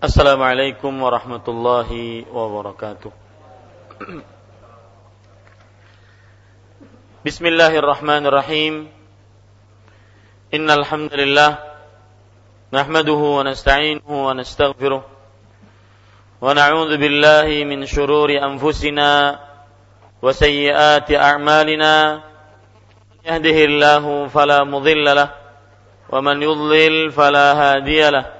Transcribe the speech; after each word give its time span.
السلام 0.00 0.40
عليكم 0.42 1.02
ورحمة 1.02 1.44
الله 1.48 1.90
وبركاته. 2.32 3.12
بسم 7.20 7.44
الله 7.46 7.72
الرحمن 7.76 8.22
الرحيم. 8.26 8.88
إن 10.56 10.70
الحمد 10.70 11.12
لله 11.14 11.50
نحمده 12.72 13.20
ونستعينه 13.36 14.08
ونستغفره 14.08 15.02
ونعوذ 16.40 16.92
بالله 16.96 17.48
من 17.68 17.84
شرور 17.84 18.32
أنفسنا 18.40 19.10
وسيئات 20.22 21.12
أعمالنا. 21.12 21.94
يهده 23.28 23.58
الله 23.68 24.04
فلا 24.32 24.64
مضل 24.64 25.04
له 25.04 25.28
ومن 26.08 26.36
يضلل 26.42 27.12
فلا 27.12 27.46
هادي 27.52 28.10
له. 28.10 28.39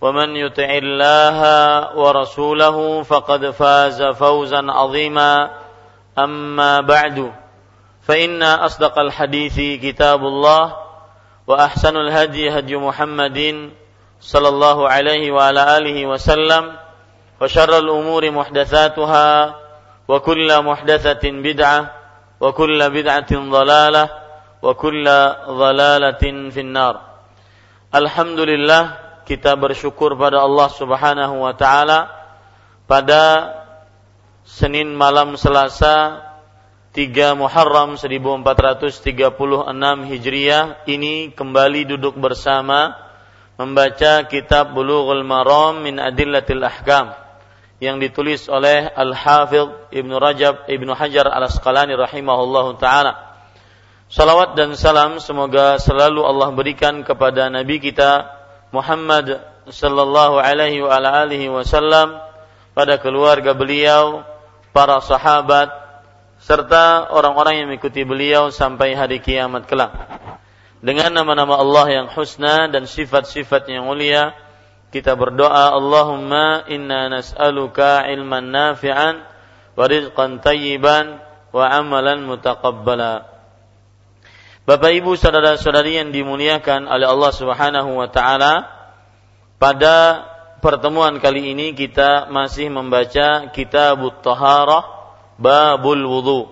ومن 0.00 0.36
يطع 0.36 0.70
الله 0.82 1.40
ورسوله 1.96 3.02
فقد 3.02 3.50
فاز 3.50 4.02
فوزا 4.02 4.62
عظيما. 4.68 5.50
أما 6.18 6.80
بعد 6.80 7.32
فإن 8.02 8.42
أصدق 8.42 8.98
الحديث 8.98 9.82
كتاب 9.84 10.24
الله 10.24 10.76
وأحسن 11.46 11.96
الهدي 11.96 12.58
هدي 12.58 12.76
محمد 12.76 13.70
صلى 14.20 14.48
الله 14.48 14.88
عليه 14.88 15.30
وعلى 15.32 15.76
آله 15.76 16.06
وسلم 16.06 16.72
وشر 17.40 17.78
الأمور 17.78 18.30
محدثاتها 18.30 19.54
وكل 20.08 20.62
محدثة 20.62 21.24
بدعة 21.30 21.92
وكل 22.40 22.90
بدعة 22.90 23.32
ضلالة 23.32 24.08
وكل 24.62 25.04
ضلالة 25.48 26.50
في 26.50 26.60
النار. 26.60 27.00
الحمد 27.94 28.40
لله 28.40 29.05
kita 29.26 29.58
bersyukur 29.58 30.14
pada 30.14 30.38
Allah 30.38 30.70
Subhanahu 30.70 31.42
wa 31.42 31.50
taala 31.58 32.14
pada 32.86 33.50
Senin 34.46 34.94
malam 34.94 35.34
Selasa 35.34 36.22
3 36.94 37.34
Muharram 37.34 37.98
1436 37.98 39.02
Hijriah 40.06 40.86
ini 40.86 41.34
kembali 41.34 41.90
duduk 41.90 42.14
bersama 42.14 42.94
membaca 43.58 44.22
kitab 44.30 44.70
Bulughul 44.70 45.26
Maram 45.26 45.82
min 45.82 45.98
Adillatil 45.98 46.62
Ahkam 46.62 47.10
yang 47.82 47.98
ditulis 47.98 48.46
oleh 48.46 48.86
Al-Hafidh 48.94 49.90
Ibnu 49.90 50.14
Rajab 50.22 50.70
Ibnu 50.70 50.94
Hajar 50.94 51.26
Al-Asqalani 51.26 51.98
rahimahullahu 51.98 52.78
taala. 52.78 53.26
Salawat 54.06 54.54
dan 54.54 54.78
salam 54.78 55.18
semoga 55.18 55.82
selalu 55.82 56.22
Allah 56.22 56.54
berikan 56.54 57.02
kepada 57.02 57.50
nabi 57.50 57.82
kita 57.82 58.35
Muhammad 58.76 59.40
sallallahu 59.72 60.36
alaihi 60.36 60.84
wa 60.84 60.92
ala 60.92 61.24
alihi 61.24 61.48
wasallam 61.48 62.20
pada 62.76 63.00
keluarga 63.00 63.56
beliau, 63.56 64.20
para 64.76 65.00
sahabat 65.00 65.72
serta 66.44 67.08
orang-orang 67.08 67.64
yang 67.64 67.66
mengikuti 67.72 68.04
beliau 68.04 68.52
sampai 68.52 68.92
hari 68.92 69.24
kiamat 69.24 69.64
kelak. 69.64 69.96
Dengan 70.84 71.08
nama-nama 71.08 71.56
Allah 71.56 71.86
yang 71.88 72.06
husna 72.12 72.68
dan 72.68 72.84
sifat-sifat 72.84 73.72
yang 73.72 73.88
mulia, 73.88 74.36
kita 74.92 75.16
berdoa 75.16 75.72
Allahumma 75.72 76.68
inna 76.68 77.08
nas'aluka 77.10 78.04
ilman 78.12 78.52
nafi'an 78.52 79.24
wa 79.74 79.84
rizqan 79.88 80.38
tayyiban 80.44 81.18
wa 81.50 81.64
amalan 81.72 82.22
mutaqabbala. 82.28 83.35
Bapak 84.66 84.98
Ibu 84.98 85.14
saudara-saudari 85.14 85.94
yang 85.94 86.10
dimuliakan 86.10 86.90
oleh 86.90 87.06
Allah 87.06 87.30
Subhanahu 87.30 88.02
wa 88.02 88.10
taala, 88.10 88.66
pada 89.62 90.26
pertemuan 90.58 91.22
kali 91.22 91.54
ini 91.54 91.70
kita 91.70 92.26
masih 92.34 92.66
membaca 92.74 93.46
Kitabut 93.54 94.26
Taharah 94.26 94.82
Babul 95.38 96.02
Wudu. 96.02 96.50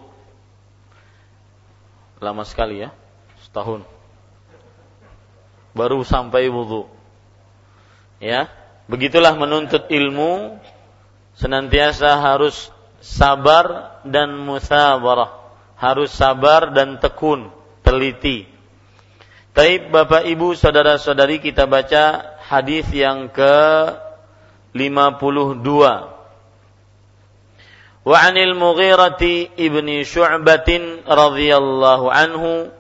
Lama 2.23 2.47
sekali 2.47 2.87
ya, 2.87 2.95
setahun. 3.43 3.83
Baru 5.75 6.07
sampai 6.07 6.47
wudu. 6.55 6.87
Ya, 8.23 8.47
begitulah 8.87 9.35
menuntut 9.35 9.91
ilmu 9.91 10.63
senantiasa 11.35 12.15
harus 12.23 12.71
sabar 13.03 13.99
dan 14.07 14.39
musabarah. 14.39 15.51
Harus 15.75 16.15
sabar 16.15 16.71
dan 16.71 17.03
tekun 17.03 17.64
teliti. 17.85 18.49
Taib 19.55 19.95
Bapak 19.95 20.27
Ibu 20.27 20.59
saudara-saudari 20.59 21.39
kita 21.39 21.71
baca 21.71 22.35
hadis 22.43 22.91
yang 22.91 23.31
ke 23.31 23.55
52. 24.75 25.63
Wa 28.05 28.17
'anil 28.21 28.59
Mughirah 28.59 29.17
ibni 29.55 30.03
Syu'bah 30.03 30.67
radhiyallahu 31.07 32.07
anhu 32.11 32.75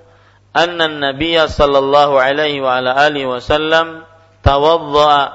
anna 0.50 0.84
an-nabiy 0.90 1.38
sallallahu 1.46 2.18
alaihi 2.18 2.60
wa 2.60 2.82
ala 2.82 2.92
alihi 3.06 3.30
wasallam 3.30 4.04
tawaddaa 4.44 5.32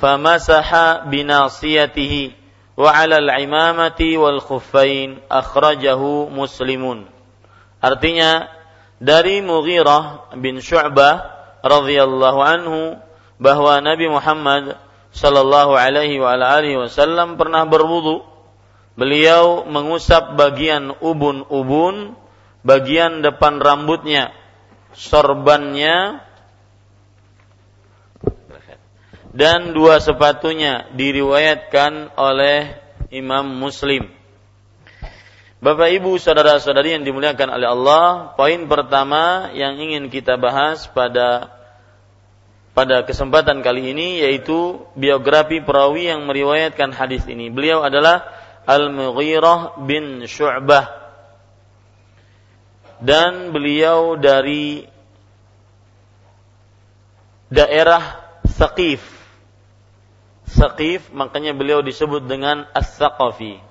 famasaha 0.00 1.04
binasiyatihi 1.10 2.32
wa 2.78 2.94
'ala 2.94 3.20
al-imamati 3.20 4.16
wal 4.16 4.40
khuffain 4.40 5.20
akhrajahu 5.28 6.32
muslimun 6.32 7.04
artinya 7.84 8.55
dari 8.96 9.44
Mughirah 9.44 10.32
bin 10.40 10.60
Syu'bah 10.60 11.36
radhiyallahu 11.60 12.40
anhu 12.40 12.80
bahwa 13.36 13.80
Nabi 13.84 14.08
Muhammad 14.08 14.80
sallallahu 15.12 15.76
alaihi 15.76 16.20
wa 16.20 16.36
alihi 16.36 16.80
wasallam 16.80 17.36
pernah 17.36 17.64
berwudu. 17.68 18.24
Beliau 18.96 19.68
mengusap 19.68 20.40
bagian 20.40 20.88
ubun-ubun, 21.04 22.16
bagian 22.64 23.20
depan 23.20 23.60
rambutnya, 23.60 24.32
sorbannya 24.96 26.24
dan 29.36 29.76
dua 29.76 30.00
sepatunya 30.00 30.88
diriwayatkan 30.96 32.16
oleh 32.16 32.80
Imam 33.12 33.44
Muslim. 33.60 34.15
Bapak 35.56 35.88
Ibu 35.88 36.20
saudara-saudari 36.20 37.00
yang 37.00 37.04
dimuliakan 37.08 37.48
oleh 37.48 37.64
Allah, 37.64 38.36
poin 38.36 38.68
pertama 38.68 39.48
yang 39.56 39.80
ingin 39.80 40.12
kita 40.12 40.36
bahas 40.36 40.84
pada 40.92 41.48
pada 42.76 43.08
kesempatan 43.08 43.64
kali 43.64 43.96
ini 43.96 44.20
yaitu 44.20 44.84
biografi 44.92 45.64
perawi 45.64 46.12
yang 46.12 46.28
meriwayatkan 46.28 46.92
hadis 46.92 47.24
ini. 47.24 47.48
Beliau 47.48 47.80
adalah 47.80 48.28
Al-Mughirah 48.68 49.80
bin 49.80 50.28
Syu'bah 50.28 50.92
dan 53.00 53.56
beliau 53.56 54.20
dari 54.20 54.84
daerah 57.48 58.28
Saqif. 58.44 59.00
Saqif 60.44 61.08
makanya 61.16 61.56
beliau 61.56 61.80
disebut 61.80 62.28
dengan 62.28 62.68
As-Saqafi 62.76 63.65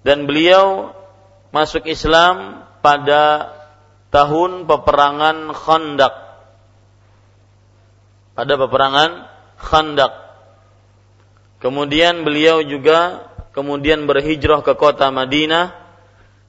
dan 0.00 0.24
beliau 0.24 0.96
masuk 1.52 1.84
Islam 1.84 2.64
pada 2.80 3.52
tahun 4.08 4.64
peperangan 4.66 5.52
Khandaq. 5.52 6.14
Pada 8.34 8.52
peperangan 8.56 9.10
Khandaq. 9.60 10.12
Kemudian 11.60 12.24
beliau 12.24 12.64
juga 12.64 13.28
kemudian 13.52 14.08
berhijrah 14.08 14.64
ke 14.64 14.72
kota 14.80 15.12
Madinah 15.12 15.76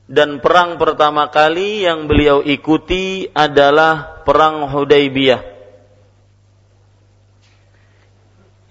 dan 0.08 0.40
perang 0.40 0.80
pertama 0.80 1.28
kali 1.28 1.84
yang 1.84 2.08
beliau 2.08 2.40
ikuti 2.40 3.28
adalah 3.36 4.24
perang 4.24 4.72
Hudaybiyah. 4.72 5.52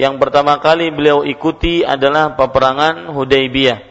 Yang 0.00 0.14
pertama 0.16 0.56
kali 0.64 0.88
beliau 0.88 1.28
ikuti 1.28 1.84
adalah 1.84 2.32
peperangan 2.32 3.12
Hudaybiyah. 3.12 3.89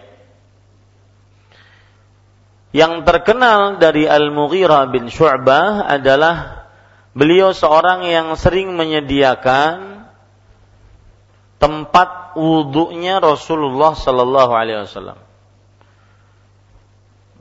Yang 2.70 3.02
terkenal 3.02 3.82
dari 3.82 4.06
Al-Mughirah 4.06 4.94
bin 4.94 5.10
Syu'bah 5.10 5.90
adalah 5.90 6.70
beliau 7.18 7.50
seorang 7.50 8.06
yang 8.06 8.38
sering 8.38 8.78
menyediakan 8.78 10.06
tempat 11.58 12.38
wudhunya 12.38 13.18
Rasulullah 13.20 13.98
Sallallahu 13.98 14.54
Alaihi 14.54 14.86
Wasallam. 14.86 15.18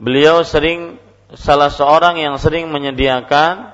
Beliau 0.01 0.41
sering 0.41 0.97
salah 1.37 1.69
seorang 1.69 2.17
yang 2.17 2.41
sering 2.41 2.73
menyediakan 2.73 3.69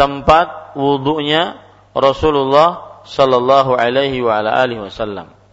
tempat 0.00 0.72
wudhunya 0.72 1.60
Rasulullah 1.92 3.02
Sallallahu 3.04 3.76
Alaihi 3.76 4.24
Wasallam. 4.24 5.43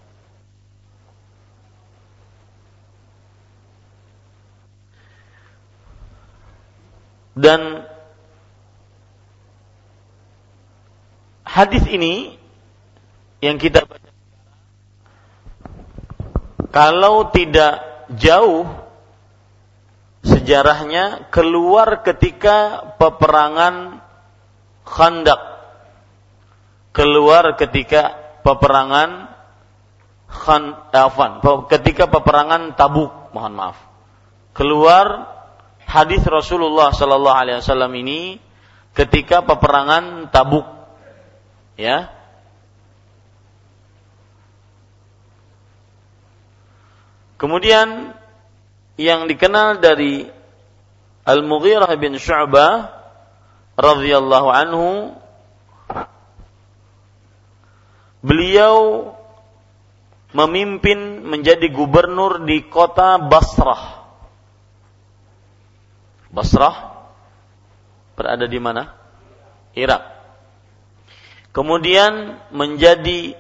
Dan 7.32 7.88
hadis 11.48 11.84
ini 11.88 12.36
yang 13.40 13.60
kita 13.60 13.84
baca 13.84 14.12
kalau 16.72 17.28
tidak 17.34 17.84
jauh 18.16 18.68
sejarahnya 20.24 21.28
keluar 21.34 22.06
ketika 22.06 22.92
peperangan 22.96 24.00
Khandak 24.88 25.42
keluar 26.92 27.56
ketika 27.56 28.16
peperangan 28.44 29.32
Khan 30.32 30.64
Afan 30.96 31.44
ketika 31.68 32.08
peperangan 32.08 32.76
Tabuk 32.80 33.12
mohon 33.36 33.54
maaf. 33.56 33.78
Keluar 34.56 35.28
hadis 35.92 36.24
Rasulullah 36.24 36.96
Sallallahu 36.96 37.36
Alaihi 37.36 37.60
Wasallam 37.60 37.92
ini 38.00 38.40
ketika 38.96 39.44
peperangan 39.44 40.32
Tabuk 40.32 40.64
ya 41.76 42.22
Kemudian 47.42 48.14
yang 49.02 49.26
dikenal 49.26 49.82
dari 49.82 50.30
Al-Mughirah 51.26 51.90
bin 51.98 52.14
Syu'bah 52.14 52.94
radhiyallahu 53.74 54.50
anhu 54.54 55.18
beliau 58.22 59.10
memimpin 60.38 61.26
menjadi 61.26 61.66
gubernur 61.74 62.46
di 62.46 62.62
kota 62.70 63.18
Basrah. 63.18 64.01
Basrah 66.32 67.04
berada 68.16 68.48
di 68.48 68.60
mana? 68.60 68.96
Irak. 69.76 70.04
Kemudian 71.52 72.40
menjadi 72.56 73.36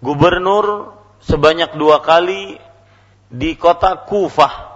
gubernur 0.00 0.96
sebanyak 1.20 1.76
dua 1.76 2.00
kali 2.00 2.56
di 3.28 3.56
kota 3.56 4.08
Kufah. 4.08 4.72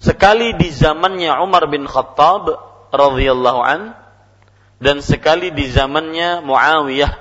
Sekali 0.00 0.54
di 0.56 0.70
zamannya 0.72 1.34
Umar 1.42 1.68
bin 1.68 1.84
Khattab 1.84 2.46
radhiyallahu 2.94 3.60
an 3.60 3.92
dan 4.80 5.02
sekali 5.02 5.50
di 5.52 5.66
zamannya 5.68 6.40
Muawiyah 6.40 7.12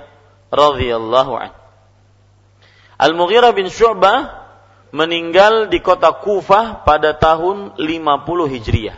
radhiyallahu 0.54 1.34
an. 1.34 1.52
Al-Mughirah 2.96 3.52
bin 3.52 3.68
Syu'bah 3.68 4.45
meninggal 4.96 5.68
di 5.68 5.84
kota 5.84 6.16
Kufah 6.16 6.88
pada 6.88 7.12
tahun 7.12 7.76
50 7.76 8.54
Hijriah. 8.56 8.96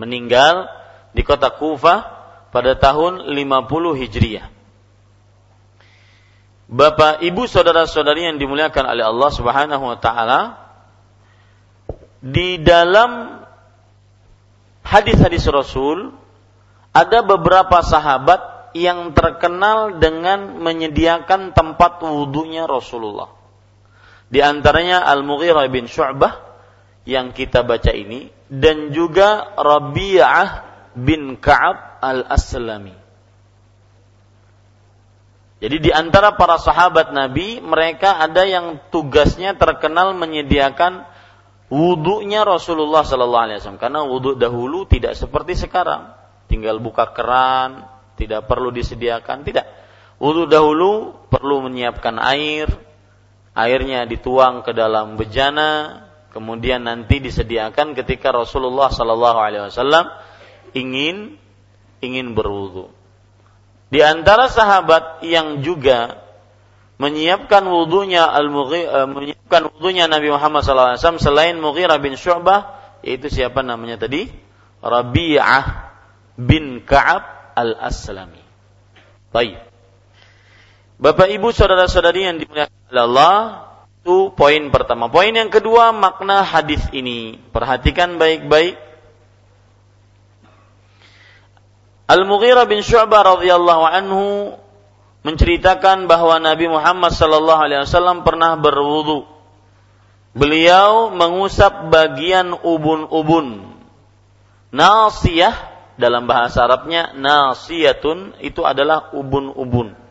Meninggal 0.00 0.72
di 1.12 1.20
kota 1.20 1.52
Kufah 1.52 2.00
pada 2.48 2.72
tahun 2.72 3.28
50 3.28 4.00
Hijriah. 4.00 4.48
Bapak, 6.64 7.20
Ibu, 7.20 7.44
saudara-saudari 7.44 8.24
yang 8.24 8.40
dimuliakan 8.40 8.88
oleh 8.88 9.04
Allah 9.04 9.30
Subhanahu 9.36 9.84
wa 9.84 9.98
taala, 10.00 10.40
di 12.24 12.56
dalam 12.56 13.44
hadis-hadis 14.80 15.44
Rasul 15.44 16.16
ada 16.96 17.20
beberapa 17.20 17.84
sahabat 17.84 18.72
yang 18.72 19.12
terkenal 19.12 20.00
dengan 20.00 20.56
menyediakan 20.56 21.52
tempat 21.52 22.00
wudhunya 22.00 22.64
Rasulullah. 22.64 23.43
Di 24.34 24.42
antaranya 24.42 25.06
Al-Mughirah 25.06 25.70
bin 25.70 25.86
Syu'bah 25.86 26.42
yang 27.06 27.30
kita 27.30 27.62
baca 27.62 27.94
ini 27.94 28.34
dan 28.50 28.90
juga 28.90 29.54
Rabi'ah 29.54 30.48
bin 30.98 31.38
Ka'ab 31.38 32.02
Al-Aslami. 32.02 32.98
Jadi 35.62 35.76
di 35.78 35.94
antara 35.94 36.34
para 36.34 36.58
sahabat 36.58 37.14
Nabi, 37.14 37.62
mereka 37.62 38.18
ada 38.18 38.42
yang 38.42 38.82
tugasnya 38.90 39.54
terkenal 39.54 40.18
menyediakan 40.18 41.06
wudhunya 41.70 42.42
Rasulullah 42.42 43.06
Sallallahu 43.06 43.44
Alaihi 43.46 43.58
Wasallam. 43.62 43.78
Karena 43.78 44.02
wudhu 44.02 44.34
dahulu 44.34 44.82
tidak 44.90 45.14
seperti 45.14 45.54
sekarang, 45.54 46.10
tinggal 46.50 46.82
buka 46.82 47.06
keran, 47.14 47.86
tidak 48.18 48.50
perlu 48.50 48.74
disediakan, 48.74 49.46
tidak. 49.46 49.70
Wudhu 50.18 50.50
dahulu 50.50 51.14
perlu 51.30 51.64
menyiapkan 51.70 52.18
air, 52.18 52.66
airnya 53.54 54.04
dituang 54.04 54.66
ke 54.66 54.74
dalam 54.74 55.14
bejana, 55.14 56.04
kemudian 56.34 56.84
nanti 56.84 57.22
disediakan 57.22 57.94
ketika 57.94 58.34
Rasulullah 58.34 58.90
Sallallahu 58.90 59.38
Alaihi 59.38 59.70
Wasallam 59.70 60.10
ingin 60.74 61.38
ingin 62.02 62.34
berwudhu. 62.34 62.90
Di 63.88 64.02
antara 64.02 64.50
sahabat 64.50 65.22
yang 65.22 65.62
juga 65.62 66.18
menyiapkan 66.98 67.62
wudhunya 67.62 68.26
al 68.26 68.50
uh, 68.50 69.06
menyiapkan 69.06 69.70
wudhunya 69.70 70.10
Nabi 70.10 70.34
Muhammad 70.34 70.62
SAW 70.66 71.18
selain 71.18 71.58
Mughirah 71.58 71.98
bin 72.02 72.18
Syu'bah 72.18 72.82
yaitu 73.06 73.30
siapa 73.30 73.62
namanya 73.62 74.02
tadi 74.02 74.30
Rabi'ah 74.84 75.64
bin 76.36 76.84
Ka'ab 76.84 77.54
al-Aslami. 77.56 78.42
Baik. 79.32 79.63
Bapak 80.98 81.26
Ibu 81.26 81.50
saudara-saudari 81.50 82.26
yang 82.26 82.36
dimuliakan 82.38 82.94
Allah, 82.94 83.66
itu 84.04 84.30
poin 84.36 84.70
pertama. 84.70 85.10
Poin 85.10 85.32
yang 85.32 85.50
kedua 85.50 85.90
makna 85.90 86.44
hadis 86.44 86.84
ini. 86.92 87.40
Perhatikan 87.50 88.20
baik-baik 88.20 88.76
Al-Mughirah 92.04 92.68
bin 92.68 92.84
Syu'bah 92.84 93.24
radhiyallahu 93.24 93.84
anhu 93.88 94.24
menceritakan 95.24 96.04
bahwa 96.04 96.36
Nabi 96.36 96.68
Muhammad 96.68 97.16
sallallahu 97.16 97.60
alaihi 97.64 97.80
wasallam 97.88 98.28
pernah 98.28 98.60
berwudu. 98.60 99.24
Beliau 100.36 101.08
mengusap 101.08 101.88
bagian 101.88 102.52
ubun-ubun. 102.52 103.72
Nasiyah 104.68 105.54
dalam 105.96 106.28
bahasa 106.28 106.68
Arabnya 106.68 107.16
nasiyatun 107.16 108.36
itu 108.44 108.60
adalah 108.68 109.16
ubun-ubun. 109.16 110.03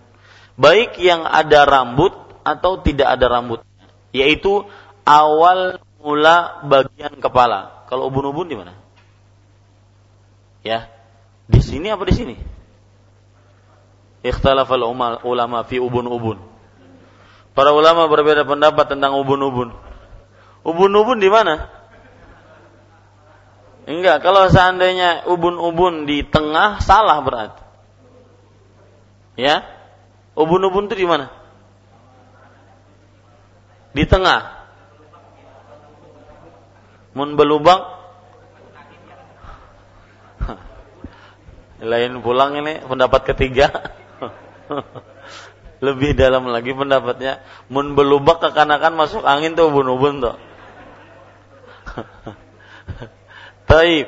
Baik 0.53 1.01
yang 1.01 1.25
ada 1.25 1.65
rambut 1.65 2.13
atau 2.45 2.77
tidak 2.83 3.17
ada 3.17 3.25
rambut. 3.25 3.65
Yaitu 4.13 4.67
awal 5.07 5.81
mula 5.98 6.62
bagian 6.67 7.17
kepala. 7.17 7.88
Kalau 7.89 8.12
ubun-ubun 8.12 8.48
di 8.51 8.55
mana? 8.60 8.74
Ya, 10.63 10.88
di 11.50 11.60
sini 11.60 11.91
apa 11.91 12.03
di 12.07 12.13
sini? 12.15 12.36
Ikhtalafal 14.24 14.83
ulama 15.27 15.67
fi 15.67 15.81
ubun-ubun. 15.81 16.39
Para 17.53 17.69
ulama 17.75 18.07
berbeda 18.07 18.48
pendapat 18.48 18.95
tentang 18.95 19.19
ubun-ubun. 19.19 19.75
Ubun-ubun 20.63 21.19
di 21.19 21.27
mana? 21.27 21.67
Enggak, 23.83 24.24
kalau 24.24 24.48
seandainya 24.48 25.27
ubun-ubun 25.27 26.07
di 26.07 26.24
tengah 26.24 26.79
salah 26.79 27.19
berarti. 27.19 27.63
Ya? 29.36 29.67
Ubun-ubun 30.33 30.89
itu 30.89 30.95
di 30.97 31.07
mana? 31.07 31.29
Di 33.93 34.03
tengah. 34.09 34.65
Mun 37.13 37.37
belubang 37.37 37.77
lain 41.93 42.25
pulang 42.25 42.57
ini 42.57 42.81
pendapat 42.81 43.21
ketiga 43.29 43.69
Lebih 45.83 46.15
dalam 46.15 46.47
lagi 46.47 46.71
pendapatnya. 46.71 47.43
Mun 47.67 47.91
belubak 47.91 48.39
kekanakan 48.39 48.95
masuk 48.95 49.27
angin 49.27 49.51
tuh 49.51 49.67
ubun-ubun 49.67 50.23
tuh. 50.23 50.39
Taib. 53.69 54.07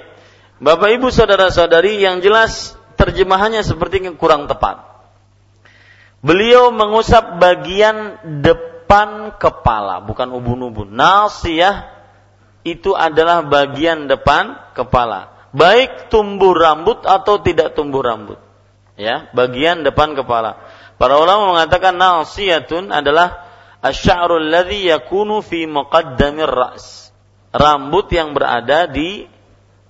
Bapak 0.63 0.89
Ibu 0.95 1.11
saudara-saudari 1.11 1.99
yang 1.99 2.23
jelas 2.23 2.79
terjemahannya 2.95 3.59
seperti 3.59 4.07
kurang 4.15 4.47
tepat. 4.47 4.94
Beliau 6.25 6.73
mengusap 6.73 7.37
bagian 7.37 8.17
depan 8.41 9.37
kepala, 9.37 10.01
bukan 10.01 10.33
ubun-ubun. 10.33 10.89
Nasiyah 10.89 11.85
itu 12.65 12.97
adalah 12.97 13.45
bagian 13.45 14.09
depan 14.09 14.57
kepala. 14.73 15.29
Baik 15.53 16.09
tumbuh 16.09 16.57
rambut 16.57 17.05
atau 17.05 17.45
tidak 17.45 17.77
tumbuh 17.77 18.01
rambut. 18.01 18.41
Ya, 18.97 19.29
bagian 19.37 19.85
depan 19.85 20.17
kepala. 20.17 20.65
Para 20.97 21.21
ulama 21.21 21.53
mengatakan 21.53 21.93
nasiyatun 21.93 22.89
adalah 22.89 23.45
asy'arul 23.85 24.49
ladzi 24.49 24.89
yakunu 24.89 25.45
fi 25.45 25.69
muqaddamir 25.69 26.49
ra's. 26.49 27.13
Rambut 27.53 28.09
yang 28.09 28.33
berada 28.33 28.89
di 28.89 29.29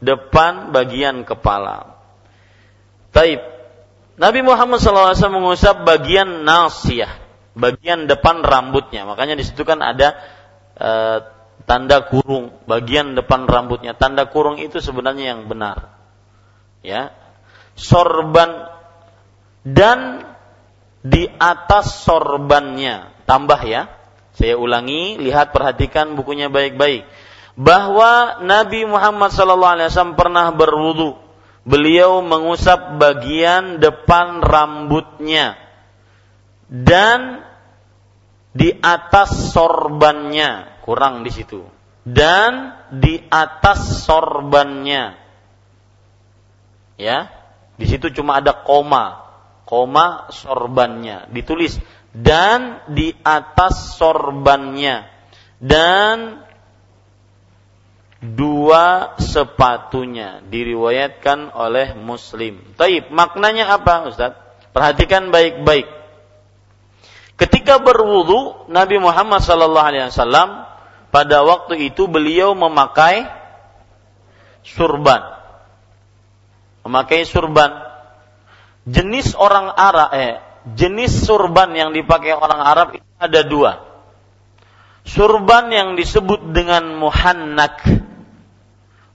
depan 0.03 0.75
bagian 0.75 1.23
kepala. 1.23 1.95
Taib. 3.15 3.54
Nabi 4.15 4.39
Muhammad 4.47 4.79
SAW 4.79 5.11
mengusap 5.27 5.83
bagian 5.83 6.47
nasiyah, 6.47 7.19
bagian 7.51 8.07
depan 8.07 8.39
rambutnya. 8.47 9.03
Makanya 9.03 9.35
di 9.35 9.43
situ 9.43 9.67
kan 9.67 9.83
ada 9.83 10.15
e, 10.71 10.91
tanda 11.67 12.07
kurung, 12.07 12.63
bagian 12.63 13.11
depan 13.11 13.43
rambutnya. 13.43 13.91
Tanda 13.91 14.31
kurung 14.31 14.55
itu 14.55 14.79
sebenarnya 14.79 15.35
yang 15.35 15.51
benar. 15.51 15.99
Ya. 16.79 17.11
Sorban 17.75 18.71
dan 19.67 20.23
di 21.03 21.27
atas 21.35 22.07
sorbannya. 22.07 23.11
Tambah 23.27 23.59
ya. 23.67 23.91
Saya 24.35 24.55
ulangi, 24.55 25.19
lihat 25.19 25.51
perhatikan 25.51 26.15
bukunya 26.15 26.47
baik-baik. 26.47 27.03
Bahwa 27.55 28.43
Nabi 28.43 28.83
Muhammad 28.87 29.31
SAW 29.31 30.15
pernah 30.15 30.51
berwudu 30.55 31.24
beliau 31.65 32.21
mengusap 32.21 33.01
bagian 33.01 33.81
depan 33.81 34.39
rambutnya 34.45 35.57
dan 36.69 37.41
di 38.55 38.71
atas 38.79 39.51
sorbannya 39.51 40.79
kurang 40.85 41.25
di 41.25 41.33
situ 41.33 41.65
dan 42.05 42.85
di 42.93 43.17
atas 43.27 44.05
sorbannya. 44.05 45.17
Ya 46.95 47.27
di 47.75 47.85
situ 47.89 48.07
cuma 48.15 48.39
ada 48.39 48.55
koma 48.63 49.25
koma 49.67 50.31
sorbannya 50.31 51.27
ditulis 51.33 51.75
dan 52.15 52.79
di 52.87 53.11
atas 53.19 53.99
sorbannya 53.99 55.03
dan 55.59 56.44
dua 58.33 59.13
sepatunya 59.21 60.41
diriwayatkan 60.49 61.53
oleh 61.53 61.93
Muslim. 61.93 62.57
Taib, 62.73 63.13
maknanya 63.13 63.69
apa, 63.77 64.09
Ustaz? 64.09 64.33
Perhatikan 64.73 65.29
baik-baik. 65.29 65.85
Ketika 67.35 67.77
berwudu, 67.83 68.71
Nabi 68.71 68.97
Muhammad 68.97 69.43
sallallahu 69.43 69.87
alaihi 69.91 70.07
wasallam 70.07 70.65
pada 71.13 71.43
waktu 71.43 71.91
itu 71.91 72.07
beliau 72.09 72.55
memakai 72.55 73.27
surban. 74.65 75.21
Memakai 76.87 77.27
surban. 77.27 77.71
Jenis 78.87 79.35
orang 79.35 79.69
Arab 79.73 80.09
eh 80.15 80.39
jenis 80.73 81.25
surban 81.25 81.69
yang 81.77 81.93
dipakai 81.93 82.33
orang 82.33 82.61
Arab 82.61 82.87
itu 82.97 83.07
ada 83.21 83.41
dua. 83.45 83.71
Surban 85.05 85.69
yang 85.69 85.93
disebut 85.93 86.49
dengan 86.49 86.97
muhannak 86.97 87.85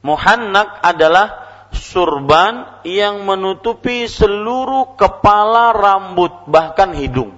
Muhannak 0.00 0.80
adalah 0.80 1.50
surban 1.76 2.80
yang 2.88 3.22
menutupi 3.28 4.08
seluruh 4.08 4.96
kepala, 4.96 5.76
rambut, 5.76 6.48
bahkan 6.48 6.96
hidung. 6.96 7.36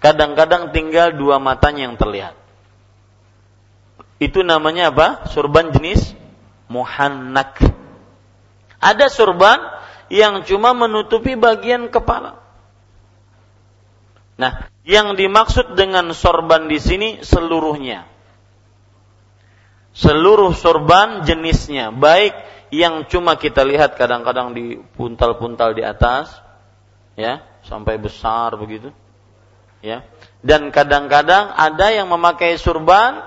Kadang-kadang 0.00 0.72
tinggal 0.72 1.16
dua 1.16 1.40
matanya 1.40 1.88
yang 1.88 1.96
terlihat. 1.96 2.36
Itu 4.20 4.44
namanya 4.44 4.92
apa? 4.92 5.28
Surban 5.32 5.72
jenis 5.72 6.12
muhannak. 6.68 7.56
Ada 8.80 9.08
surban 9.08 9.60
yang 10.12 10.44
cuma 10.44 10.72
menutupi 10.76 11.36
bagian 11.36 11.88
kepala. 11.88 12.40
Nah, 14.40 14.68
yang 14.88 15.16
dimaksud 15.16 15.76
dengan 15.76 16.12
sorban 16.16 16.64
di 16.68 16.80
sini 16.80 17.20
seluruhnya 17.20 18.08
seluruh 20.00 20.56
sorban 20.56 21.28
jenisnya, 21.28 21.92
baik 21.92 22.32
yang 22.72 23.04
cuma 23.04 23.36
kita 23.36 23.60
lihat 23.68 24.00
kadang-kadang 24.00 24.56
di 24.56 24.80
puntal-puntal 24.96 25.76
di 25.76 25.84
atas, 25.84 26.32
ya, 27.20 27.44
sampai 27.68 28.00
besar 28.00 28.56
begitu, 28.56 28.88
ya. 29.84 30.08
Dan 30.40 30.72
kadang-kadang 30.72 31.52
ada 31.52 31.92
yang 31.92 32.08
memakai 32.08 32.56
surban, 32.56 33.20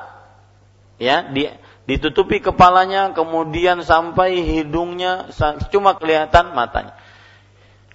ya, 0.97 1.29
di, 1.29 1.45
ditutupi 1.85 2.41
kepalanya, 2.41 3.13
kemudian 3.13 3.85
sampai 3.85 4.41
hidungnya, 4.41 5.29
cuma 5.69 5.93
kelihatan 5.93 6.57
matanya. 6.57 6.97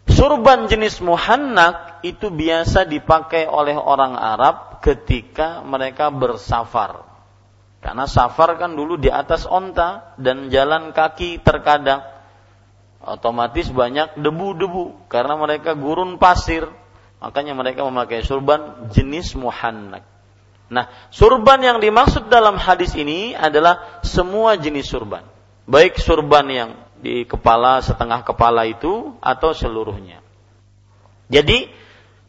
Surban 0.06 0.70
jenis 0.70 1.02
muhannak 1.02 2.00
itu 2.06 2.30
biasa 2.30 2.86
dipakai 2.86 3.44
oleh 3.44 3.74
orang 3.74 4.14
Arab 4.14 4.80
ketika 4.80 5.60
mereka 5.66 6.08
bersafar 6.08 7.07
karena 7.78 8.10
safar 8.10 8.58
kan 8.58 8.74
dulu 8.74 8.98
di 8.98 9.06
atas 9.06 9.46
onta 9.46 10.18
dan 10.18 10.50
jalan 10.50 10.90
kaki 10.90 11.38
terkadang 11.38 12.02
otomatis 12.98 13.70
banyak 13.70 14.18
debu-debu 14.18 15.06
karena 15.06 15.38
mereka 15.38 15.78
gurun 15.78 16.18
pasir. 16.18 16.66
Makanya 17.18 17.54
mereka 17.54 17.82
memakai 17.82 18.22
surban 18.22 18.90
jenis 18.94 19.34
muhannak. 19.34 20.06
Nah, 20.70 20.86
surban 21.10 21.58
yang 21.58 21.78
dimaksud 21.82 22.30
dalam 22.30 22.54
hadis 22.60 22.94
ini 22.94 23.34
adalah 23.34 24.02
semua 24.06 24.54
jenis 24.54 24.86
surban. 24.86 25.26
Baik 25.66 25.98
surban 25.98 26.46
yang 26.46 26.70
di 27.02 27.26
kepala, 27.26 27.82
setengah 27.82 28.22
kepala 28.22 28.70
itu 28.70 29.18
atau 29.18 29.50
seluruhnya. 29.50 30.22
Jadi, 31.26 31.66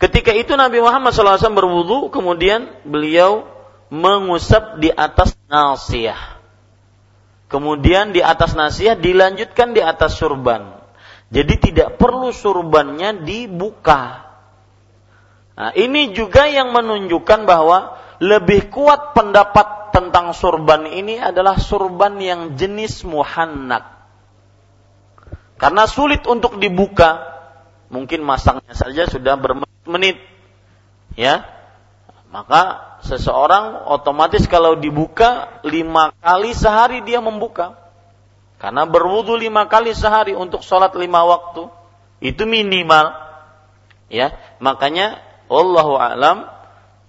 ketika 0.01 0.33
itu 0.33 0.57
Nabi 0.57 0.81
Muhammad 0.81 1.13
SAW 1.13 1.37
berwudu, 1.53 2.09
kemudian 2.09 2.73
beliau 2.81 3.58
mengusap 3.89 4.77
di 4.81 4.89
atas 4.93 5.34
nasiyah. 5.50 6.38
Kemudian 7.50 8.13
di 8.13 8.22
atas 8.22 8.53
nasiyah 8.53 8.93
dilanjutkan 8.98 9.74
di 9.74 9.81
atas 9.81 10.22
surban. 10.22 10.77
Jadi 11.29 11.53
tidak 11.62 11.98
perlu 11.98 12.34
surbannya 12.34 13.22
dibuka. 13.25 14.29
Nah, 15.58 15.72
ini 15.75 16.13
juga 16.13 16.50
yang 16.50 16.74
menunjukkan 16.74 17.46
bahwa 17.46 18.00
lebih 18.22 18.69
kuat 18.74 19.13
pendapat 19.17 19.93
tentang 19.93 20.31
surban 20.34 20.88
ini 20.88 21.17
adalah 21.17 21.58
surban 21.58 22.17
yang 22.22 22.41
jenis 22.55 23.03
muhannak. 23.05 24.00
Karena 25.60 25.84
sulit 25.89 26.24
untuk 26.24 26.55
dibuka, 26.58 27.19
mungkin 27.91 28.24
masangnya 28.24 28.72
saja 28.72 29.10
sudah 29.12 29.36
bermenit. 29.36 30.22
Ya, 31.19 31.58
maka 32.29 32.93
seseorang 33.01 33.89
otomatis 33.89 34.45
kalau 34.45 34.77
dibuka 34.77 35.62
lima 35.65 36.13
kali 36.21 36.53
sehari 36.53 37.01
dia 37.01 37.17
membuka. 37.17 37.74
Karena 38.62 38.86
berwudu 38.86 39.33
lima 39.39 39.65
kali 39.65 39.95
sehari 39.98 40.38
untuk 40.38 40.62
sholat 40.62 40.93
lima 40.93 41.25
waktu. 41.25 41.71
Itu 42.21 42.45
minimal. 42.45 43.15
Ya, 44.12 44.38
makanya 44.62 45.21
Allahu 45.50 45.98
alam 45.98 46.45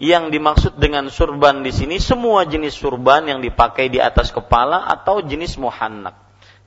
yang 0.01 0.33
dimaksud 0.33 0.81
dengan 0.81 1.13
surban 1.13 1.61
di 1.61 1.77
sini 1.77 2.01
semua 2.01 2.49
jenis 2.49 2.73
surban 2.73 3.29
yang 3.29 3.45
dipakai 3.45 3.93
di 3.93 4.01
atas 4.01 4.33
kepala 4.33 4.89
atau 4.89 5.21
jenis 5.21 5.61
muhannak. 5.61 6.17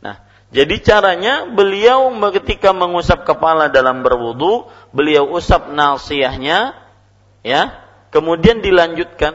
Nah, 0.06 0.22
jadi 0.54 0.78
caranya 0.86 1.50
beliau 1.50 2.14
ketika 2.30 2.70
mengusap 2.78 3.26
kepala 3.26 3.74
dalam 3.74 4.06
berwudu, 4.06 4.70
beliau 4.94 5.34
usap 5.34 5.74
nasiyahnya 5.74 6.78
ya, 7.42 7.83
kemudian 8.14 8.62
dilanjutkan 8.62 9.34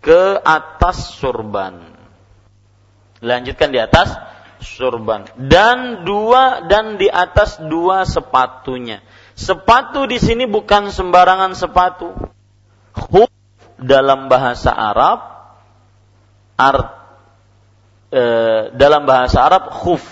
ke 0.00 0.40
atas 0.40 1.20
surban. 1.20 1.76
Lanjutkan 3.20 3.68
di 3.68 3.78
atas 3.82 4.16
surban 4.64 5.26
dan 5.36 6.02
dua 6.08 6.64
dan 6.64 6.96
di 6.96 7.12
atas 7.12 7.60
dua 7.60 8.08
sepatunya. 8.08 9.04
Sepatu 9.36 10.08
di 10.08 10.16
sini 10.16 10.48
bukan 10.48 10.88
sembarangan 10.90 11.52
sepatu. 11.52 12.10
Khuf 12.96 13.30
dalam 13.78 14.26
bahasa 14.26 14.74
Arab 14.74 15.18
art 16.58 16.90
e, 18.10 18.22
dalam 18.74 19.06
bahasa 19.06 19.46
Arab 19.46 19.70
khuf 19.70 20.02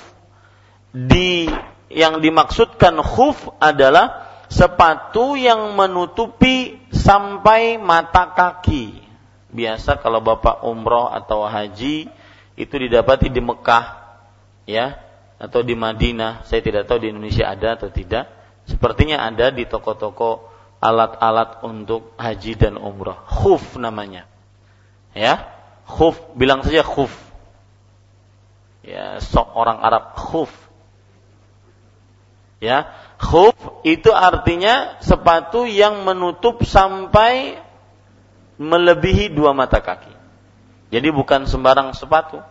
di 0.94 1.50
yang 1.90 2.22
dimaksudkan 2.22 3.02
khuf 3.02 3.50
adalah 3.58 4.26
sepatu 4.46 5.34
yang 5.34 5.74
menutupi 5.74 6.78
sampai 7.06 7.78
mata 7.78 8.34
kaki. 8.34 9.06
Biasa 9.54 10.02
kalau 10.02 10.18
Bapak 10.18 10.66
umroh 10.66 11.06
atau 11.06 11.46
haji 11.46 12.10
itu 12.58 12.74
didapati 12.74 13.30
di 13.30 13.38
Mekah 13.38 14.18
ya 14.66 14.98
atau 15.38 15.62
di 15.62 15.78
Madinah. 15.78 16.42
Saya 16.50 16.60
tidak 16.60 16.90
tahu 16.90 17.06
di 17.06 17.14
Indonesia 17.14 17.46
ada 17.46 17.78
atau 17.78 17.88
tidak. 17.88 18.26
Sepertinya 18.66 19.22
ada 19.22 19.54
di 19.54 19.62
toko-toko 19.64 20.50
alat-alat 20.82 21.62
untuk 21.62 22.18
haji 22.18 22.52
dan 22.58 22.74
umroh. 22.74 23.16
Khuf 23.30 23.78
namanya. 23.78 24.26
Ya, 25.16 25.48
khuf 25.86 26.18
bilang 26.36 26.66
saja 26.66 26.82
khuf. 26.82 27.14
Ya, 28.82 29.22
sok 29.22 29.54
orang 29.54 29.78
Arab 29.80 30.18
khuf. 30.18 30.50
Ya, 32.60 32.90
khuf 33.16 33.56
itu 33.86 34.10
artinya 34.10 34.98
sepatu 34.98 35.62
yang 35.62 36.02
menutup 36.02 36.66
sampai 36.66 37.54
melebihi 38.58 39.30
dua 39.30 39.54
mata 39.54 39.78
kaki. 39.78 40.10
Jadi 40.90 41.14
bukan 41.14 41.46
sembarang 41.46 41.94
sepatu. 41.94 42.42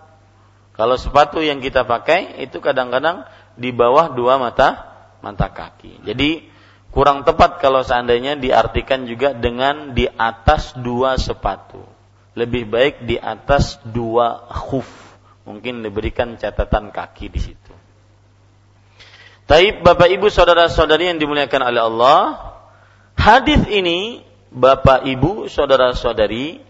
Kalau 0.80 0.96
sepatu 0.96 1.44
yang 1.44 1.60
kita 1.60 1.84
pakai 1.84 2.40
itu 2.40 2.64
kadang-kadang 2.64 3.28
di 3.60 3.76
bawah 3.76 4.16
dua 4.16 4.40
mata 4.40 4.96
mata 5.20 5.52
kaki. 5.52 6.08
Jadi 6.08 6.48
kurang 6.88 7.28
tepat 7.28 7.60
kalau 7.60 7.84
seandainya 7.84 8.40
diartikan 8.40 9.04
juga 9.04 9.36
dengan 9.36 9.92
di 9.92 10.08
atas 10.08 10.72
dua 10.80 11.20
sepatu. 11.20 11.84
Lebih 12.40 12.64
baik 12.72 12.96
di 13.04 13.20
atas 13.20 13.76
dua 13.84 14.48
khuf. 14.48 14.88
Mungkin 15.44 15.84
diberikan 15.84 16.40
catatan 16.40 16.96
kaki 16.96 17.28
di 17.28 17.40
situ. 17.44 17.76
Taib 19.46 19.86
Bapak 19.86 20.10
Ibu 20.10 20.34
saudara-saudari 20.34 21.14
yang 21.14 21.22
dimuliakan 21.22 21.62
oleh 21.70 21.82
Allah, 21.86 22.22
hadis 23.14 23.62
ini 23.70 24.26
Bapak 24.50 25.06
Ibu 25.06 25.46
saudara-saudari 25.46 26.66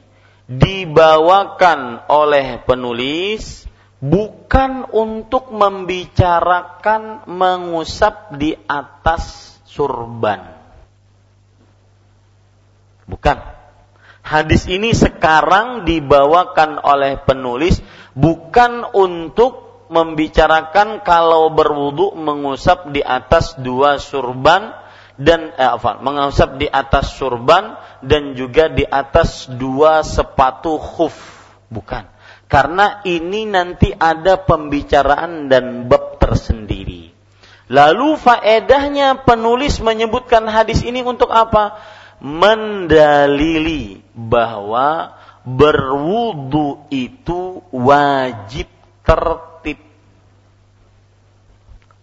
dibawakan 0.51 2.03
oleh 2.11 2.59
penulis 2.67 3.63
bukan 4.03 4.91
untuk 4.91 5.55
membicarakan 5.55 7.23
mengusap 7.31 8.35
di 8.35 8.51
atas 8.67 9.55
surban. 9.63 10.43
Bukan. 13.07 13.37
Hadis 14.25 14.65
ini 14.65 14.91
sekarang 14.91 15.85
dibawakan 15.85 16.81
oleh 16.81 17.21
penulis 17.21 17.77
bukan 18.17 18.83
untuk 18.97 19.64
membicarakan 19.89 21.01
kalau 21.05 21.53
berwudu 21.53 22.15
mengusap 22.17 22.91
di 22.91 23.01
atas 23.01 23.57
dua 23.59 23.97
surban 24.01 24.73
dan 25.15 25.55
eh, 25.55 25.71
apa, 25.75 26.03
mengusap 26.03 26.59
di 26.59 26.67
atas 26.67 27.15
surban 27.15 27.79
dan 28.03 28.35
juga 28.35 28.67
di 28.67 28.83
atas 28.83 29.47
dua 29.47 30.03
sepatu 30.03 30.75
khuf. 30.77 31.15
Bukan 31.71 32.15
karena 32.45 33.01
ini 33.01 33.49
nanti 33.49 33.89
ada 33.89 34.37
pembicaraan 34.37 35.49
dan 35.49 35.89
bab 35.89 36.21
tersendiri. 36.21 37.09
Lalu 37.65 38.21
faedahnya 38.21 39.25
penulis 39.25 39.81
menyebutkan 39.81 40.45
hadis 40.45 40.85
ini 40.85 41.01
untuk 41.01 41.33
apa? 41.33 41.81
Mendalili 42.21 44.05
bahwa 44.13 45.17
berwudu 45.41 46.85
itu 46.93 47.65
wajib 47.73 48.69
tertib. 49.01 49.54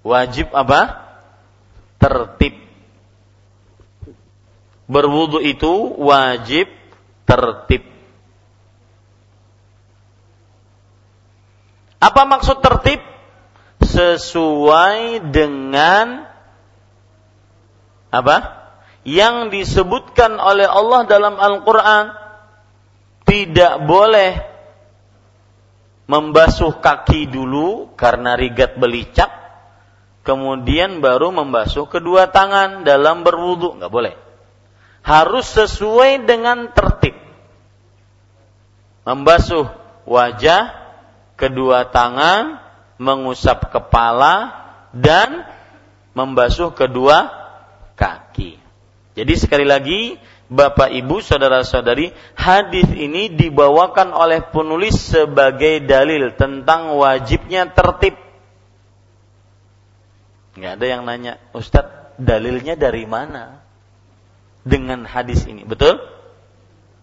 Wajib 0.02 0.50
apa? 0.50 0.98
Tertib. 2.02 2.58
Berwudu 4.90 5.38
itu 5.38 5.94
wajib 6.02 6.66
tertib. 7.22 7.86
Apa 12.02 12.22
maksud 12.26 12.58
tertib? 12.58 12.98
Sesuai 13.82 15.30
dengan 15.30 16.26
apa? 18.10 18.36
Yang 19.02 19.50
disebutkan 19.54 20.38
oleh 20.38 20.66
Allah 20.66 21.06
dalam 21.06 21.34
Al-Quran 21.38 22.14
tidak 23.26 23.82
boleh 23.86 24.38
membasuh 26.06 26.78
kaki 26.82 27.30
dulu 27.30 27.94
karena 27.96 28.36
rigat 28.36 28.76
belicak, 28.76 29.41
kemudian 30.22 31.02
baru 31.02 31.30
membasuh 31.30 31.86
kedua 31.86 32.30
tangan 32.30 32.82
dalam 32.82 33.22
berwudu, 33.22 33.78
nggak 33.78 33.92
boleh. 33.92 34.14
Harus 35.02 35.50
sesuai 35.50 36.26
dengan 36.26 36.70
tertib. 36.70 37.18
Membasuh 39.02 39.66
wajah, 40.06 40.70
kedua 41.34 41.90
tangan, 41.90 42.62
mengusap 43.02 43.74
kepala, 43.74 44.54
dan 44.94 45.42
membasuh 46.14 46.70
kedua 46.70 47.26
kaki. 47.98 48.62
Jadi 49.12 49.34
sekali 49.36 49.66
lagi, 49.66 50.16
Bapak 50.52 50.92
Ibu, 50.92 51.24
saudara-saudari, 51.24 52.12
hadis 52.36 52.88
ini 52.92 53.32
dibawakan 53.32 54.12
oleh 54.12 54.44
penulis 54.52 55.00
sebagai 55.00 55.80
dalil 55.84 56.36
tentang 56.36 56.96
wajibnya 56.96 57.72
tertib. 57.72 58.31
Nggak 60.52 60.72
ada 60.78 60.86
yang 60.86 61.02
nanya, 61.08 61.32
Ustadz, 61.56 62.16
dalilnya 62.20 62.76
dari 62.76 63.08
mana? 63.08 63.64
Dengan 64.62 65.02
hadis 65.08 65.42
ini, 65.48 65.66
betul? 65.66 65.98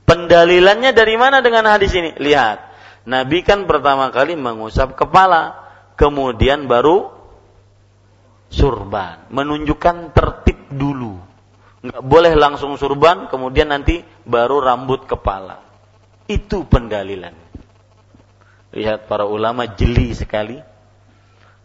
Pendalilannya 0.08 0.96
dari 0.96 1.20
mana 1.20 1.44
dengan 1.44 1.68
hadis 1.68 1.92
ini? 1.92 2.16
Lihat, 2.16 2.58
Nabi 3.10 3.44
kan 3.44 3.68
pertama 3.68 4.14
kali 4.14 4.38
mengusap 4.38 4.96
kepala, 4.96 5.68
kemudian 6.00 6.70
baru 6.70 7.12
surban, 8.50 9.30
menunjukkan 9.34 10.14
tertib 10.14 10.60
dulu. 10.74 11.20
Nggak 11.80 12.04
boleh 12.04 12.34
langsung 12.36 12.76
surban, 12.76 13.32
kemudian 13.32 13.72
nanti 13.72 14.04
baru 14.28 14.60
rambut 14.60 15.08
kepala. 15.08 15.64
Itu 16.30 16.68
pendalilan. 16.70 17.34
Lihat 18.76 19.10
para 19.10 19.26
ulama 19.26 19.66
jeli 19.74 20.14
sekali. 20.14 20.62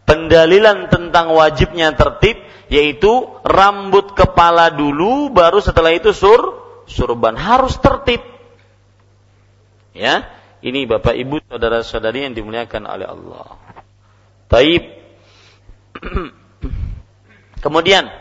Pendalilan 0.05 0.87
tentang 0.93 1.33
wajibnya 1.33 1.93
tertib 1.97 2.37
yaitu 2.69 3.25
rambut 3.45 4.13
kepala 4.13 4.73
dulu 4.73 5.29
baru 5.33 5.61
setelah 5.61 5.93
itu 5.93 6.13
sur 6.13 6.61
surban 6.85 7.33
harus 7.37 7.77
tertib. 7.81 8.21
Ya, 9.95 10.27
ini 10.65 10.85
Bapak 10.85 11.15
Ibu 11.15 11.45
saudara-saudari 11.47 12.25
yang 12.27 12.33
dimuliakan 12.35 12.83
oleh 12.89 13.07
Allah. 13.07 13.47
Taib. 14.49 14.83
Kemudian 17.63 18.11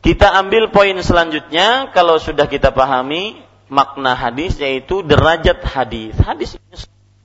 kita 0.00 0.32
ambil 0.32 0.72
poin 0.72 0.96
selanjutnya 1.04 1.92
kalau 1.92 2.16
sudah 2.16 2.48
kita 2.48 2.72
pahami 2.72 3.36
makna 3.68 4.16
hadis 4.16 4.56
yaitu 4.56 5.04
derajat 5.04 5.60
hadis. 5.64 6.16
Hadis 6.16 6.56
ini 6.56 6.76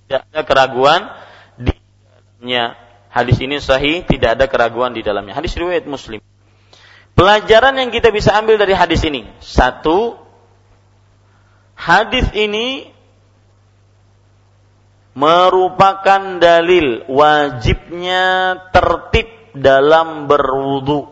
tidak 0.06 0.22
ada 0.32 0.42
keraguan 0.44 1.02
di 1.56 1.72
dalamnya. 1.76 2.85
Hadis 3.16 3.40
ini 3.40 3.64
sahih, 3.64 4.04
tidak 4.04 4.36
ada 4.36 4.46
keraguan 4.52 4.92
di 4.92 5.00
dalamnya. 5.00 5.40
Hadis 5.40 5.56
riwayat 5.56 5.88
Muslim. 5.88 6.20
Pelajaran 7.16 7.80
yang 7.80 7.88
kita 7.96 8.12
bisa 8.12 8.36
ambil 8.36 8.60
dari 8.60 8.76
hadis 8.76 9.00
ini. 9.08 9.24
Satu, 9.40 10.20
hadis 11.80 12.28
ini 12.36 12.92
merupakan 15.16 16.44
dalil 16.44 17.08
wajibnya 17.08 18.60
tertib 18.76 19.32
dalam 19.56 20.28
berwudu. 20.28 21.08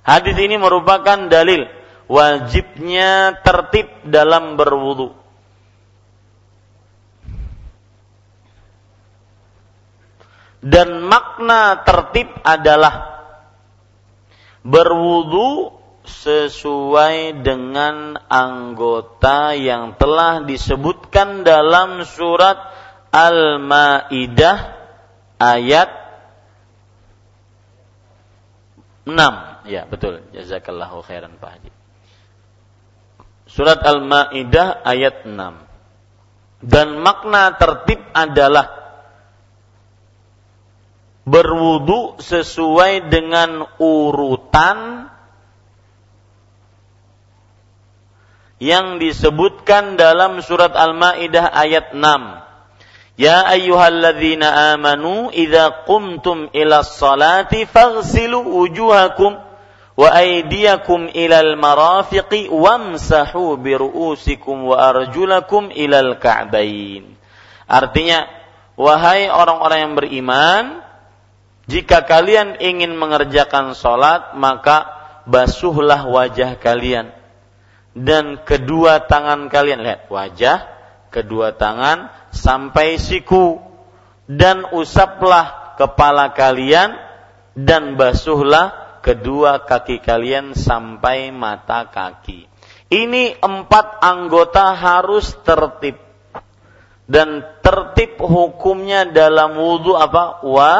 Hadis 0.00 0.40
ini 0.40 0.56
merupakan 0.56 1.28
dalil 1.28 1.68
wajibnya 2.08 3.44
tertib 3.44 3.92
dalam 4.08 4.56
berwudu. 4.56 5.25
Dan 10.64 11.04
makna 11.04 11.84
tertib 11.84 12.32
adalah 12.42 13.16
berwudu 14.66 15.76
sesuai 16.06 17.42
dengan 17.42 18.14
anggota 18.30 19.54
yang 19.58 19.98
telah 19.98 20.46
disebutkan 20.46 21.42
dalam 21.42 22.06
surat 22.06 22.56
Al-Maidah 23.10 24.58
ayat 25.38 25.90
6. 29.06 29.66
Ya, 29.66 29.86
betul. 29.86 30.22
Jazakallahu 30.34 31.02
khairan 31.06 31.38
Pak 31.38 31.50
Haji. 31.58 31.70
Surat 33.46 33.82
Al-Maidah 33.82 34.82
ayat 34.82 35.26
6. 35.26 36.66
Dan 36.66 36.98
makna 37.02 37.54
tertib 37.54 38.02
adalah 38.10 38.85
berwudu 41.26 42.22
sesuai 42.22 43.10
dengan 43.10 43.66
urutan 43.82 45.10
yang 48.62 49.02
disebutkan 49.02 49.98
dalam 49.98 50.40
surat 50.40 50.72
Al-Maidah 50.72 51.50
ayat 51.50 51.92
6. 51.92 53.18
Ya 53.18 53.42
ayyuhalladzina 53.48 54.76
amanu 54.76 55.34
idza 55.34 55.84
qumtum 55.84 56.52
ila 56.54 56.84
sholati 56.86 57.66
faghsilu 57.66 58.44
wujuhakum 58.44 59.40
wa 59.96 60.08
aydiyakum 60.12 61.08
ilal 61.10 61.56
marafiqi 61.56 62.52
wamsahu 62.52 63.56
bi 63.56 63.72
ru'usikum 63.74 64.68
wa 64.68 64.92
arjulakum 64.92 65.72
ilal 65.72 66.20
ka'bain. 66.20 67.16
Artinya, 67.66 68.28
wahai 68.76 69.32
orang-orang 69.32 69.78
yang 69.80 69.94
beriman, 69.96 70.85
jika 71.66 72.06
kalian 72.06 72.62
ingin 72.62 72.94
mengerjakan 72.94 73.74
sholat, 73.74 74.38
maka 74.38 74.86
basuhlah 75.26 76.06
wajah 76.06 76.54
kalian 76.62 77.10
dan 77.96 78.44
kedua 78.44 79.08
tangan 79.08 79.48
kalian 79.50 79.82
lihat 79.82 80.06
wajah, 80.12 80.68
kedua 81.08 81.56
tangan 81.56 82.12
sampai 82.28 83.00
siku 83.00 83.58
dan 84.30 84.68
usaplah 84.70 85.74
kepala 85.80 86.36
kalian 86.36 86.94
dan 87.56 87.96
basuhlah 87.96 89.00
kedua 89.00 89.64
kaki 89.64 90.04
kalian 90.04 90.52
sampai 90.52 91.32
mata 91.32 91.88
kaki. 91.88 92.46
Ini 92.86 93.42
empat 93.42 93.98
anggota 94.04 94.76
harus 94.76 95.34
tertib 95.42 95.98
dan 97.08 97.42
tertib 97.64 98.20
hukumnya 98.20 99.08
dalam 99.08 99.56
wudhu 99.56 99.96
apa? 99.96 100.44
Wa 100.44 100.72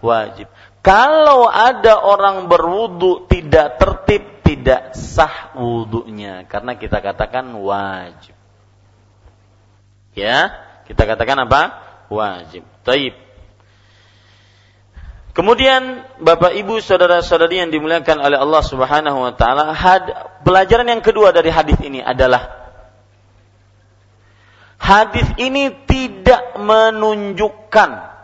wajib. 0.00 0.46
Kalau 0.82 1.50
ada 1.50 2.00
orang 2.00 2.46
berwudhu 2.46 3.28
tidak 3.28 3.76
tertib 3.76 4.38
tidak 4.46 4.96
sah 4.96 5.52
wudhunya 5.58 6.48
karena 6.48 6.78
kita 6.80 7.04
katakan 7.04 7.52
wajib. 7.60 8.32
Ya, 10.16 10.50
kita 10.88 11.04
katakan 11.04 11.44
apa? 11.46 11.62
Wajib. 12.08 12.64
Taib. 12.82 13.14
Kemudian 15.36 16.02
Bapak 16.18 16.50
Ibu 16.58 16.82
saudara-saudari 16.82 17.62
yang 17.62 17.70
dimuliakan 17.70 18.18
oleh 18.18 18.42
Allah 18.42 18.62
Subhanahu 18.64 19.18
wa 19.22 19.32
taala, 19.38 19.70
pelajaran 20.42 20.90
yang 20.90 20.98
kedua 20.98 21.30
dari 21.30 21.54
hadis 21.54 21.78
ini 21.78 22.02
adalah 22.02 22.74
hadis 24.82 25.30
ini 25.38 25.70
tidak 25.86 26.58
menunjukkan 26.58 28.17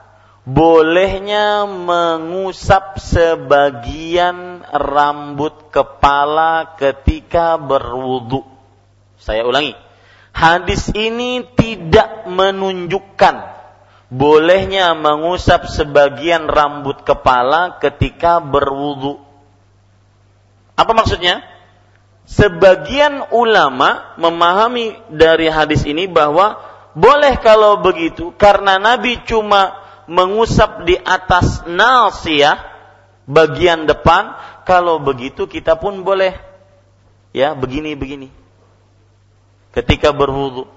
bolehnya 0.45 1.65
mengusap 1.65 3.01
sebagian 3.01 4.61
rambut 4.69 5.73
kepala 5.73 6.77
ketika 6.77 7.57
berwudu. 7.57 8.45
Saya 9.17 9.49
ulangi. 9.49 9.73
Hadis 10.35 10.93
ini 10.93 11.47
tidak 11.57 12.29
menunjukkan 12.29 13.37
bolehnya 14.13 14.93
mengusap 14.93 15.67
sebagian 15.71 16.47
rambut 16.51 17.03
kepala 17.03 17.81
ketika 17.81 18.39
berwudu. 18.45 19.23
Apa 20.77 20.93
maksudnya? 20.93 21.41
Sebagian 22.25 23.33
ulama 23.37 24.17
memahami 24.17 24.97
dari 25.13 25.53
hadis 25.53 25.85
ini 25.85 26.09
bahwa 26.09 26.57
boleh 26.97 27.37
kalau 27.45 27.85
begitu 27.85 28.33
karena 28.41 28.81
Nabi 28.81 29.21
cuma 29.29 29.84
mengusap 30.07 30.85
di 30.85 30.97
atas 30.99 31.65
nasiyah 31.65 32.61
bagian 33.25 33.89
depan, 33.89 34.37
kalau 34.69 35.01
begitu 35.01 35.49
kita 35.49 35.77
pun 35.77 36.05
boleh 36.05 36.37
ya 37.33 37.53
begini-begini. 37.57 38.31
Ketika 39.75 40.15
berwudu, 40.15 40.71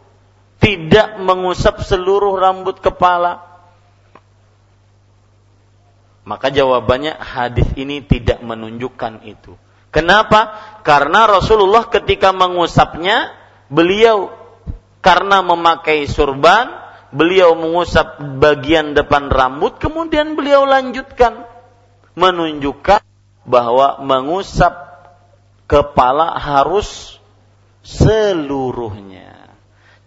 tidak 0.58 1.22
mengusap 1.22 1.86
seluruh 1.86 2.34
rambut 2.34 2.82
kepala. 2.82 3.46
Maka 6.28 6.52
jawabannya 6.52 7.16
hadis 7.16 7.70
ini 7.80 8.04
tidak 8.04 8.44
menunjukkan 8.44 9.24
itu. 9.24 9.56
Kenapa? 9.94 10.60
Karena 10.84 11.24
Rasulullah 11.24 11.88
ketika 11.88 12.36
mengusapnya, 12.36 13.32
beliau 13.72 14.34
karena 15.00 15.40
memakai 15.40 16.04
surban, 16.04 16.68
beliau 17.12 17.56
mengusap 17.56 18.20
bagian 18.39 18.96
depan 18.98 19.32
rambut, 19.32 19.80
kemudian 19.80 20.36
beliau 20.36 20.67
lanjutkan 20.67 21.48
menunjukkan 22.17 23.00
bahwa 23.48 24.02
mengusap 24.04 24.74
kepala 25.70 26.36
harus 26.36 27.20
seluruhnya. 27.86 29.38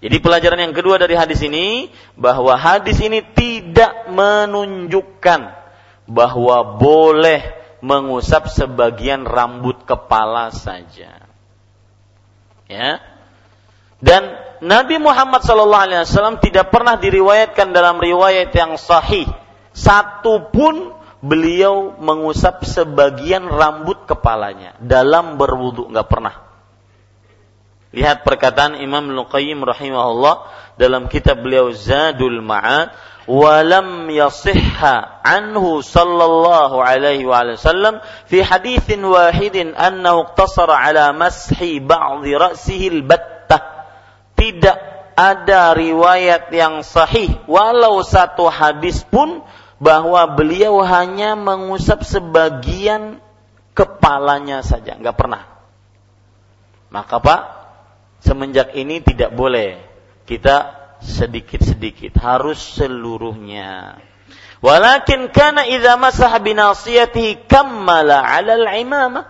Jadi 0.01 0.17
pelajaran 0.21 0.61
yang 0.65 0.73
kedua 0.73 0.97
dari 0.97 1.13
hadis 1.13 1.45
ini 1.45 1.93
bahwa 2.17 2.57
hadis 2.57 2.97
ini 3.05 3.21
tidak 3.21 4.09
menunjukkan 4.09 5.53
bahwa 6.09 6.57
boleh 6.81 7.45
mengusap 7.85 8.49
sebagian 8.49 9.29
rambut 9.29 9.85
kepala 9.85 10.53
saja. 10.53 11.29
Ya. 12.65 13.10
Dan 14.01 14.23
Nabi 14.65 14.97
Muhammad 15.01 15.45
SAW 15.45 16.41
tidak 16.41 16.73
pernah 16.73 16.97
diriwayatkan 17.01 17.73
dalam 17.73 18.01
riwayat 18.01 18.53
yang 18.53 18.77
sahih 18.77 19.29
satu 19.73 20.53
pun 20.53 20.93
beliau 21.21 21.97
mengusap 22.01 22.65
sebagian 22.65 23.45
rambut 23.45 24.09
kepalanya 24.09 24.77
dalam 24.81 25.37
berwudu 25.37 25.89
nggak 25.93 26.09
pernah. 26.09 26.35
Lihat 27.91 28.23
perkataan 28.23 28.79
Imam 28.79 29.11
Luqayyim 29.11 29.61
rahimahullah 29.67 30.47
dalam 30.79 31.11
kitab 31.11 31.43
beliau 31.43 31.75
Zadul 31.75 32.39
Ma'ad 32.39 32.95
walam 33.27 34.07
yasihha 34.09 35.23
anhu 35.23 35.83
sallallahu 35.83 36.83
alaihi 36.83 37.27
wasallam 37.27 38.03
fi 38.31 38.43
haditsin 38.43 39.03
wahidin 39.07 39.75
annahu 39.75 40.31
iqtasara 40.31 40.91
ala 40.91 41.11
mashi 41.15 41.83
ba'dhi 41.83 42.35
ra'sihi 42.39 42.87
al-bat 43.01 43.39
tidak 44.40 44.81
ada 45.12 45.76
riwayat 45.76 46.48
yang 46.48 46.81
sahih 46.81 47.29
walau 47.44 48.00
satu 48.00 48.48
hadis 48.48 49.05
pun 49.05 49.44
bahwa 49.76 50.24
beliau 50.33 50.81
hanya 50.81 51.37
mengusap 51.37 52.09
sebagian 52.09 53.20
kepalanya 53.76 54.64
saja, 54.64 54.96
nggak 54.96 55.16
pernah. 55.16 55.44
Maka 56.88 57.16
Pak, 57.20 57.40
semenjak 58.24 58.72
ini 58.76 59.00
tidak 59.05 59.33
boleh 59.33 59.81
kita 60.24 60.76
sedikit-sedikit, 61.00 62.16
harus 62.20 62.61
seluruhnya. 62.61 64.00
Walakin 64.61 65.33
kana 65.33 65.64
idza 65.64 65.96
masah 65.96 66.37
binasiyatihi 66.37 67.48
kammala 67.48 68.20
'ala 68.20 68.61
al-imamah 68.61 69.24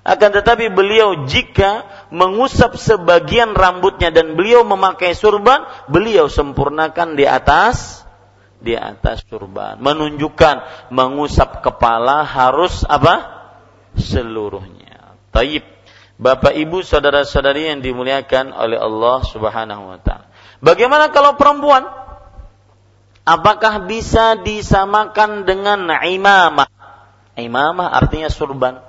akan 0.00 0.30
tetapi 0.32 0.72
beliau 0.72 1.28
jika 1.28 1.84
mengusap 2.10 2.76
sebagian 2.76 3.54
rambutnya 3.54 4.10
dan 4.10 4.34
beliau 4.34 4.66
memakai 4.66 5.14
surban, 5.14 5.66
beliau 5.86 6.26
sempurnakan 6.26 7.14
di 7.14 7.24
atas 7.24 8.06
di 8.60 8.76
atas 8.76 9.24
surban. 9.26 9.80
Menunjukkan 9.80 10.88
mengusap 10.92 11.64
kepala 11.64 12.22
harus 12.22 12.84
apa? 12.84 13.40
Seluruhnya. 13.96 15.16
Taib. 15.32 15.64
Bapak 16.20 16.52
Ibu 16.52 16.84
saudara-saudari 16.84 17.72
yang 17.72 17.80
dimuliakan 17.80 18.52
oleh 18.52 18.76
Allah 18.76 19.24
Subhanahu 19.24 19.88
wa 19.88 19.98
taala. 20.04 20.28
Bagaimana 20.60 21.08
kalau 21.08 21.40
perempuan? 21.40 21.88
Apakah 23.24 23.88
bisa 23.88 24.36
disamakan 24.36 25.48
dengan 25.48 25.88
imamah? 25.88 26.68
Imamah 27.40 27.88
artinya 27.88 28.28
surban. 28.28 28.84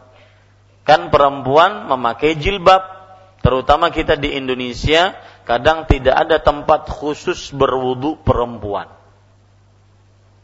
Kan 0.84 1.08
perempuan 1.08 1.88
memakai 1.88 2.36
jilbab, 2.36 3.01
terutama 3.42 3.90
kita 3.90 4.18
di 4.18 4.38
Indonesia, 4.38 5.18
kadang 5.44 5.90
tidak 5.90 6.16
ada 6.16 6.38
tempat 6.42 6.88
khusus 6.90 7.52
berwudu 7.54 8.22
perempuan. 8.22 8.90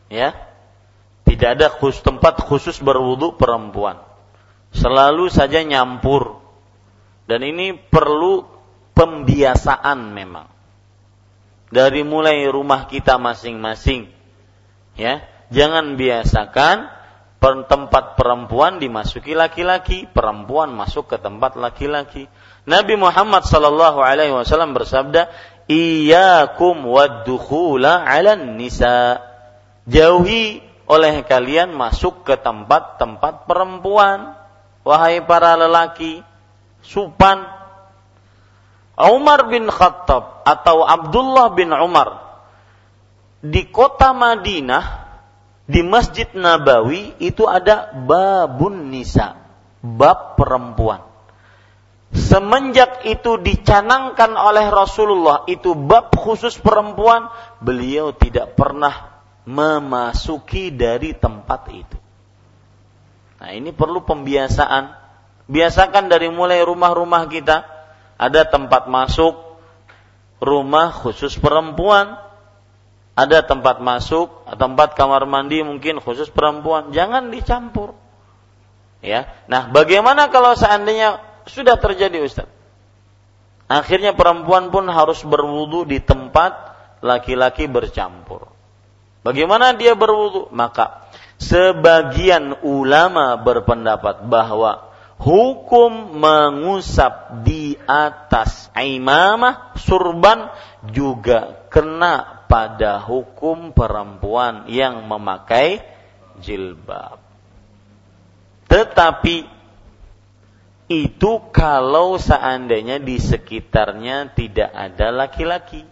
Ya, 0.09 0.35
tidak 1.27 1.59
ada 1.59 1.67
khusus, 1.67 2.01
tempat 2.01 2.39
khusus 2.41 2.79
berwudu 2.79 3.35
perempuan. 3.35 3.99
Selalu 4.71 5.27
saja 5.27 5.63
nyampur. 5.63 6.39
Dan 7.27 7.43
ini 7.43 7.75
perlu 7.75 8.47
pembiasaan 8.95 10.15
memang. 10.15 10.47
Dari 11.67 12.07
mulai 12.07 12.47
rumah 12.47 12.87
kita 12.87 13.19
masing-masing. 13.19 14.07
Ya, 14.95 15.27
jangan 15.51 15.99
biasakan 15.99 16.96
tempat 17.41 18.17
perempuan 18.17 18.81
dimasuki 18.81 19.37
laki-laki, 19.37 20.09
perempuan 20.09 20.73
masuk 20.73 21.13
ke 21.13 21.17
tempat 21.21 21.53
laki-laki. 21.55 22.25
Nabi 22.67 22.97
Muhammad 22.97 23.45
sallallahu 23.45 24.01
alaihi 24.01 24.33
wasallam 24.33 24.73
bersabda, 24.73 25.29
"Iyyakum 25.69 26.83
waddukhula 26.83 28.03
'alan 28.03 28.57
nisa." 28.57 29.21
Jauhi 29.87 30.59
oleh 30.89 31.23
kalian 31.23 31.71
masuk 31.71 32.27
ke 32.27 32.35
tempat-tempat 32.35 33.47
perempuan. 33.47 34.35
Wahai 34.83 35.23
para 35.23 35.55
lelaki, 35.55 36.23
supan. 36.83 37.43
Umar 38.97 39.47
bin 39.47 39.69
Khattab 39.69 40.41
atau 40.41 40.81
Abdullah 40.81 41.53
bin 41.53 41.69
Umar 41.69 42.27
di 43.45 43.69
kota 43.69 44.09
Madinah 44.09 45.06
di 45.67 45.83
Masjid 45.83 46.31
Nabawi 46.31 47.19
itu 47.19 47.43
ada 47.43 47.91
babun 47.91 48.87
nisa, 48.87 49.35
bab 49.83 50.39
perempuan. 50.39 51.03
Semenjak 52.15 53.03
itu 53.03 53.35
dicanangkan 53.35 54.31
oleh 54.39 54.71
Rasulullah 54.71 55.43
itu 55.51 55.75
bab 55.75 56.15
khusus 56.15 56.55
perempuan, 56.55 57.27
beliau 57.59 58.15
tidak 58.15 58.55
pernah 58.55 59.19
memasuki 59.43 60.71
dari 60.71 61.11
tempat 61.11 61.61
itu. 61.71 61.97
Nah, 63.43 63.51
ini 63.51 63.75
perlu 63.75 64.07
pembiasaan. 64.07 64.95
Biasakan 65.51 66.07
dari 66.07 66.31
mulai 66.31 66.63
rumah-rumah 66.63 67.27
kita 67.27 67.67
ada 68.15 68.41
tempat 68.47 68.87
masuk 68.87 69.35
rumah 70.43 70.91
khusus 70.91 71.35
perempuan, 71.39 72.19
ada 73.17 73.41
tempat 73.41 73.81
masuk, 73.81 74.45
tempat 74.61 74.93
kamar 74.93 75.25
mandi 75.25 75.65
mungkin 75.65 75.97
khusus 75.97 76.29
perempuan, 76.29 76.93
jangan 76.93 77.33
dicampur. 77.33 77.97
Ya. 79.01 79.33
Nah, 79.49 79.73
bagaimana 79.73 80.29
kalau 80.29 80.53
seandainya 80.53 81.17
sudah 81.49 81.81
terjadi 81.81 82.21
Ustaz. 82.21 82.45
Akhirnya 83.67 84.13
perempuan 84.13 84.69
pun 84.69 84.85
harus 84.87 85.25
berwudu 85.25 85.89
di 85.89 85.97
tempat 85.97 86.77
laki-laki 87.01 87.65
bercampur. 87.65 88.47
Bagaimana 89.25 89.73
dia 89.73 89.97
berwudu? 89.97 90.53
Maka 90.53 91.09
sebagian 91.41 92.63
ulama 92.63 93.35
berpendapat 93.41 94.29
bahwa 94.29 94.93
hukum 95.17 96.15
mengusap 96.15 97.43
di 97.43 97.75
atas 97.89 98.69
imamah 98.77 99.73
surban 99.75 100.53
juga 100.93 101.67
kena 101.73 102.36
pada 102.47 103.03
hukum 103.03 103.75
perempuan 103.75 104.71
yang 104.71 105.03
memakai 105.03 105.83
jilbab. 106.39 107.19
Tetapi 108.67 109.47
itu 110.87 111.31
kalau 111.51 112.15
seandainya 112.15 113.03
di 113.03 113.19
sekitarnya 113.19 114.31
tidak 114.31 114.71
ada 114.71 115.11
laki-laki. 115.11 115.83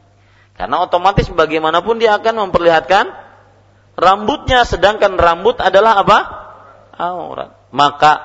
Karena 0.55 0.79
otomatis 0.79 1.27
bagaimanapun 1.27 1.99
dia 1.99 2.15
akan 2.15 2.47
memperlihatkan 2.47 3.11
rambutnya, 3.99 4.63
sedangkan 4.63 5.19
rambut 5.19 5.59
adalah 5.59 5.99
apa? 5.99 6.19
Aurat. 6.95 7.51
Maka 7.75 8.23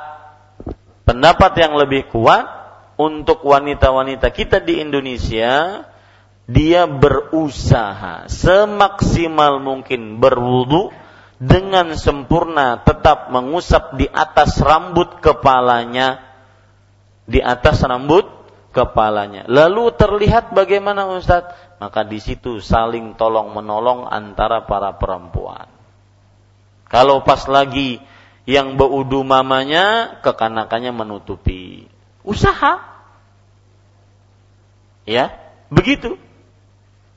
pendapat 1.02 1.58
yang 1.58 1.74
lebih 1.74 2.06
kuat 2.06 2.46
untuk 2.94 3.42
wanita-wanita 3.42 4.30
kita 4.30 4.62
di 4.62 4.78
Indonesia, 4.78 5.82
dia 6.50 6.90
berusaha 6.90 8.26
semaksimal 8.26 9.62
mungkin 9.62 10.18
berwudu 10.18 10.90
dengan 11.38 11.94
sempurna 11.94 12.82
tetap 12.82 13.30
mengusap 13.30 13.94
di 13.94 14.10
atas 14.10 14.58
rambut 14.58 15.22
kepalanya 15.22 16.30
di 17.30 17.38
atas 17.38 17.86
rambut 17.86 18.26
kepalanya. 18.74 19.46
Lalu 19.46 19.94
terlihat 19.94 20.50
bagaimana 20.50 21.06
Ustaz? 21.06 21.46
Maka 21.78 22.02
di 22.02 22.18
situ 22.18 22.58
saling 22.58 23.14
tolong 23.14 23.54
menolong 23.54 24.10
antara 24.10 24.66
para 24.66 24.98
perempuan. 24.98 25.70
Kalau 26.90 27.22
pas 27.22 27.46
lagi 27.46 28.02
yang 28.50 28.74
beudu 28.74 29.22
mamanya, 29.22 30.18
kekanakannya 30.26 30.90
menutupi. 30.90 31.86
Usaha. 32.26 32.82
Ya, 35.06 35.38
begitu. 35.70 36.18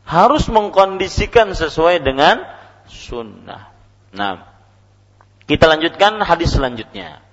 Harus 0.03 0.51
mengkondisikan 0.51 1.55
sesuai 1.55 2.03
dengan 2.03 2.43
sunnah. 2.87 3.71
Nah, 4.11 4.45
kita 5.47 5.67
lanjutkan 5.67 6.19
hadis 6.23 6.55
selanjutnya. 6.55 7.23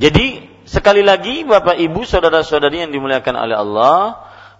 Jadi 0.00 0.48
sekali 0.64 1.04
lagi 1.04 1.44
Bapak 1.44 1.76
Ibu 1.76 2.08
saudara-saudari 2.08 2.88
yang 2.88 2.92
dimuliakan 2.92 3.36
oleh 3.36 3.56
Allah 3.56 4.00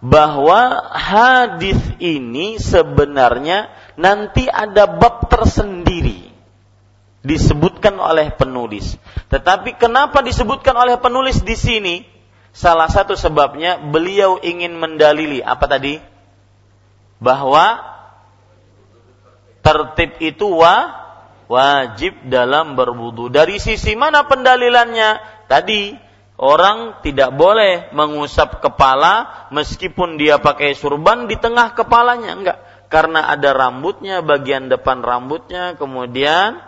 bahwa 0.05 0.93
hadis 0.93 1.81
ini 1.97 2.61
sebenarnya 2.61 3.73
nanti 3.97 4.49
ada 4.49 4.85
bab 4.85 5.29
tersendiri 5.33 6.33
disebutkan 7.21 8.01
oleh 8.01 8.33
penulis. 8.33 8.97
Tetapi 9.29 9.77
kenapa 9.77 10.25
disebutkan 10.25 10.77
oleh 10.77 10.97
penulis 10.97 11.45
di 11.45 11.57
sini? 11.57 11.97
Salah 12.51 12.91
satu 12.91 13.15
sebabnya 13.15 13.79
beliau 13.79 14.41
ingin 14.43 14.75
mendalili 14.75 15.39
apa 15.45 15.71
tadi? 15.71 16.10
Bahwa 17.21 17.85
tertib 19.61 20.17
itu 20.25 20.49
wa 20.49 21.01
wajib 21.51 22.15
dalam 22.31 22.79
berwudu. 22.79 23.27
Dari 23.29 23.59
sisi 23.59 23.99
mana 23.99 24.25
pendalilannya? 24.25 25.43
Tadi 25.51 25.99
orang 26.39 27.03
tidak 27.03 27.35
boleh 27.35 27.91
mengusap 27.91 28.63
kepala 28.63 29.47
meskipun 29.51 30.15
dia 30.15 30.39
pakai 30.39 30.79
surban 30.79 31.27
di 31.27 31.35
tengah 31.35 31.75
kepalanya, 31.75 32.33
enggak. 32.39 32.59
Karena 32.91 33.31
ada 33.31 33.55
rambutnya, 33.55 34.23
bagian 34.23 34.67
depan 34.67 35.03
rambutnya, 35.03 35.79
kemudian 35.79 36.59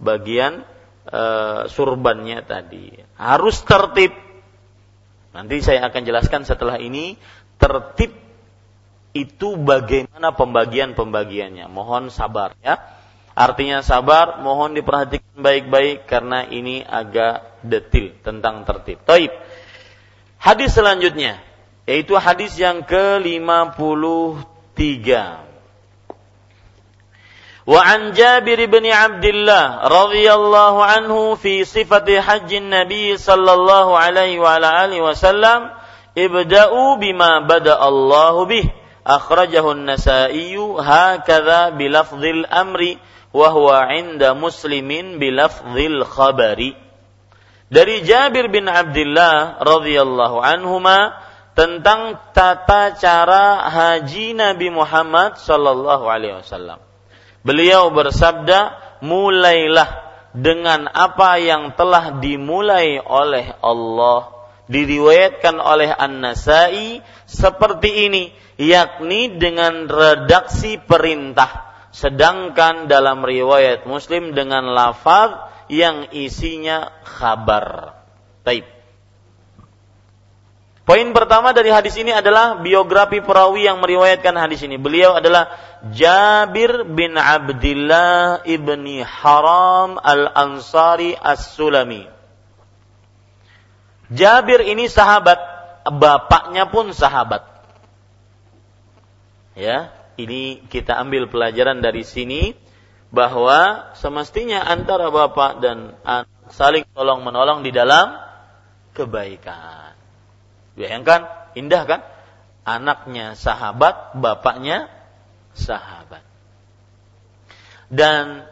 bagian 0.00 0.64
e, 1.08 1.22
surbannya 1.68 2.44
tadi. 2.44 2.92
Harus 3.16 3.60
tertib. 3.64 4.12
Nanti 5.32 5.64
saya 5.64 5.88
akan 5.88 6.02
jelaskan 6.04 6.44
setelah 6.44 6.76
ini 6.76 7.16
tertib 7.56 8.12
itu 9.12 9.58
bagaimana 9.58 10.30
pembagian-pembagiannya. 10.34 11.66
Mohon 11.66 12.14
sabar 12.14 12.54
ya. 12.62 12.78
Artinya 13.34 13.80
sabar, 13.80 14.42
mohon 14.42 14.76
diperhatikan 14.76 15.40
baik-baik 15.40 16.04
karena 16.04 16.44
ini 16.44 16.84
agak 16.84 17.62
detil 17.64 18.12
tentang 18.20 18.68
tertib. 18.68 19.00
Taib. 19.06 19.32
Hadis 20.40 20.76
selanjutnya 20.76 21.40
yaitu 21.90 22.14
hadis 22.14 22.54
yang 22.54 22.86
ke-53. 22.86 25.10
Wa 27.70 27.86
an 27.86 28.10
Jabir 28.16 28.58
bin 28.70 28.86
Abdullah 28.88 29.84
radhiyallahu 29.84 30.80
anhu 30.80 31.36
fi 31.36 31.66
sifati 31.66 32.16
hajjin 32.18 32.70
Nabi 32.72 33.18
sallallahu 33.18 33.94
alaihi 33.94 34.42
wa 34.42 34.56
ala 34.58 34.80
alihi 34.86 35.02
wasallam 35.04 35.70
ibda'u 36.16 36.96
bima 36.98 37.40
bada 37.44 37.78
Allah 37.78 38.34
bih 38.48 38.79
akhrajahu 39.04 39.76
an-Nasa'i 39.76 40.56
hakadha 40.58 41.74
bilafdhil 41.76 42.44
amri 42.48 43.00
wa 43.30 43.48
huwa 43.52 43.88
'inda 43.90 44.34
muslimin 44.36 45.20
bilafdhil 45.22 46.04
khabari 46.04 46.74
dari 47.70 48.02
Jabir 48.02 48.50
bin 48.50 48.66
Abdullah 48.66 49.62
radhiyallahu 49.62 50.42
anhuma 50.42 51.14
tentang 51.54 52.18
tata 52.34 52.98
cara 52.98 53.70
haji 53.70 54.34
Nabi 54.34 54.74
Muhammad 54.74 55.38
sallallahu 55.38 56.10
alaihi 56.10 56.42
wasallam. 56.42 56.82
Beliau 57.46 57.94
bersabda, 57.94 58.74
"Mulailah 59.06 59.86
dengan 60.34 60.90
apa 60.90 61.38
yang 61.38 61.70
telah 61.78 62.18
dimulai 62.18 62.98
oleh 62.98 63.54
Allah." 63.62 64.39
Diriwayatkan 64.70 65.58
oleh 65.58 65.90
An-Nasai 65.90 67.02
seperti 67.26 68.06
ini, 68.06 68.30
yakni 68.54 69.34
dengan 69.34 69.90
redaksi 69.90 70.78
perintah 70.78 71.70
Sedangkan 71.90 72.86
dalam 72.86 73.26
riwayat 73.26 73.82
Muslim 73.82 74.30
dengan 74.30 74.70
lafaz 74.70 75.50
yang 75.66 76.06
isinya 76.14 77.02
khabar. 77.02 77.98
Taib. 78.46 78.66
Poin 80.86 81.06
pertama 81.14 81.54
dari 81.54 81.70
hadis 81.70 81.94
ini 81.98 82.10
adalah 82.10 82.58
biografi 82.62 83.22
perawi 83.22 83.66
yang 83.66 83.78
meriwayatkan 83.78 84.34
hadis 84.38 84.62
ini. 84.66 84.74
Beliau 84.74 85.18
adalah 85.18 85.54
Jabir 85.94 86.82
bin 86.86 87.14
Abdullah 87.14 88.42
ibni 88.42 89.02
Haram 89.02 89.98
al-Ansari 90.02 91.14
as-Sulami. 91.14 92.19
Jabir 94.10 94.66
ini 94.66 94.90
sahabat, 94.90 95.38
bapaknya 95.86 96.66
pun 96.66 96.90
sahabat. 96.90 97.46
Ya, 99.54 99.94
ini 100.18 100.66
kita 100.66 100.98
ambil 100.98 101.30
pelajaran 101.30 101.78
dari 101.78 102.02
sini 102.02 102.58
bahwa 103.14 103.90
semestinya 103.98 104.66
antara 104.66 105.10
bapak 105.10 105.62
dan 105.62 105.94
anak 106.02 106.30
saling 106.50 106.82
tolong 106.90 107.22
menolong 107.22 107.62
di 107.62 107.70
dalam 107.70 108.18
kebaikan. 108.94 109.94
Bayangkan, 110.74 111.30
indah 111.54 111.82
kan? 111.86 112.00
Anaknya 112.66 113.38
sahabat, 113.38 114.18
bapaknya 114.18 114.90
sahabat. 115.54 116.22
Dan 117.90 118.46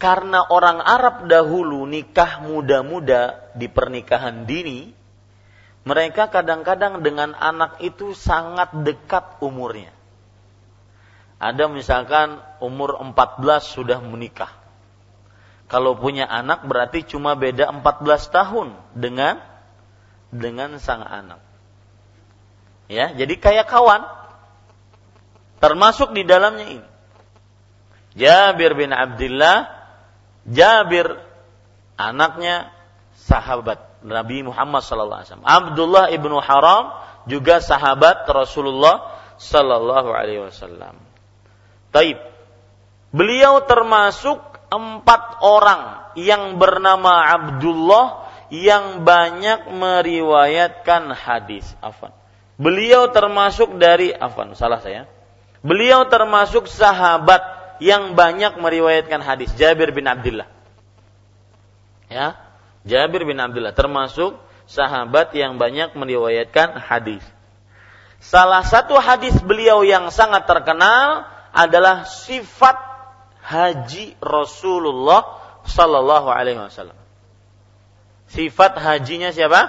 karena 0.00 0.40
orang 0.48 0.80
Arab 0.80 1.28
dahulu 1.28 1.84
nikah 1.84 2.40
muda-muda 2.40 3.39
di 3.60 3.68
pernikahan 3.68 4.48
dini, 4.48 4.96
mereka 5.84 6.32
kadang-kadang 6.32 7.04
dengan 7.04 7.36
anak 7.36 7.80
itu 7.84 8.16
sangat 8.16 8.72
dekat 8.84 9.40
umurnya. 9.44 9.92
Ada 11.40 11.68
misalkan 11.68 12.40
umur 12.60 12.96
14 13.00 13.64
sudah 13.64 14.00
menikah. 14.00 14.52
Kalau 15.68 15.96
punya 15.96 16.26
anak 16.28 16.66
berarti 16.66 17.04
cuma 17.06 17.38
beda 17.38 17.70
14 17.70 17.84
tahun 18.28 18.68
dengan 18.92 19.40
dengan 20.32 20.76
sang 20.80 21.04
anak. 21.04 21.40
Ya, 22.90 23.14
jadi 23.14 23.38
kayak 23.38 23.70
kawan. 23.70 24.02
Termasuk 25.62 26.10
di 26.16 26.26
dalamnya 26.26 26.66
ini. 26.80 26.88
Jabir 28.18 28.74
bin 28.74 28.90
Abdullah 28.90 29.80
Jabir 30.48 31.20
anaknya 32.00 32.72
sahabat 33.20 34.00
Nabi 34.00 34.40
Muhammad 34.40 34.80
sallallahu 34.80 35.20
alaihi 35.20 35.28
wasallam. 35.28 35.48
Abdullah 35.48 36.04
ibnu 36.12 36.36
Haram 36.40 36.96
juga 37.28 37.60
sahabat 37.60 38.24
Rasulullah 38.26 39.20
sallallahu 39.36 40.08
alaihi 40.12 40.40
wasallam. 40.48 40.96
Taib. 41.92 42.16
Beliau 43.10 43.66
termasuk 43.66 44.38
empat 44.70 45.42
orang 45.42 46.14
yang 46.14 46.56
bernama 46.56 47.26
Abdullah 47.26 48.30
yang 48.54 49.02
banyak 49.02 49.70
meriwayatkan 49.70 51.10
hadis. 51.14 51.66
Afan. 51.82 52.14
Beliau 52.60 53.08
termasuk 53.10 53.80
dari 53.80 54.12
Afan, 54.14 54.52
salah 54.54 54.78
saya. 54.84 55.08
Beliau 55.64 56.06
termasuk 56.06 56.68
sahabat 56.68 57.40
yang 57.80 58.12
banyak 58.14 58.60
meriwayatkan 58.60 59.24
hadis 59.24 59.50
Jabir 59.56 59.90
bin 59.96 60.04
Abdullah. 60.04 60.46
Ya, 62.10 62.36
Jabir 62.84 63.28
bin 63.28 63.36
Abdullah 63.36 63.76
termasuk 63.76 64.40
sahabat 64.64 65.34
yang 65.36 65.60
banyak 65.60 65.92
meriwayatkan 65.92 66.78
hadis. 66.80 67.24
Salah 68.20 68.60
satu 68.64 69.00
hadis 69.00 69.36
beliau 69.40 69.80
yang 69.84 70.12
sangat 70.12 70.44
terkenal 70.44 71.24
adalah 71.50 72.04
sifat 72.04 72.76
haji 73.40 74.14
Rasulullah 74.20 75.40
sallallahu 75.64 76.28
alaihi 76.28 76.60
wasallam. 76.60 76.96
Sifat 78.30 78.78
hajinya 78.78 79.32
siapa? 79.34 79.66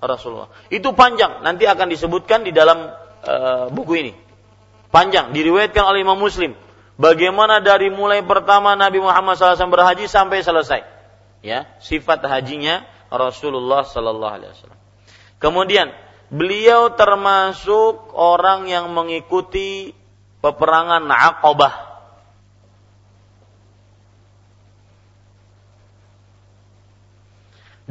Rasulullah. 0.00 0.48
Itu 0.72 0.96
panjang, 0.96 1.44
nanti 1.44 1.68
akan 1.68 1.92
disebutkan 1.92 2.40
di 2.46 2.56
dalam 2.56 2.88
uh, 3.26 3.68
buku 3.68 4.00
ini. 4.00 4.12
Panjang, 4.88 5.36
diriwayatkan 5.36 5.84
oleh 5.84 6.00
Imam 6.00 6.16
Muslim 6.16 6.56
Bagaimana 7.00 7.64
dari 7.64 7.88
mulai 7.88 8.20
pertama 8.20 8.76
Nabi 8.76 9.00
Muhammad 9.00 9.40
SAW 9.40 9.72
berhaji 9.72 10.04
sampai 10.04 10.44
selesai. 10.44 10.84
Ya, 11.40 11.72
sifat 11.80 12.20
hajinya 12.24 12.84
Rasulullah 13.08 13.82
Sallallahu 13.82 14.34
Alaihi 14.36 14.52
Wasallam. 14.52 14.80
Kemudian 15.40 15.88
beliau 16.28 16.92
termasuk 16.94 18.12
orang 18.12 18.68
yang 18.68 18.92
mengikuti 18.92 19.96
peperangan 20.44 21.08
Aqabah. 21.08 21.90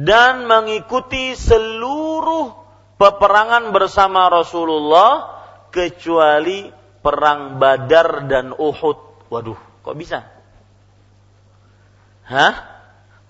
Dan 0.00 0.48
mengikuti 0.48 1.36
seluruh 1.36 2.56
peperangan 2.96 3.68
bersama 3.68 4.32
Rasulullah 4.32 5.44
kecuali 5.68 6.72
perang 7.04 7.60
Badar 7.60 8.24
dan 8.24 8.56
Uhud. 8.56 9.28
Waduh, 9.28 9.60
kok 9.84 9.96
bisa? 10.00 10.24
Hah? 12.24 12.79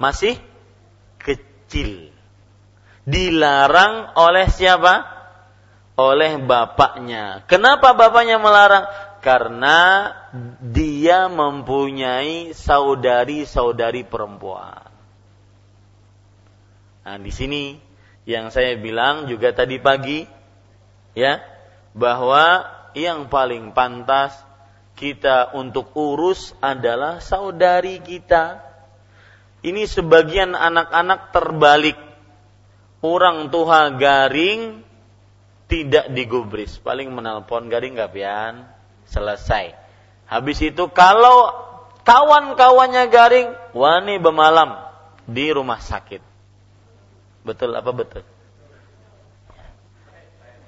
Masih 0.01 0.41
kecil. 1.21 2.09
Dilarang 3.05 4.17
oleh 4.17 4.49
siapa? 4.49 5.05
Oleh 6.01 6.41
bapaknya. 6.41 7.45
Kenapa 7.45 7.93
bapaknya 7.93 8.41
melarang? 8.41 8.89
Karena 9.21 10.09
dia 10.65 11.29
mempunyai 11.29 12.57
saudari-saudari 12.57 14.09
perempuan. 14.09 14.89
Nah, 17.05 17.21
di 17.21 17.29
sini 17.29 17.77
yang 18.25 18.49
saya 18.49 18.81
bilang 18.81 19.29
juga 19.29 19.53
tadi 19.53 19.77
pagi 19.77 20.25
ya 21.13 21.45
bahwa 21.93 22.65
yang 22.97 23.29
paling 23.29 23.77
pantas 23.77 24.33
kita 24.97 25.53
untuk 25.57 25.93
urus 25.97 26.53
adalah 26.61 27.21
saudari 27.21 28.01
kita. 28.01 28.70
Ini 29.61 29.85
sebagian 29.85 30.57
anak-anak 30.57 31.37
terbalik. 31.37 31.99
Orang 33.01 33.49
tua 33.49 33.93
garing 33.97 34.85
tidak 35.69 36.13
digubris. 36.13 36.77
Paling 36.81 37.13
menelpon 37.13 37.69
garing 37.69 37.97
gak 37.97 38.13
pian? 38.13 38.69
Selesai. 39.09 39.73
Habis 40.29 40.59
itu 40.63 40.89
kalau 40.93 41.53
kawan-kawannya 42.05 43.09
garing, 43.13 43.49
wani 43.77 44.17
bemalam 44.23 44.81
di 45.29 45.51
rumah 45.53 45.81
sakit. 45.83 46.23
Betul 47.45 47.73
apa 47.77 47.91
betul? 47.93 48.23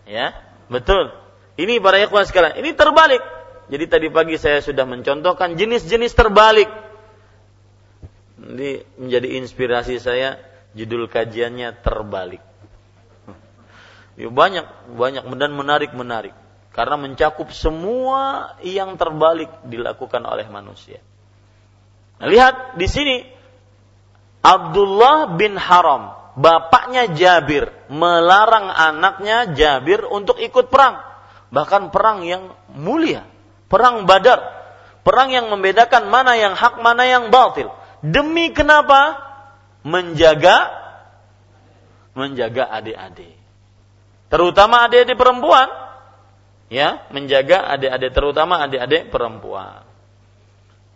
Ya, 0.08 0.34
betul. 0.66 1.14
Ini 1.56 1.78
para 1.78 2.00
ikhwan 2.00 2.26
sekalian, 2.26 2.58
ini 2.58 2.72
terbalik. 2.74 3.22
Jadi 3.70 3.84
tadi 3.86 4.06
pagi 4.10 4.36
saya 4.36 4.58
sudah 4.60 4.82
mencontohkan 4.84 5.54
jenis-jenis 5.54 6.12
terbalik. 6.16 6.68
Ini 8.42 8.70
menjadi 8.98 9.28
inspirasi 9.38 10.02
saya 10.02 10.38
judul 10.74 11.06
kajiannya 11.06 11.78
terbalik. 11.82 12.42
Ya, 14.18 14.28
banyak 14.28 14.66
banyak 14.92 15.24
dan 15.40 15.50
menarik 15.56 15.96
menarik 15.96 16.36
karena 16.76 17.00
mencakup 17.00 17.48
semua 17.54 18.52
yang 18.60 19.00
terbalik 19.00 19.48
dilakukan 19.64 20.20
oleh 20.26 20.44
manusia. 20.52 21.00
Nah, 22.20 22.28
lihat 22.28 22.76
di 22.76 22.84
sini 22.90 23.16
Abdullah 24.42 25.32
bin 25.38 25.56
Haram, 25.56 26.34
bapaknya 26.36 27.08
Jabir 27.14 27.72
melarang 27.88 28.68
anaknya 28.68 29.54
Jabir 29.56 30.04
untuk 30.04 30.36
ikut 30.42 30.68
perang 30.68 31.12
bahkan 31.52 31.92
perang 31.92 32.24
yang 32.24 32.56
mulia, 32.72 33.28
perang 33.68 34.08
Badar, 34.08 34.40
perang 35.04 35.28
yang 35.28 35.52
membedakan 35.52 36.08
mana 36.08 36.34
yang 36.40 36.56
hak, 36.56 36.80
mana 36.80 37.04
yang 37.04 37.28
batil. 37.28 37.68
Demi 38.02 38.50
kenapa? 38.50 39.30
Menjaga 39.82 40.82
menjaga 42.12 42.68
adik-adik. 42.68 43.36
Terutama 44.28 44.88
adik-adik 44.88 45.16
perempuan. 45.16 45.68
Ya, 46.72 47.04
menjaga 47.12 47.68
adik-adik 47.76 48.16
terutama 48.16 48.64
adik-adik 48.64 49.12
perempuan. 49.12 49.84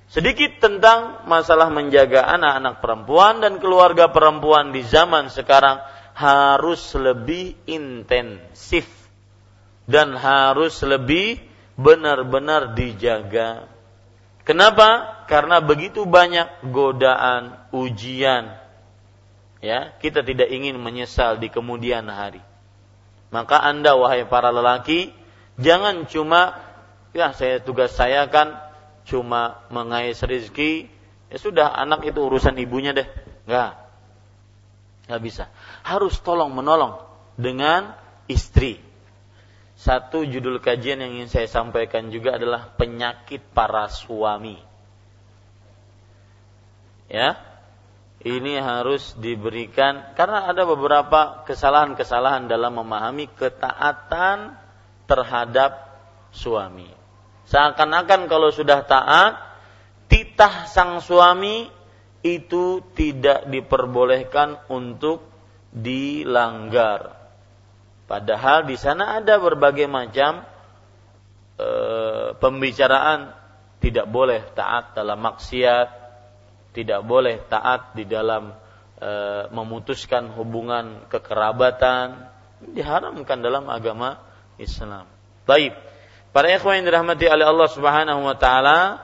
Sedikit 0.08 0.62
tentang 0.62 1.26
masalah 1.28 1.68
menjaga 1.68 2.24
anak-anak 2.24 2.80
perempuan 2.80 3.44
dan 3.44 3.58
keluarga 3.58 4.08
perempuan 4.08 4.72
di 4.72 4.86
zaman 4.86 5.28
sekarang 5.28 5.82
harus 6.16 6.80
lebih 6.96 7.58
intensif 7.68 8.88
dan 9.84 10.16
harus 10.16 10.80
lebih 10.80 11.42
benar-benar 11.76 12.72
dijaga. 12.72 13.68
Kenapa? 14.46 15.18
Karena 15.26 15.58
begitu 15.58 16.06
banyak 16.06 16.70
godaan, 16.70 17.58
ujian. 17.74 18.54
Ya, 19.58 19.90
kita 19.98 20.22
tidak 20.22 20.46
ingin 20.54 20.78
menyesal 20.78 21.42
di 21.42 21.50
kemudian 21.50 22.06
hari. 22.06 22.38
Maka 23.34 23.58
Anda 23.58 23.98
wahai 23.98 24.22
para 24.22 24.54
lelaki, 24.54 25.10
jangan 25.58 26.06
cuma 26.06 26.62
ya 27.10 27.34
saya 27.34 27.58
tugas 27.58 27.98
saya 27.98 28.30
kan 28.30 28.54
cuma 29.02 29.66
mengais 29.74 30.22
rezeki, 30.22 30.86
ya 31.26 31.42
sudah 31.42 31.66
anak 31.74 32.06
itu 32.06 32.22
urusan 32.22 32.54
ibunya 32.62 32.94
deh. 32.94 33.08
Enggak. 33.50 33.82
Enggak 35.10 35.20
bisa. 35.26 35.44
Harus 35.82 36.22
tolong 36.22 36.54
menolong 36.54 37.02
dengan 37.34 37.98
istri 38.30 38.85
satu 39.76 40.24
judul 40.24 40.64
kajian 40.64 41.04
yang 41.04 41.20
ingin 41.20 41.28
saya 41.28 41.48
sampaikan 41.52 42.08
juga 42.08 42.40
adalah 42.40 42.72
penyakit 42.80 43.44
para 43.52 43.92
suami. 43.92 44.56
Ya. 47.12 47.36
Ini 48.26 48.58
harus 48.58 49.14
diberikan 49.20 50.16
karena 50.16 50.48
ada 50.50 50.66
beberapa 50.66 51.46
kesalahan-kesalahan 51.46 52.48
dalam 52.48 52.74
memahami 52.74 53.30
ketaatan 53.30 54.56
terhadap 55.06 55.94
suami. 56.34 56.90
Seakan-akan 57.46 58.26
kalau 58.26 58.50
sudah 58.50 58.82
taat, 58.82 59.38
titah 60.10 60.66
sang 60.66 60.98
suami 60.98 61.70
itu 62.26 62.82
tidak 62.98 63.46
diperbolehkan 63.46 64.58
untuk 64.66 65.22
dilanggar 65.70 67.25
Padahal 68.06 68.70
di 68.70 68.78
sana 68.78 69.18
ada 69.18 69.34
berbagai 69.42 69.90
macam 69.90 70.46
e, 71.58 71.68
pembicaraan 72.38 73.34
tidak 73.82 74.06
boleh 74.06 74.46
taat 74.54 74.94
dalam 74.94 75.18
maksiat, 75.18 75.88
tidak 76.70 77.02
boleh 77.02 77.42
taat 77.50 77.98
di 77.98 78.06
dalam 78.06 78.54
e, 79.02 79.10
memutuskan 79.50 80.30
hubungan 80.38 81.10
kekerabatan, 81.10 82.30
diharamkan 82.62 83.42
dalam 83.42 83.66
agama 83.66 84.22
Islam. 84.54 85.10
Baik. 85.42 85.74
Para 86.30 86.52
ikhwan 86.52 86.78
yang 86.78 86.86
dirahmati 86.86 87.26
oleh 87.26 87.46
Allah 87.48 87.68
Subhanahu 87.74 88.20
wa 88.22 88.36
taala, 88.38 89.02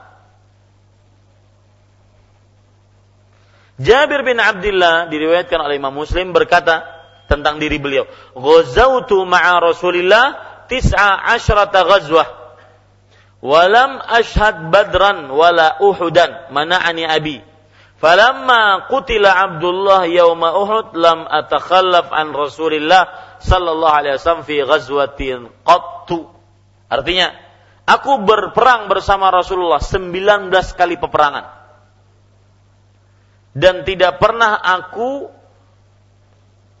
Jabir 3.81 4.21
bin 4.21 4.37
Abdullah 4.37 5.09
diriwayatkan 5.09 5.59
oleh 5.59 5.81
Imam 5.81 5.97
Muslim 5.97 6.29
berkata 6.29 6.92
tentang 7.33 7.57
diri 7.57 7.81
beliau, 7.81 8.05
"Ghazautu 8.37 9.25
ma'a 9.25 9.57
Rasulillah 9.57 10.37
tis'a 10.69 11.33
asyrata 11.33 11.81
ghazwah. 11.81 12.29
Walam 13.43 13.99
ashhad 13.99 14.69
badran 14.69 15.33
wala 15.33 15.81
uhudan 15.81 16.53
mana'ani 16.53 17.03
abi. 17.09 17.37
Falamma 17.99 18.87
qutila 18.87 19.31
Abdullah 19.31 20.07
yawma 20.07 20.53
Uhud 20.53 20.95
lam 20.95 21.27
atakhallaf 21.27 22.11
an 22.11 22.31
Rasulillah 22.35 23.09
sallallahu 23.41 23.95
alaihi 23.97 24.15
wasallam 24.15 24.45
fi 24.45 24.61
ghazwatin 24.61 25.49
qattu." 25.65 26.29
Artinya, 26.87 27.33
aku 27.89 28.21
berperang 28.21 28.85
bersama 28.87 29.33
Rasulullah 29.33 29.81
19 29.81 30.77
kali 30.77 30.95
peperangan 31.01 31.63
dan 33.53 33.85
tidak 33.85 34.17
pernah 34.17 34.57
aku 34.57 35.29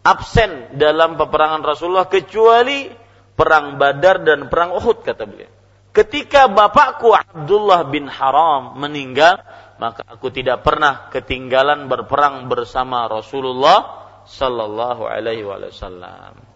absen 0.03 0.75
dalam 0.75 1.15
peperangan 1.15 1.63
Rasulullah 1.63 2.11
kecuali 2.11 2.91
perang 3.33 3.79
Badar 3.79 4.21
dan 4.21 4.51
perang 4.51 4.75
Uhud 4.77 5.01
kata 5.01 5.23
beliau. 5.25 5.49
Ketika 5.93 6.49
bapakku 6.49 7.13
Abdullah 7.13 7.85
bin 7.87 8.09
Haram 8.09 8.77
meninggal, 8.81 9.39
maka 9.77 10.01
aku 10.09 10.33
tidak 10.33 10.65
pernah 10.65 11.09
ketinggalan 11.13 11.85
berperang 11.85 12.49
bersama 12.49 13.05
Rasulullah 13.05 14.03
sallallahu 14.25 15.05
alaihi 15.05 15.45
wasallam. 15.45 16.53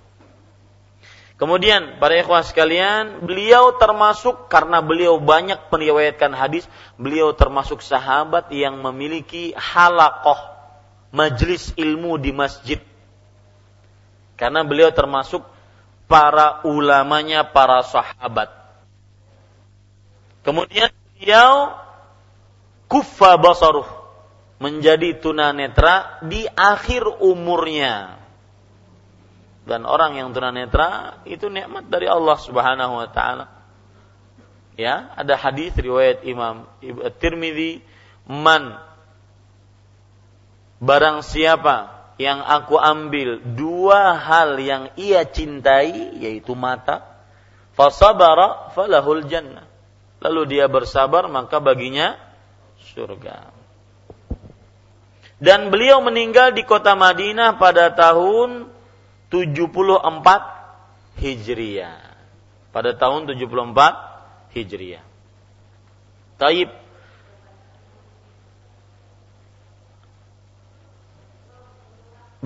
Kemudian 1.37 2.01
para 2.01 2.17
ikhwah 2.17 2.41
sekalian, 2.41 3.21
beliau 3.21 3.77
termasuk 3.77 4.49
karena 4.49 4.81
beliau 4.81 5.21
banyak 5.21 5.69
meriwayatkan 5.69 6.33
hadis, 6.33 6.65
beliau 6.97 7.29
termasuk 7.37 7.85
sahabat 7.85 8.49
yang 8.49 8.81
memiliki 8.81 9.53
halakoh 9.53 10.41
majlis 11.13 11.77
ilmu 11.77 12.17
di 12.17 12.33
masjid. 12.33 12.81
Karena 14.37 14.61
beliau 14.61 14.93
termasuk 14.93 15.41
para 16.05 16.63
ulamanya 16.63 17.43
para 17.43 17.83
sahabat. 17.83 18.53
Kemudian 20.45 20.93
beliau 21.17 21.75
kufa 22.87 23.35
basaruh 23.35 23.89
menjadi 24.61 25.19
tunanetra 25.19 26.23
di 26.23 26.47
akhir 26.47 27.19
umurnya 27.19 28.17
dan 29.67 29.83
orang 29.83 30.15
yang 30.15 30.31
tunanetra 30.31 31.19
itu 31.27 31.51
nikmat 31.51 31.91
dari 31.91 32.07
Allah 32.07 32.39
Subhanahu 32.39 33.03
wa 33.03 33.09
taala. 33.11 33.51
Ya, 34.79 35.11
ada 35.19 35.35
hadis 35.35 35.75
riwayat 35.75 36.23
Imam 36.23 36.63
Tirmidzi, 37.19 37.83
"Man 38.29 38.79
barang 40.79 41.25
siapa 41.25 41.96
yang 42.17 42.41
aku 42.41 42.77
ambil 42.77 43.39
dua 43.41 44.17
hal 44.17 44.57
yang 44.57 44.89
ia 44.97 45.25
cintai 45.25 46.17
yaitu 46.17 46.57
mata, 46.57 47.05
fasabara 47.77 48.73
falahul 48.73 49.25
jannah." 49.25 49.65
Lalu 50.17 50.57
dia 50.57 50.65
bersabar 50.65 51.29
maka 51.29 51.61
baginya 51.61 52.17
surga. 52.93 53.53
Dan 55.37 55.69
beliau 55.69 56.01
meninggal 56.01 56.57
di 56.57 56.65
kota 56.65 56.97
Madinah 56.97 57.61
pada 57.61 57.93
tahun 57.93 58.73
74 59.29 60.01
Hijriah. 61.21 62.01
Pada 62.73 62.97
tahun 62.97 63.29
74 63.29 64.57
Hijriah. 64.57 65.05
Taib. 66.41 66.69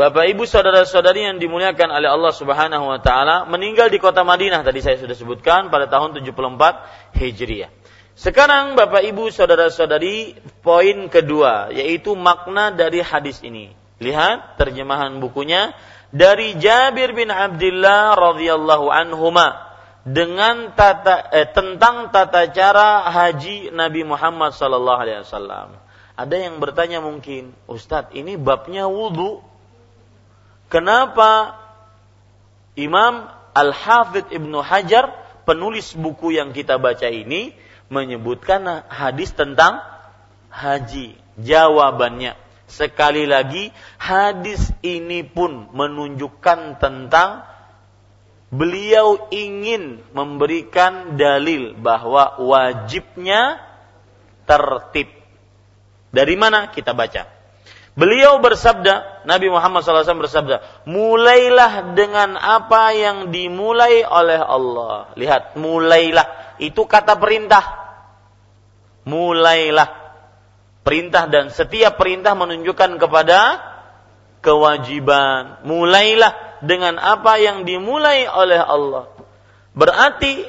Bapak 0.02 0.34
Ibu 0.34 0.50
saudara-saudari 0.50 1.30
yang 1.30 1.38
dimuliakan 1.38 1.94
oleh 1.94 2.10
Allah 2.10 2.34
Subhanahu 2.34 2.90
wa 2.90 2.98
taala 2.98 3.46
meninggal 3.46 3.94
di 3.94 4.02
kota 4.02 4.26
Madinah 4.26 4.66
tadi 4.66 4.82
saya 4.82 4.98
sudah 4.98 5.14
sebutkan 5.14 5.70
pada 5.70 5.86
tahun 5.86 6.18
74 6.18 7.22
Hijriah. 7.22 7.70
Sekarang 8.18 8.74
Bapak 8.74 9.06
Ibu 9.06 9.30
saudara-saudari 9.30 10.42
poin 10.66 11.06
kedua 11.06 11.70
yaitu 11.70 12.18
makna 12.18 12.74
dari 12.74 13.06
hadis 13.06 13.46
ini. 13.46 13.78
Lihat 14.02 14.58
terjemahan 14.58 15.22
bukunya 15.22 15.78
dari 16.10 16.58
Jabir 16.58 17.14
bin 17.14 17.30
Abdullah 17.30 18.18
radhiyallahu 18.18 18.90
anhuma 18.90 19.70
dengan 20.02 20.74
tata 20.74 21.30
eh, 21.30 21.46
tentang 21.46 22.10
tata 22.10 22.50
cara 22.50 23.06
haji 23.06 23.70
Nabi 23.70 24.02
Muhammad 24.02 24.58
sallallahu 24.58 24.98
alaihi 24.98 25.22
wasallam. 25.22 25.78
Ada 26.18 26.50
yang 26.50 26.58
bertanya 26.58 27.06
mungkin, 27.06 27.54
Ustadz 27.70 28.18
ini 28.18 28.34
babnya 28.34 28.90
wudhu. 28.90 29.51
Kenapa 30.72 31.60
Imam 32.80 33.28
Al-Hafidh 33.52 34.32
Ibnu 34.32 34.64
Hajar, 34.64 35.12
penulis 35.44 35.92
buku 35.92 36.32
yang 36.32 36.56
kita 36.56 36.80
baca 36.80 37.12
ini, 37.12 37.52
menyebutkan 37.92 38.88
hadis 38.88 39.36
tentang 39.36 39.84
haji? 40.48 41.20
Jawabannya, 41.36 42.40
Sekali 42.72 43.28
lagi, 43.28 43.68
hadis 44.00 44.72
ini 44.80 45.28
pun 45.28 45.68
menunjukkan 45.76 46.80
tentang 46.80 47.44
beliau 48.48 49.28
ingin 49.28 50.00
memberikan 50.16 51.20
dalil 51.20 51.76
bahwa 51.76 52.40
wajibnya 52.40 53.60
tertib. 54.48 55.12
Dari 56.16 56.36
mana 56.40 56.72
kita 56.72 56.96
baca? 56.96 57.28
Beliau 57.92 58.40
bersabda, 58.40 59.28
Nabi 59.28 59.52
Muhammad 59.52 59.84
SAW 59.84 60.24
bersabda, 60.24 60.88
mulailah 60.88 61.92
dengan 61.92 62.40
apa 62.40 62.96
yang 62.96 63.36
dimulai 63.36 64.08
oleh 64.08 64.40
Allah. 64.40 65.12
Lihat, 65.20 65.60
mulailah. 65.60 66.56
Itu 66.56 66.88
kata 66.88 67.20
perintah. 67.20 67.84
Mulailah 69.04 70.02
perintah 70.88 71.28
dan 71.28 71.52
setiap 71.52 72.00
perintah 72.00 72.32
menunjukkan 72.32 72.96
kepada 72.96 73.60
kewajiban. 74.40 75.60
Mulailah 75.68 76.64
dengan 76.64 76.96
apa 76.96 77.44
yang 77.44 77.68
dimulai 77.68 78.24
oleh 78.30 78.62
Allah. 78.62 79.12
Berarti 79.76 80.48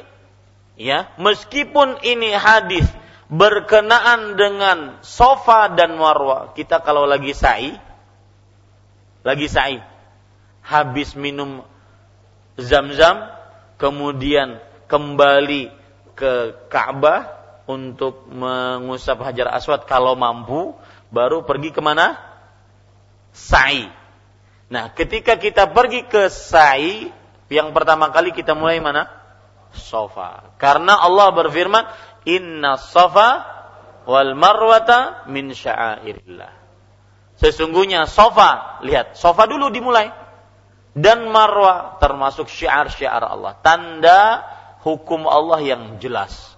ya, 0.78 1.11
meskipun 1.18 2.01
ini 2.07 2.32
hadis 2.38 2.86
berkenaan 3.33 4.37
dengan 4.37 5.01
sofa 5.01 5.72
dan 5.72 5.97
marwah, 5.97 6.53
kita 6.53 6.85
kalau 6.85 7.09
lagi 7.09 7.33
sa'i 7.33 7.72
lagi 9.24 9.49
sa'i 9.49 9.80
habis 10.61 11.16
minum 11.16 11.64
zam-zam 12.61 13.33
kemudian 13.80 14.61
kembali 14.85 15.72
ke 16.12 16.53
Ka'bah 16.68 17.41
untuk 17.64 18.28
mengusap 18.28 19.24
hajar 19.24 19.49
aswad 19.57 19.89
kalau 19.89 20.12
mampu, 20.12 20.76
baru 21.09 21.47
pergi 21.47 21.72
ke 21.72 21.80
mana? 21.80 22.20
Sa'i. 23.33 23.89
Nah, 24.68 24.93
ketika 24.93 25.41
kita 25.41 25.72
pergi 25.72 26.05
ke 26.05 26.28
sa'i, 26.28 27.09
yang 27.49 27.72
pertama 27.72 28.12
kali 28.12 28.35
kita 28.37 28.53
mulai 28.53 28.83
mana? 28.83 29.09
Sofa. 29.72 30.53
Karena 30.61 31.01
Allah 31.01 31.33
berfirman, 31.33 31.89
Inna 32.29 32.79
sofa 32.79 33.31
wal 34.07 34.35
marwata 34.39 35.27
min 35.31 35.51
sya'airillah. 35.51 36.53
Sesungguhnya 37.41 38.07
sofa, 38.07 38.79
lihat, 38.87 39.18
sofa 39.18 39.49
dulu 39.51 39.73
dimulai. 39.73 40.12
Dan 40.93 41.33
marwah 41.33 41.97
termasuk 41.99 42.47
syiar-syiar 42.53 43.25
Allah. 43.25 43.57
Tanda 43.64 44.45
hukum 44.85 45.25
Allah 45.25 45.59
yang 45.64 45.97
jelas 45.99 46.51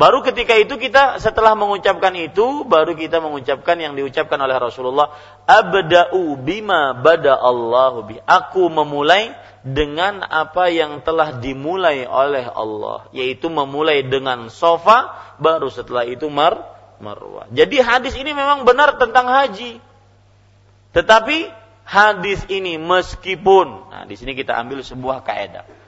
Baru 0.00 0.24
ketika 0.24 0.56
itu 0.56 0.80
kita 0.80 1.20
setelah 1.20 1.52
mengucapkan 1.52 2.16
itu, 2.16 2.64
baru 2.64 2.96
kita 2.96 3.20
mengucapkan 3.20 3.76
yang 3.76 3.92
diucapkan 3.92 4.40
oleh 4.40 4.56
Rasulullah, 4.56 5.12
abda'u 5.44 6.40
bima 6.40 6.96
bada 6.96 7.36
Allahu 7.36 8.08
bi. 8.08 8.16
Aku 8.24 8.72
memulai 8.72 9.36
dengan 9.60 10.24
apa 10.24 10.72
yang 10.72 11.04
telah 11.04 11.36
dimulai 11.36 12.08
oleh 12.08 12.48
Allah, 12.48 13.12
yaitu 13.12 13.52
memulai 13.52 14.00
dengan 14.00 14.48
sofa, 14.48 15.12
baru 15.36 15.68
setelah 15.68 16.08
itu 16.08 16.32
mar 16.32 16.64
marwah. 16.96 17.44
Jadi 17.52 17.84
hadis 17.84 18.16
ini 18.16 18.32
memang 18.32 18.64
benar 18.64 18.96
tentang 18.96 19.28
haji. 19.28 19.84
Tetapi 20.96 21.52
hadis 21.84 22.48
ini 22.48 22.80
meskipun, 22.80 23.92
nah 23.92 24.08
di 24.08 24.16
sini 24.16 24.32
kita 24.32 24.56
ambil 24.56 24.80
sebuah 24.80 25.20
kaidah 25.28 25.79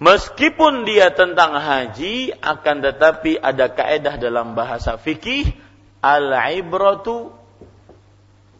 Meskipun 0.00 0.88
dia 0.88 1.12
tentang 1.12 1.60
haji, 1.60 2.32
akan 2.40 2.76
tetapi 2.80 3.36
ada 3.36 3.68
kaedah 3.68 4.16
dalam 4.16 4.56
bahasa 4.56 4.96
fikih 4.96 5.52
al-ibratu 6.00 7.36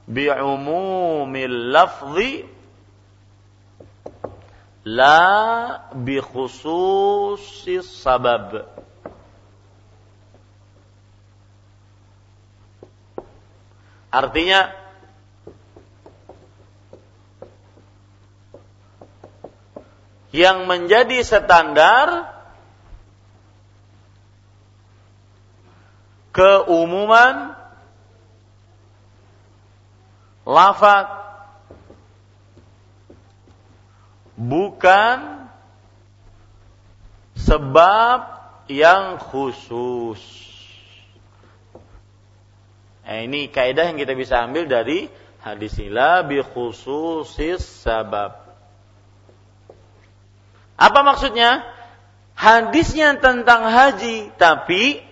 bi'umumil 0.04 1.72
lafzi 1.72 2.44
la 4.84 5.80
bi 5.96 6.20
khususis 6.20 7.88
sabab. 7.88 8.68
Artinya 14.12 14.79
yang 20.30 20.70
menjadi 20.70 21.26
standar 21.26 22.30
keumuman 26.30 27.58
lafaz 30.46 31.10
bukan 34.38 35.50
sebab 37.34 38.40
yang 38.70 39.18
khusus. 39.18 40.22
Nah, 43.02 43.26
ini 43.26 43.50
kaidah 43.50 43.90
yang 43.90 43.98
kita 43.98 44.14
bisa 44.14 44.46
ambil 44.46 44.70
dari 44.70 45.10
hadis 45.42 45.74
ila 45.82 46.22
bi 46.22 46.38
khususis 46.46 47.58
sabab. 47.82 48.49
Apa 50.80 51.04
maksudnya? 51.04 51.60
Hadisnya 52.32 53.20
tentang 53.20 53.68
haji, 53.68 54.32
tapi 54.40 55.04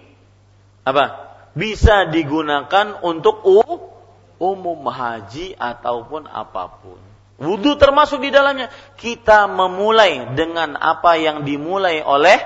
apa? 0.80 1.28
Bisa 1.52 2.08
digunakan 2.08 3.04
untuk 3.04 3.44
umum 4.40 4.80
haji 4.88 5.52
ataupun 5.60 6.24
apa 6.24 6.80
pun. 6.80 6.96
Wudhu 7.36 7.76
termasuk 7.76 8.24
di 8.24 8.32
dalamnya. 8.32 8.72
Kita 8.96 9.44
memulai 9.44 10.32
dengan 10.32 10.72
apa 10.80 11.20
yang 11.20 11.44
dimulai 11.44 12.00
oleh 12.00 12.40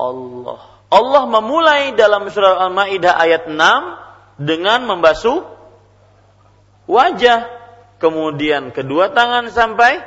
Allah. 0.00 0.60
Allah 0.90 1.22
memulai 1.28 1.92
dalam 1.94 2.26
surah 2.26 2.66
Al-Maidah 2.66 3.14
ayat 3.14 3.46
6 3.46 3.54
dengan 4.40 4.88
membasuh 4.88 5.44
wajah, 6.90 7.46
kemudian 8.02 8.74
kedua 8.74 9.14
tangan 9.14 9.52
sampai 9.54 10.02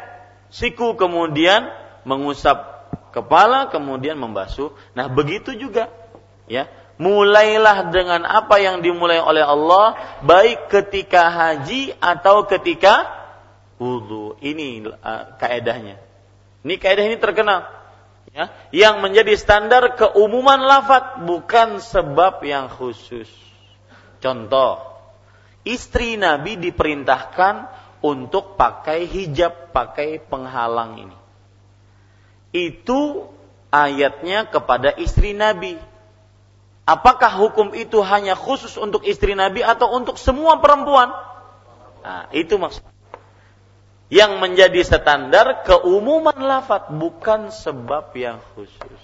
siku, 0.52 1.00
kemudian 1.00 1.83
mengusap 2.04 2.88
kepala, 3.16 3.70
kemudian 3.70 4.18
membasuh. 4.20 4.74
Nah, 4.98 5.08
begitu 5.08 5.56
juga 5.56 5.88
ya. 6.48 6.68
Mulailah 6.94 7.90
dengan 7.90 8.22
apa 8.22 8.62
yang 8.62 8.86
dimulai 8.86 9.18
oleh 9.18 9.42
Allah, 9.42 9.98
baik 10.22 10.70
ketika 10.70 11.26
haji 11.26 11.98
atau 11.98 12.46
ketika 12.46 13.10
wudhu. 13.82 14.38
Ini 14.38 14.94
uh, 14.94 15.36
kaedahnya. 15.42 15.98
Ini 16.62 16.76
kaedah 16.78 17.04
ini 17.10 17.18
terkenal. 17.18 17.66
Ya, 18.34 18.50
yang 18.74 19.06
menjadi 19.06 19.38
standar 19.38 19.94
keumuman 19.94 20.58
lafat 20.58 21.22
bukan 21.26 21.78
sebab 21.78 22.42
yang 22.42 22.66
khusus. 22.66 23.30
Contoh, 24.18 24.82
istri 25.62 26.18
Nabi 26.18 26.58
diperintahkan 26.58 27.70
untuk 28.02 28.58
pakai 28.58 29.06
hijab, 29.06 29.70
pakai 29.70 30.18
penghalang 30.18 30.98
ini. 30.98 31.23
Itu 32.54 33.34
ayatnya 33.74 34.46
kepada 34.46 34.94
istri 34.94 35.34
Nabi. 35.34 35.82
Apakah 36.86 37.34
hukum 37.34 37.74
itu 37.74 38.06
hanya 38.06 38.38
khusus 38.38 38.78
untuk 38.78 39.02
istri 39.10 39.34
Nabi 39.34 39.66
atau 39.66 39.90
untuk 39.90 40.22
semua 40.22 40.62
perempuan? 40.62 41.10
Nah, 42.06 42.30
itu 42.30 42.60
maksud. 42.62 42.86
Yang 44.14 44.32
menjadi 44.38 44.86
standar 44.86 45.66
keumuman 45.66 46.38
lafat 46.38 46.94
bukan 46.94 47.50
sebab 47.50 48.14
yang 48.14 48.38
khusus. 48.54 49.02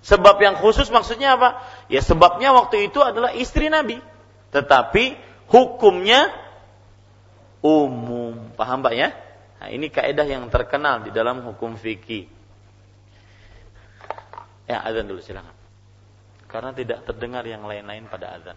Sebab 0.00 0.40
yang 0.40 0.56
khusus 0.56 0.88
maksudnya 0.88 1.36
apa? 1.36 1.60
Ya 1.92 2.00
sebabnya 2.00 2.56
waktu 2.56 2.88
itu 2.88 3.04
adalah 3.04 3.36
istri 3.36 3.68
Nabi. 3.68 4.00
Tetapi 4.54 5.20
hukumnya 5.50 6.32
umum. 7.60 8.56
Paham 8.56 8.80
Pak 8.80 8.94
ya? 8.96 9.12
Nah, 9.60 9.68
ini 9.68 9.92
kaidah 9.92 10.24
yang 10.24 10.48
terkenal 10.48 11.04
di 11.04 11.12
dalam 11.12 11.44
hukum 11.44 11.76
fikih. 11.76 12.24
Ya, 14.64 14.80
azan 14.80 15.04
dulu 15.04 15.20
silakan. 15.20 15.52
Karena 16.48 16.72
tidak 16.72 17.04
terdengar 17.04 17.44
yang 17.44 17.68
lain-lain 17.68 18.08
pada 18.08 18.40
azan. 18.40 18.56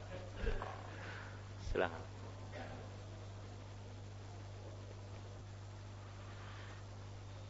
Silakan. 1.69 2.01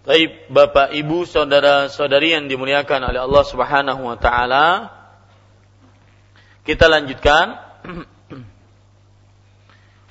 Baik, 0.04 0.52
Bapak, 0.52 0.92
Ibu, 0.92 1.24
saudara-saudari 1.24 2.36
yang 2.36 2.52
dimuliakan 2.52 3.08
oleh 3.08 3.24
Allah 3.24 3.44
Subhanahu 3.48 4.02
wa 4.04 4.18
taala. 4.20 4.92
Kita 6.66 6.90
lanjutkan. 6.90 7.46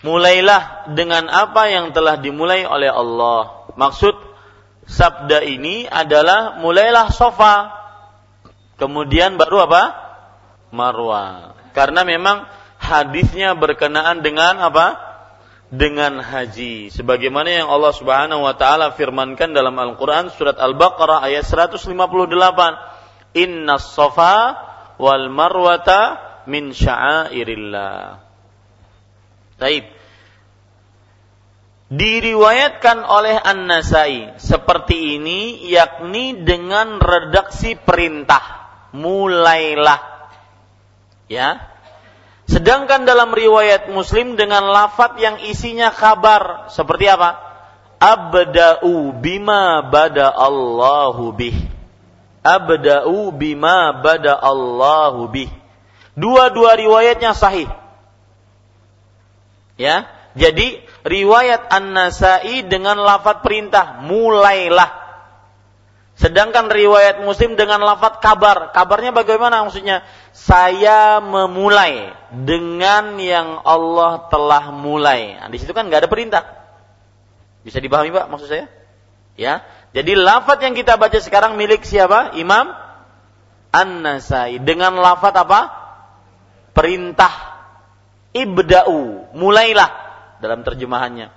Mulailah 0.02 0.90
dengan 0.98 1.30
apa 1.30 1.70
yang 1.70 1.94
telah 1.94 2.18
dimulai 2.18 2.66
oleh 2.66 2.90
Allah. 2.90 3.70
Maksud 3.78 4.18
sabda 4.86 5.46
ini 5.46 5.86
adalah 5.86 6.58
mulailah 6.58 7.14
sofa. 7.14 7.70
Kemudian 8.76 9.38
baru 9.38 9.70
apa? 9.70 9.82
Marwah. 10.74 11.54
Karena 11.70 12.02
memang 12.02 12.50
hadisnya 12.82 13.54
berkenaan 13.54 14.26
dengan 14.26 14.58
apa? 14.58 15.12
dengan 15.72 16.20
haji 16.20 16.92
sebagaimana 16.92 17.48
yang 17.48 17.72
Allah 17.72 17.96
Subhanahu 17.96 18.44
wa 18.44 18.52
taala 18.52 18.92
firmankan 18.92 19.56
dalam 19.56 19.72
Al-Qur'an 19.72 20.28
surat 20.28 20.60
Al-Baqarah 20.60 21.24
ayat 21.24 21.48
158 21.48 21.88
Inna 23.40 23.80
safa 23.80 24.36
wal 25.00 25.32
marwata 25.32 26.20
min 26.44 26.76
sya'airillah 26.76 28.31
Taib 29.62 29.86
Diriwayatkan 31.92 33.04
oleh 33.04 33.36
An-Nasai 33.36 34.40
seperti 34.40 35.20
ini 35.20 35.68
yakni 35.68 36.40
dengan 36.40 36.98
redaksi 36.98 37.76
perintah 37.76 38.42
mulailah 38.96 40.00
ya 41.28 41.72
Sedangkan 42.52 43.08
dalam 43.08 43.32
riwayat 43.32 43.88
Muslim 43.88 44.34
dengan 44.36 44.66
lafat 44.66 45.16
yang 45.16 45.40
isinya 45.40 45.88
kabar 45.88 46.68
seperti 46.68 47.08
apa? 47.08 47.38
Abda'u 47.96 49.14
bima 49.16 49.80
bada 49.86 50.28
Allahu 50.34 51.32
bih. 51.32 51.56
Abda'u 52.44 53.32
bima 53.32 53.94
bada 54.04 54.36
Allahu 54.36 55.30
bih. 55.32 55.48
Dua-dua 56.12 56.76
riwayatnya 56.76 57.32
sahih. 57.32 57.70
Ya, 59.82 60.06
jadi 60.38 60.78
riwayat 61.02 61.66
An-Nasai 61.74 62.62
dengan 62.70 63.02
lafat 63.02 63.42
perintah 63.42 63.98
mulailah 63.98 65.02
Sedangkan 66.22 66.68
riwayat 66.68 67.24
Muslim 67.24 67.56
dengan 67.56 67.80
lafat 67.80 68.20
kabar. 68.20 68.70
Kabarnya 68.76 69.10
bagaimana 69.16 69.64
maksudnya? 69.64 70.04
Saya 70.30 71.18
memulai 71.18 72.12
dengan 72.30 73.16
yang 73.16 73.58
Allah 73.64 74.28
telah 74.28 74.70
mulai. 74.70 75.40
Nah, 75.40 75.48
di 75.48 75.56
situ 75.56 75.72
kan 75.72 75.88
nggak 75.88 76.06
ada 76.06 76.10
perintah. 76.12 76.44
Bisa 77.66 77.80
dipahami 77.80 78.12
Pak 78.12 78.28
maksud 78.28 78.48
saya? 78.48 78.70
Ya. 79.34 79.66
Jadi 79.96 80.14
lafat 80.14 80.62
yang 80.62 80.76
kita 80.76 80.94
baca 81.00 81.16
sekarang 81.16 81.56
milik 81.56 81.82
siapa? 81.82 82.36
Imam 82.36 82.70
An-Nasai. 83.72 84.60
Dengan 84.60 85.00
lafat 85.00 85.32
apa? 85.42 85.60
Perintah. 86.76 87.51
Ibda'u. 88.32 89.32
Mulailah 89.36 89.90
dalam 90.42 90.64
terjemahannya. 90.66 91.30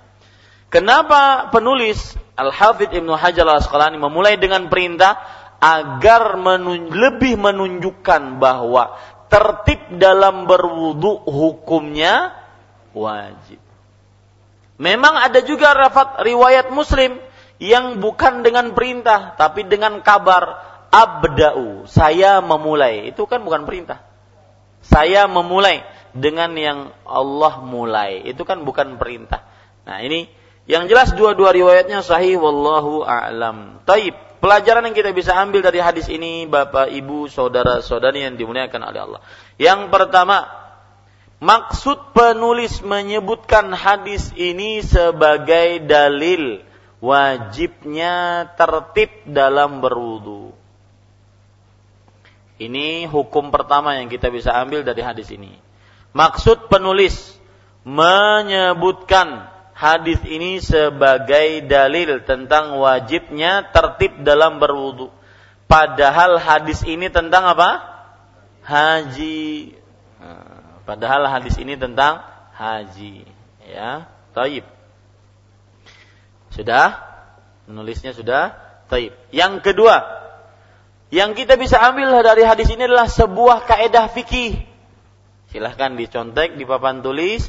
Kenapa 0.66 1.52
penulis 1.54 2.18
Al-Hafidh 2.34 2.90
Ibnu 2.90 3.14
Hajar 3.14 3.46
Al-Asqalani 3.46 3.96
memulai 3.96 4.34
dengan 4.36 4.66
perintah 4.66 5.16
agar 5.62 6.36
menun 6.36 6.92
lebih 6.92 7.38
menunjukkan 7.40 8.36
bahwa 8.36 8.98
tertib 9.32 9.80
dalam 9.96 10.44
berwudu 10.44 11.24
hukumnya 11.24 12.34
wajib. 12.92 13.62
Memang 14.76 15.16
ada 15.16 15.40
juga 15.40 15.72
rafat 15.72 16.20
riwayat 16.20 16.68
Muslim 16.68 17.16
yang 17.56 17.96
bukan 18.04 18.44
dengan 18.44 18.76
perintah 18.76 19.32
tapi 19.40 19.64
dengan 19.64 20.04
kabar 20.04 20.60
abda'u, 20.92 21.88
saya 21.88 22.44
memulai. 22.44 23.08
Itu 23.08 23.24
kan 23.24 23.40
bukan 23.40 23.64
perintah. 23.64 24.04
Saya 24.84 25.24
memulai 25.26 25.82
dengan 26.16 26.56
yang 26.56 26.90
Allah 27.04 27.60
mulai. 27.60 28.24
Itu 28.24 28.48
kan 28.48 28.64
bukan 28.64 28.96
perintah. 28.96 29.44
Nah, 29.86 30.02
ini 30.02 30.26
yang 30.66 30.90
jelas 30.90 31.14
dua-dua 31.14 31.54
riwayatnya 31.54 32.02
sahih 32.02 32.40
wallahu 32.42 33.06
a'lam. 33.06 33.84
Taib. 33.86 34.18
pelajaran 34.36 34.84
yang 34.86 34.94
kita 34.94 35.10
bisa 35.16 35.32
ambil 35.34 35.64
dari 35.64 35.80
hadis 35.80 36.06
ini 36.12 36.46
Bapak, 36.46 36.92
Ibu, 36.92 37.26
saudara-saudari 37.26 38.26
yang 38.26 38.34
dimuliakan 38.38 38.82
oleh 38.84 39.00
Allah. 39.00 39.20
Yang 39.58 39.90
pertama, 39.90 40.46
maksud 41.42 42.14
penulis 42.14 42.78
menyebutkan 42.84 43.72
hadis 43.74 44.30
ini 44.36 44.84
sebagai 44.84 45.82
dalil 45.82 46.62
wajibnya 47.00 48.46
tertib 48.54 49.10
dalam 49.26 49.78
berwudu. 49.82 50.52
Ini 52.56 53.04
hukum 53.10 53.52
pertama 53.52 54.00
yang 54.00 54.08
kita 54.08 54.32
bisa 54.32 54.56
ambil 54.56 54.80
dari 54.80 55.04
hadis 55.04 55.28
ini. 55.28 55.65
Maksud 56.16 56.72
penulis 56.72 57.12
menyebutkan 57.84 59.52
hadis 59.76 60.16
ini 60.24 60.64
sebagai 60.64 61.68
dalil 61.68 62.24
tentang 62.24 62.80
wajibnya 62.80 63.68
tertib 63.68 64.24
dalam 64.24 64.56
berwudu. 64.56 65.12
Padahal 65.68 66.40
hadis 66.40 66.80
ini 66.88 67.12
tentang 67.12 67.44
apa? 67.52 67.84
Haji. 68.64 69.76
Padahal 70.88 71.28
hadis 71.28 71.60
ini 71.60 71.76
tentang 71.76 72.24
haji. 72.56 73.28
Ya, 73.68 74.08
taib. 74.32 74.64
Sudah? 76.54 76.96
Nulisnya 77.68 78.16
sudah? 78.16 78.56
Taib. 78.88 79.12
Yang 79.30 79.60
kedua, 79.60 80.00
yang 81.14 81.38
kita 81.38 81.54
bisa 81.54 81.78
ambil 81.78 82.10
dari 82.24 82.42
hadis 82.42 82.66
ini 82.72 82.86
adalah 82.90 83.06
sebuah 83.06 83.66
kaedah 83.68 84.10
fikih. 84.10 84.65
Silahkan 85.50 85.94
dicontek 85.94 86.58
di 86.58 86.66
papan 86.66 87.00
tulis 87.00 87.46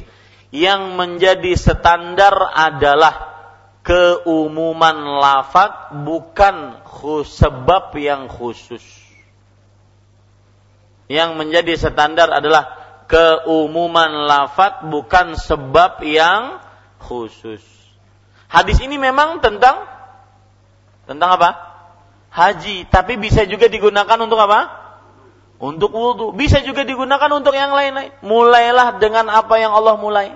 yang 0.54 0.96
menjadi 0.96 1.52
standar 1.58 2.32
adalah 2.54 3.36
keumuman 3.84 5.20
lafaz 5.20 5.92
bukan 6.04 6.84
sebab 7.24 7.92
yang 7.96 8.28
khusus. 8.28 8.84
Yang 11.08 11.30
menjadi 11.40 11.72
standar 11.76 12.28
adalah 12.28 12.76
keumuman 13.08 14.28
lafaz 14.28 14.84
bukan 14.86 15.34
sebab 15.34 16.04
yang 16.04 16.60
khusus. 17.00 17.64
Hadis 18.48 18.80
ini 18.80 18.96
memang 18.96 19.40
tentang 19.44 19.88
tentang 21.08 21.40
apa? 21.40 21.50
Haji, 22.28 22.88
tapi 22.92 23.16
bisa 23.16 23.48
juga 23.48 23.72
digunakan 23.72 24.20
untuk 24.20 24.36
apa? 24.36 24.87
Untuk 25.58 25.90
wudhu. 25.90 26.30
Bisa 26.34 26.62
juga 26.62 26.86
digunakan 26.86 27.30
untuk 27.34 27.54
yang 27.54 27.74
lain-lain. 27.74 28.14
Mulailah 28.22 28.98
dengan 29.02 29.26
apa 29.26 29.58
yang 29.58 29.74
Allah 29.74 29.98
mulai. 29.98 30.34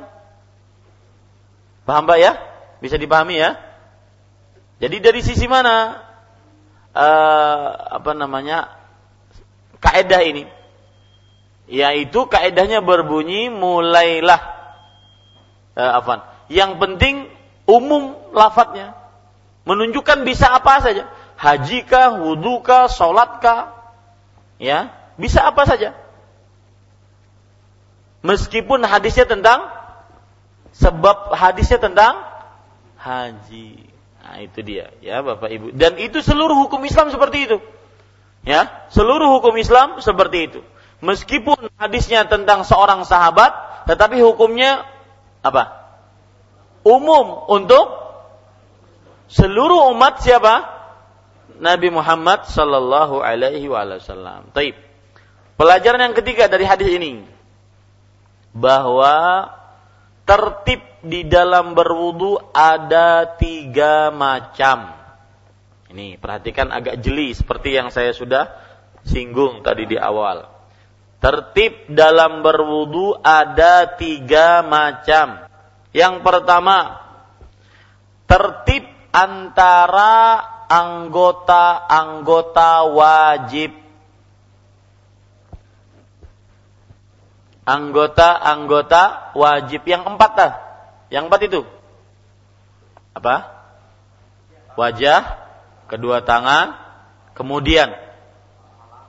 Paham 1.87 2.07
Pak 2.07 2.19
ya? 2.19 2.33
Bisa 2.83 2.99
dipahami 2.99 3.39
ya? 3.39 3.59
Jadi 4.83 4.99
dari 4.99 5.23
sisi 5.23 5.47
mana 5.47 6.03
uh, 6.91 7.67
apa 8.03 8.13
namanya 8.19 8.75
kaedah 9.79 10.23
ini? 10.27 10.45
Yaitu 11.71 12.27
kaedahnya 12.27 12.83
berbunyi 12.83 13.47
mulailah 13.47 14.43
uh, 15.79 15.93
apa? 16.03 16.27
Yang 16.51 16.83
penting 16.83 17.15
umum 17.71 18.19
lafadznya 18.35 18.99
menunjukkan 19.63 20.27
bisa 20.27 20.51
apa 20.51 20.83
saja. 20.83 21.07
Hajikah, 21.39 22.23
wudukah, 22.23 22.87
sholatkah, 22.87 23.75
ya 24.63 25.02
bisa 25.17 25.45
apa 25.45 25.63
saja. 25.69 25.97
Meskipun 28.23 28.87
hadisnya 28.87 29.27
tentang 29.27 29.67
sebab 30.73 31.35
hadisnya 31.35 31.83
tentang 31.83 32.23
haji. 32.97 33.91
Nah, 34.23 34.39
itu 34.39 34.59
dia 34.63 34.95
ya 35.03 35.21
Bapak 35.21 35.51
Ibu. 35.51 35.67
Dan 35.75 35.99
itu 35.99 36.23
seluruh 36.23 36.55
hukum 36.67 36.81
Islam 36.87 37.11
seperti 37.11 37.51
itu. 37.51 37.59
Ya, 38.43 38.87
seluruh 38.91 39.39
hukum 39.39 39.55
Islam 39.59 39.99
seperti 40.03 40.51
itu. 40.51 40.61
Meskipun 41.03 41.71
hadisnya 41.79 42.27
tentang 42.31 42.63
seorang 42.63 43.03
sahabat, 43.03 43.51
tetapi 43.91 44.23
hukumnya 44.23 44.87
apa? 45.43 45.83
Umum 46.87 47.47
untuk 47.51 47.91
seluruh 49.27 49.91
umat 49.95 50.23
siapa? 50.23 50.71
Nabi 51.63 51.95
Muhammad 51.95 52.47
sallallahu 52.47 53.23
alaihi 53.23 53.67
wasallam. 53.71 54.51
Taib. 54.55 54.75
Pelajaran 55.57 56.11
yang 56.11 56.17
ketiga 56.17 56.49
dari 56.49 56.65
hadis 56.65 56.89
ini 56.89 57.25
bahwa 58.53 59.49
tertib 60.29 60.81
di 61.03 61.27
dalam 61.27 61.75
berwudu 61.75 62.39
ada 62.55 63.27
tiga 63.37 64.11
macam. 64.15 64.95
Ini 65.93 66.17
perhatikan 66.17 66.73
agak 66.73 67.05
jeli 67.05 67.37
seperti 67.37 67.77
yang 67.77 67.93
saya 67.93 68.17
sudah 68.17 68.49
singgung 69.05 69.61
tadi 69.61 69.85
di 69.85 70.01
awal. 70.01 70.49
Tertib 71.21 71.93
dalam 71.93 72.41
berwudu 72.43 73.15
ada 73.21 73.93
tiga 73.95 74.65
macam. 74.65 75.45
Yang 75.93 76.25
pertama, 76.25 77.05
tertib 78.25 78.89
antara 79.13 80.41
anggota-anggota 80.73 82.89
wajib 82.97 83.82
anggota-anggota 87.63 89.35
wajib 89.39 89.83
yang 89.87 90.03
empat 90.07 90.33
lah. 90.35 90.53
Yang 91.13 91.25
empat 91.29 91.41
itu 91.47 91.61
apa? 93.13 93.35
Wajah, 94.73 95.21
kedua 95.85 96.25
tangan, 96.25 96.81
kemudian 97.37 97.93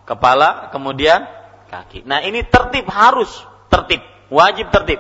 kepala, 0.04 0.68
kemudian 0.76 1.24
kaki. 1.72 2.04
Nah 2.04 2.20
ini 2.20 2.44
tertib 2.44 2.84
harus 2.92 3.32
tertib, 3.72 4.04
wajib 4.28 4.68
tertib. 4.76 5.00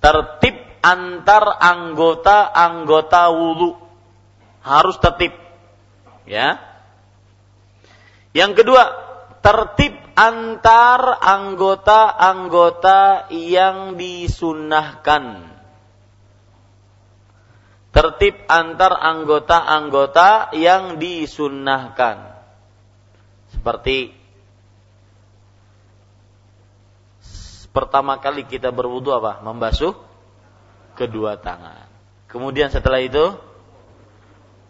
Tertib 0.00 0.56
antar 0.80 1.60
anggota-anggota 1.60 3.28
wudhu 3.36 3.76
harus 4.64 4.96
tertib. 5.04 5.36
Ya. 6.24 6.56
Yang 8.32 8.64
kedua, 8.64 8.82
tertib 9.44 9.99
antar 10.14 11.18
anggota-anggota 11.20 13.30
yang 13.32 13.98
disunahkan. 13.98 15.50
Tertib 17.90 18.46
antar 18.46 18.94
anggota-anggota 19.02 20.54
yang 20.54 21.02
disunahkan. 21.02 22.38
Seperti 23.50 24.14
pertama 27.74 28.22
kali 28.22 28.46
kita 28.46 28.70
berwudu 28.70 29.10
apa? 29.10 29.42
Membasuh 29.42 29.98
kedua 30.94 31.34
tangan. 31.42 31.90
Kemudian 32.30 32.70
setelah 32.70 33.02
itu 33.02 33.34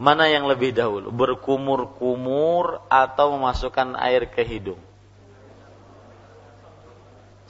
mana 0.00 0.32
yang 0.32 0.48
lebih 0.48 0.72
dahulu? 0.72 1.12
Berkumur-kumur 1.12 2.80
atau 2.88 3.36
memasukkan 3.36 4.00
air 4.00 4.32
ke 4.32 4.40
hidung? 4.40 4.80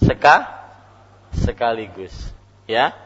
Seka 0.00 0.48
sekaligus 1.36 2.12
ya. 2.64 2.96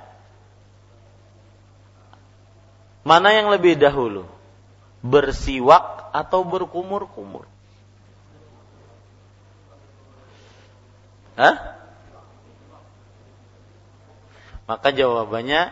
Mana 3.04 3.36
yang 3.36 3.52
lebih 3.52 3.76
dahulu? 3.76 4.24
Bersiwak 5.04 6.08
atau 6.16 6.40
berkumur-kumur? 6.40 7.44
Hah? 11.36 11.76
Maka 14.64 14.88
jawabannya 14.88 15.68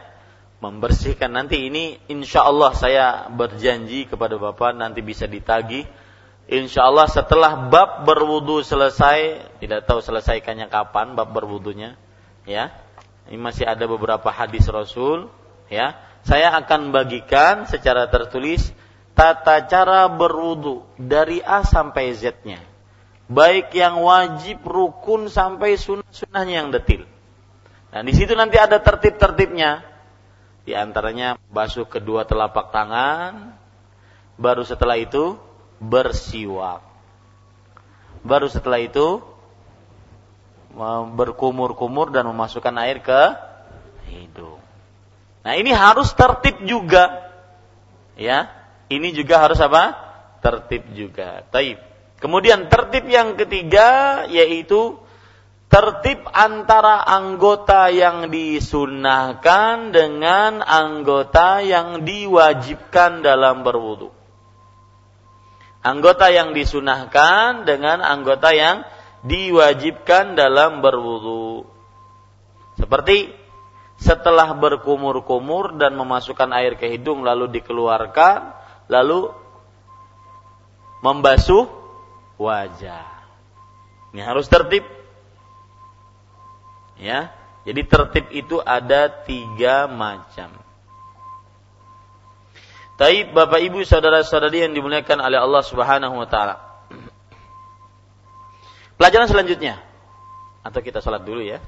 membersihkan. 0.60 1.32
Nanti 1.32 1.72
ini 1.72 1.96
insya 2.12 2.44
Allah 2.44 2.76
saya 2.76 3.06
berjanji 3.32 4.04
kepada 4.04 4.36
Bapak 4.36 4.76
nanti 4.76 5.00
bisa 5.00 5.24
ditagi 5.24 5.88
Insya 6.52 6.84
Allah 6.84 7.08
setelah 7.08 7.72
bab 7.72 8.04
berwudu 8.04 8.60
selesai, 8.60 9.40
tidak 9.56 9.88
tahu 9.88 10.04
selesaikannya 10.04 10.68
kapan 10.68 11.16
bab 11.16 11.32
berwudunya, 11.32 11.96
ya. 12.44 12.76
Ini 13.24 13.40
masih 13.40 13.64
ada 13.64 13.88
beberapa 13.88 14.28
hadis 14.28 14.68
Rasul, 14.68 15.32
ya. 15.72 15.96
Saya 16.28 16.52
akan 16.60 16.92
bagikan 16.92 17.64
secara 17.64 18.04
tertulis 18.12 18.68
tata 19.16 19.64
cara 19.64 20.04
berwudu 20.12 20.84
dari 21.00 21.40
A 21.40 21.64
sampai 21.64 22.12
Z-nya. 22.12 22.60
Baik 23.32 23.72
yang 23.72 24.04
wajib, 24.04 24.60
rukun 24.60 25.32
sampai 25.32 25.80
sunnah-sunnahnya 25.80 26.52
yang 26.52 26.68
detil. 26.68 27.08
Nah, 27.96 28.04
di 28.04 28.12
situ 28.12 28.36
nanti 28.36 28.60
ada 28.60 28.76
tertib-tertibnya. 28.76 29.88
Di 30.68 30.76
antaranya 30.76 31.40
basuh 31.48 31.88
kedua 31.88 32.28
telapak 32.28 32.68
tangan, 32.76 33.56
baru 34.36 34.68
setelah 34.68 35.00
itu 35.00 35.40
bersiwak. 35.82 36.86
Baru 38.22 38.46
setelah 38.46 38.78
itu 38.78 39.18
berkumur-kumur 41.18 42.14
dan 42.14 42.30
memasukkan 42.30 42.72
air 42.80 43.02
ke 43.02 43.22
hidung. 44.08 44.62
Nah, 45.42 45.58
ini 45.58 45.74
harus 45.74 46.14
tertib 46.14 46.62
juga. 46.62 47.28
Ya. 48.14 48.48
Ini 48.86 49.10
juga 49.10 49.42
harus 49.42 49.58
apa? 49.58 50.12
tertib 50.42 50.82
juga. 50.92 51.46
Taib. 51.54 51.78
Kemudian 52.18 52.66
tertib 52.66 53.06
yang 53.06 53.38
ketiga 53.38 54.22
yaitu 54.26 54.98
tertib 55.70 56.26
antara 56.34 57.00
anggota 57.06 57.88
yang 57.88 58.28
disunahkan 58.28 59.94
dengan 59.94 60.60
anggota 60.60 61.62
yang 61.62 62.02
diwajibkan 62.02 63.22
dalam 63.22 63.62
berwudu. 63.62 64.21
Anggota 65.82 66.30
yang 66.30 66.54
disunahkan 66.54 67.66
dengan 67.66 68.06
anggota 68.06 68.54
yang 68.54 68.86
diwajibkan 69.26 70.38
dalam 70.38 70.78
berwudu. 70.78 71.66
Seperti 72.78 73.34
setelah 73.98 74.54
berkumur-kumur 74.54 75.78
dan 75.78 75.98
memasukkan 75.98 76.50
air 76.54 76.78
ke 76.78 76.86
hidung 76.86 77.26
lalu 77.26 77.50
dikeluarkan, 77.58 78.54
lalu 78.86 79.34
membasuh 81.02 81.66
wajah. 82.38 83.06
Ini 84.14 84.22
harus 84.22 84.46
tertib. 84.46 84.86
Ya, 86.94 87.34
jadi 87.66 87.82
tertib 87.82 88.30
itu 88.30 88.62
ada 88.62 89.10
tiga 89.10 89.90
macam. 89.90 90.61
Taib 93.02 93.34
Bapak 93.34 93.58
Ibu 93.58 93.82
saudara-saudari 93.82 94.62
yang 94.62 94.78
dimuliakan 94.78 95.18
oleh 95.26 95.34
Allah 95.34 95.58
Subhanahu 95.66 96.22
wa 96.22 96.28
taala. 96.30 96.86
Pelajaran 98.94 99.26
selanjutnya 99.26 99.82
atau 100.62 100.78
kita 100.78 101.02
salat 101.02 101.26
dulu 101.26 101.42
ya. 101.42 101.58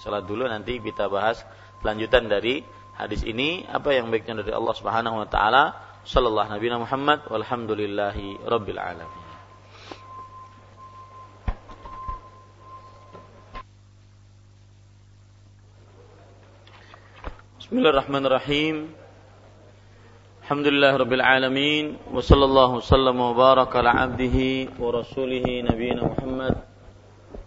Salat 0.00 0.24
dulu 0.24 0.48
nanti 0.48 0.80
kita 0.80 1.12
bahas 1.12 1.44
lanjutan 1.84 2.32
dari 2.32 2.64
hadis 2.96 3.20
ini 3.20 3.68
apa 3.68 3.92
yang 3.92 4.08
baiknya 4.08 4.40
dari 4.40 4.56
Allah 4.56 4.72
Subhanahu 4.72 5.20
wa 5.20 5.28
taala 5.28 5.76
sallallahu 6.08 6.56
nabi 6.56 6.72
Muhammad 6.72 7.20
walhamdulillahi 7.28 8.48
rabbil 8.48 8.80
alamin. 8.80 9.20
Bismillahirrahmanirrahim. 17.60 18.97
Wa 20.48 22.24
sallallahu 22.24 22.80
sallam 22.80 23.20
wa 23.20 23.36
baraka 23.36 23.84
ala 23.84 24.08
abdihi 24.08 24.80
wa 24.80 24.96
rasulihi 24.96 25.60
nabiyina 25.60 26.08
Muhammad 26.08 26.64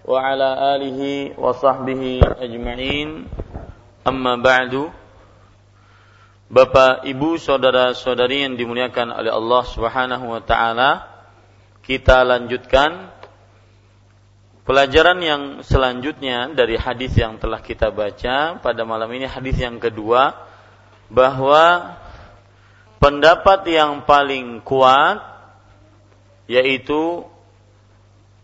wa 0.05 0.21
ala 0.21 0.77
alihi 0.77 1.33
wa 1.33 1.49
sahbihi 1.49 2.21
ajma'in. 2.21 3.25
Amma 4.05 4.37
ba'du. 4.37 4.93
Bapak, 6.53 7.01
Ibu, 7.09 7.41
saudara-saudari 7.41 8.45
yang 8.45 8.53
dimuliakan 8.53 9.17
oleh 9.17 9.33
Allah 9.33 9.63
Subhanahu 9.65 10.37
wa 10.37 10.41
taala, 10.45 11.09
kita 11.81 12.21
lanjutkan 12.21 13.09
pelajaran 14.61 15.17
yang 15.25 15.41
selanjutnya 15.65 16.53
dari 16.53 16.77
hadis 16.77 17.17
yang 17.17 17.41
telah 17.41 17.65
kita 17.65 17.89
baca 17.89 18.61
pada 18.61 18.81
malam 18.85 19.09
ini 19.09 19.25
hadis 19.25 19.57
yang 19.57 19.81
kedua 19.81 20.37
bahwa 21.09 21.97
pendapat 23.01 23.65
yang 23.65 24.05
paling 24.05 24.61
kuat 24.61 25.25
yaitu 26.45 27.25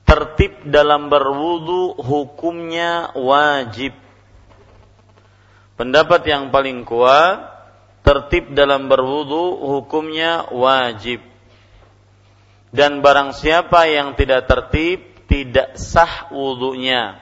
tertib 0.08 0.66
dalam 0.66 1.14
berwudu 1.14 1.94
hukumnya 2.02 3.14
wajib. 3.14 3.94
Pendapat 5.78 6.26
yang 6.26 6.50
paling 6.50 6.90
kuat 6.90 7.54
tertib 8.02 8.56
dalam 8.58 8.90
berwudu 8.90 9.62
hukumnya 9.62 10.50
wajib. 10.50 11.22
Dan 12.74 13.06
barang 13.06 13.38
siapa 13.38 13.86
yang 13.86 14.18
tidak 14.18 14.50
tertib 14.50 15.28
tidak 15.30 15.78
sah 15.78 16.34
wudunya. 16.34 17.20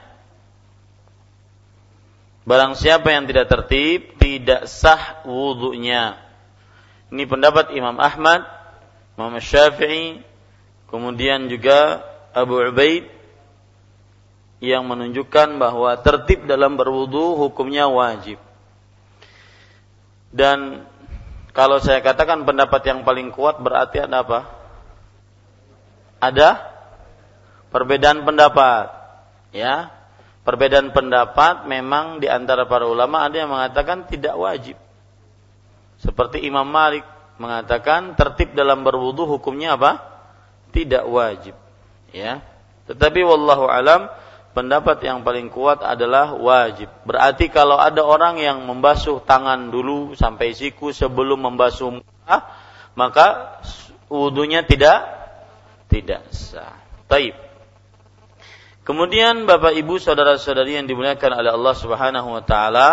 Barang 2.46 2.78
siapa 2.78 3.10
yang 3.10 3.26
tidak 3.26 3.50
tertib 3.50 4.14
tidak 4.22 4.70
sah 4.70 5.26
wudunya. 5.26 6.25
Ini 7.14 7.22
pendapat 7.30 7.70
Imam 7.70 7.96
Ahmad, 8.02 8.42
Imam 9.14 9.38
Syafi'i, 9.38 10.20
kemudian 10.90 11.46
juga 11.46 12.02
Abu 12.34 12.58
Ubaid 12.58 13.06
yang 14.58 14.88
menunjukkan 14.88 15.60
bahwa 15.60 15.94
tertib 16.00 16.48
dalam 16.48 16.74
berwudu 16.74 17.36
hukumnya 17.36 17.86
wajib. 17.86 18.40
Dan 20.34 20.84
kalau 21.56 21.80
saya 21.80 22.04
katakan 22.04 22.44
pendapat 22.44 22.84
yang 22.84 23.00
paling 23.06 23.32
kuat 23.32 23.62
berarti 23.62 24.04
ada 24.04 24.20
apa? 24.20 24.40
Ada 26.20 26.48
perbedaan 27.72 28.24
pendapat. 28.24 28.92
Ya. 29.56 29.94
Perbedaan 30.44 30.94
pendapat 30.94 31.66
memang 31.66 32.22
di 32.22 32.30
antara 32.30 32.70
para 32.70 32.86
ulama 32.86 33.26
ada 33.26 33.34
yang 33.34 33.50
mengatakan 33.50 34.06
tidak 34.06 34.36
wajib. 34.38 34.78
Seperti 36.06 36.46
Imam 36.46 36.70
Malik 36.70 37.02
mengatakan 37.42 38.14
tertib 38.14 38.54
dalam 38.54 38.86
berwudu 38.86 39.26
hukumnya 39.26 39.74
apa? 39.74 39.98
Tidak 40.70 41.02
wajib. 41.10 41.58
Ya. 42.14 42.46
Tetapi 42.86 43.26
wallahu 43.26 43.66
alam 43.66 44.06
pendapat 44.54 45.02
yang 45.02 45.26
paling 45.26 45.50
kuat 45.50 45.82
adalah 45.82 46.38
wajib. 46.38 46.88
Berarti 47.02 47.50
kalau 47.50 47.76
ada 47.76 48.00
orang 48.06 48.38
yang 48.38 48.62
membasuh 48.64 49.20
tangan 49.26 49.68
dulu 49.68 50.14
sampai 50.14 50.54
siku 50.54 50.94
sebelum 50.94 51.42
membasuh 51.42 51.98
muka, 51.98 52.36
maka 52.94 53.58
wudhunya 54.06 54.62
tidak 54.64 55.04
tidak 55.90 56.24
sah. 56.32 56.78
Taib. 57.10 57.36
Kemudian 58.86 59.50
Bapak 59.50 59.74
Ibu 59.74 59.98
saudara-saudari 59.98 60.78
yang 60.78 60.86
dimuliakan 60.86 61.42
oleh 61.42 61.50
Allah 61.50 61.74
Subhanahu 61.74 62.38
wa 62.38 62.42
taala 62.46 62.88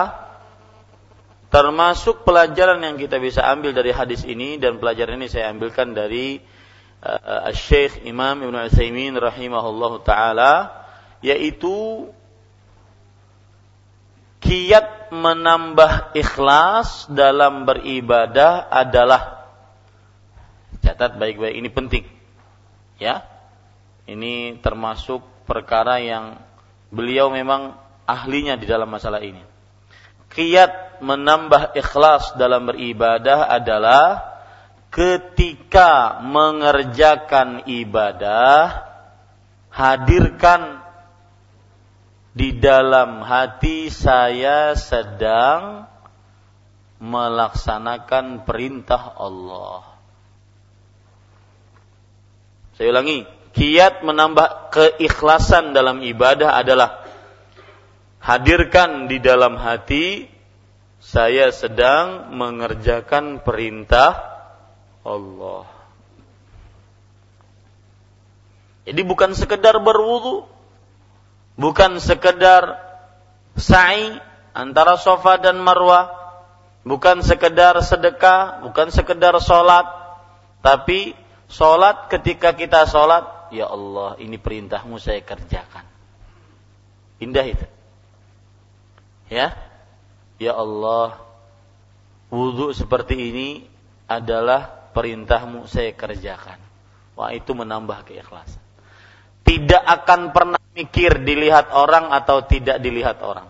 termasuk 1.53 2.25
pelajaran 2.25 2.81
yang 2.81 2.97
kita 2.97 3.21
bisa 3.21 3.45
ambil 3.45 3.77
dari 3.77 3.93
hadis 3.93 4.25
ini 4.25 4.57
dan 4.57 4.81
pelajaran 4.81 5.21
ini 5.21 5.29
saya 5.29 5.53
ambilkan 5.53 5.93
dari 5.93 6.41
uh, 7.05 7.53
Syekh 7.53 8.01
Imam 8.09 8.41
Ibnu 8.41 8.57
Utsaimin 8.57 9.13
rahimahullahu 9.13 10.01
taala 10.01 10.73
yaitu 11.21 12.09
kiat 14.41 15.13
menambah 15.13 16.17
ikhlas 16.17 17.05
dalam 17.13 17.69
beribadah 17.69 18.65
adalah 18.73 19.45
catat 20.81 21.21
baik-baik 21.21 21.53
ini 21.53 21.69
penting 21.69 22.05
ya. 22.97 23.29
Ini 24.03 24.59
termasuk 24.59 25.23
perkara 25.47 26.03
yang 26.03 26.35
beliau 26.91 27.31
memang 27.31 27.77
ahlinya 28.03 28.59
di 28.59 28.67
dalam 28.67 28.91
masalah 28.91 29.23
ini. 29.23 29.39
Kiat 30.27 30.82
menambah 31.01 31.73
ikhlas 31.73 32.35
dalam 32.35 32.69
beribadah 32.69 33.49
adalah 33.49 34.33
ketika 34.93 36.21
mengerjakan 36.21 37.65
ibadah 37.65 38.85
hadirkan 39.73 40.85
di 42.33 42.57
dalam 42.57 43.25
hati 43.25 43.89
saya 43.89 44.77
sedang 44.77 45.89
melaksanakan 47.01 48.45
perintah 48.45 49.17
Allah. 49.17 49.85
Saya 52.73 52.89
ulangi, 52.89 53.25
kiat 53.53 54.01
menambah 54.01 54.73
keikhlasan 54.73 55.77
dalam 55.77 56.01
ibadah 56.01 56.57
adalah 56.57 57.05
hadirkan 58.17 59.05
di 59.05 59.21
dalam 59.21 59.59
hati 59.61 60.32
saya 61.03 61.51
sedang 61.51 62.31
mengerjakan 62.31 63.43
perintah 63.43 64.23
Allah. 65.03 65.67
Jadi 68.87 69.01
bukan 69.03 69.35
sekedar 69.35 69.83
berwudu, 69.83 70.47
bukan 71.59 71.99
sekedar 71.99 72.79
sa'i 73.59 74.15
antara 74.55 74.95
sofa 74.95 75.39
dan 75.43 75.59
marwah, 75.59 76.07
bukan 76.87 77.19
sekedar 77.19 77.75
sedekah, 77.83 78.63
bukan 78.63 78.87
sekedar 78.87 79.35
sholat, 79.43 79.87
tapi 80.63 81.15
sholat 81.51 82.07
ketika 82.07 82.55
kita 82.55 82.87
sholat, 82.87 83.51
ya 83.51 83.67
Allah 83.67 84.15
ini 84.23 84.39
perintahmu 84.39 84.95
saya 85.03 85.19
kerjakan. 85.19 85.83
Indah 87.19 87.43
itu. 87.47 87.67
Ya, 89.31 89.55
ya 90.43 90.53
Allah, 90.59 91.23
wudhu 92.27 92.75
seperti 92.75 93.15
ini 93.15 93.49
adalah 94.05 94.91
perintahmu 94.91 95.65
saya 95.65 95.95
kerjakan. 95.95 96.59
Wah 97.13 97.31
itu 97.31 97.53
menambah 97.53 98.09
keikhlasan. 98.09 98.61
Tidak 99.43 99.83
akan 99.83 100.31
pernah 100.31 100.61
mikir 100.73 101.21
dilihat 101.21 101.69
orang 101.75 102.09
atau 102.15 102.43
tidak 102.47 102.79
dilihat 102.79 103.19
orang. 103.21 103.47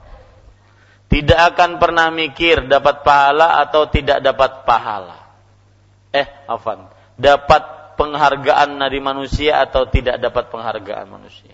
Tidak 1.08 1.40
akan 1.54 1.78
pernah 1.78 2.10
mikir 2.10 2.66
dapat 2.66 3.06
pahala 3.06 3.62
atau 3.62 3.86
tidak 3.86 4.18
dapat 4.26 4.66
pahala. 4.66 5.22
Eh, 6.10 6.26
afan. 6.50 6.90
Dapat 7.14 7.96
penghargaan 7.96 8.82
dari 8.82 8.98
manusia 8.98 9.62
atau 9.62 9.86
tidak 9.86 10.18
dapat 10.18 10.50
penghargaan 10.50 11.06
manusia. 11.06 11.54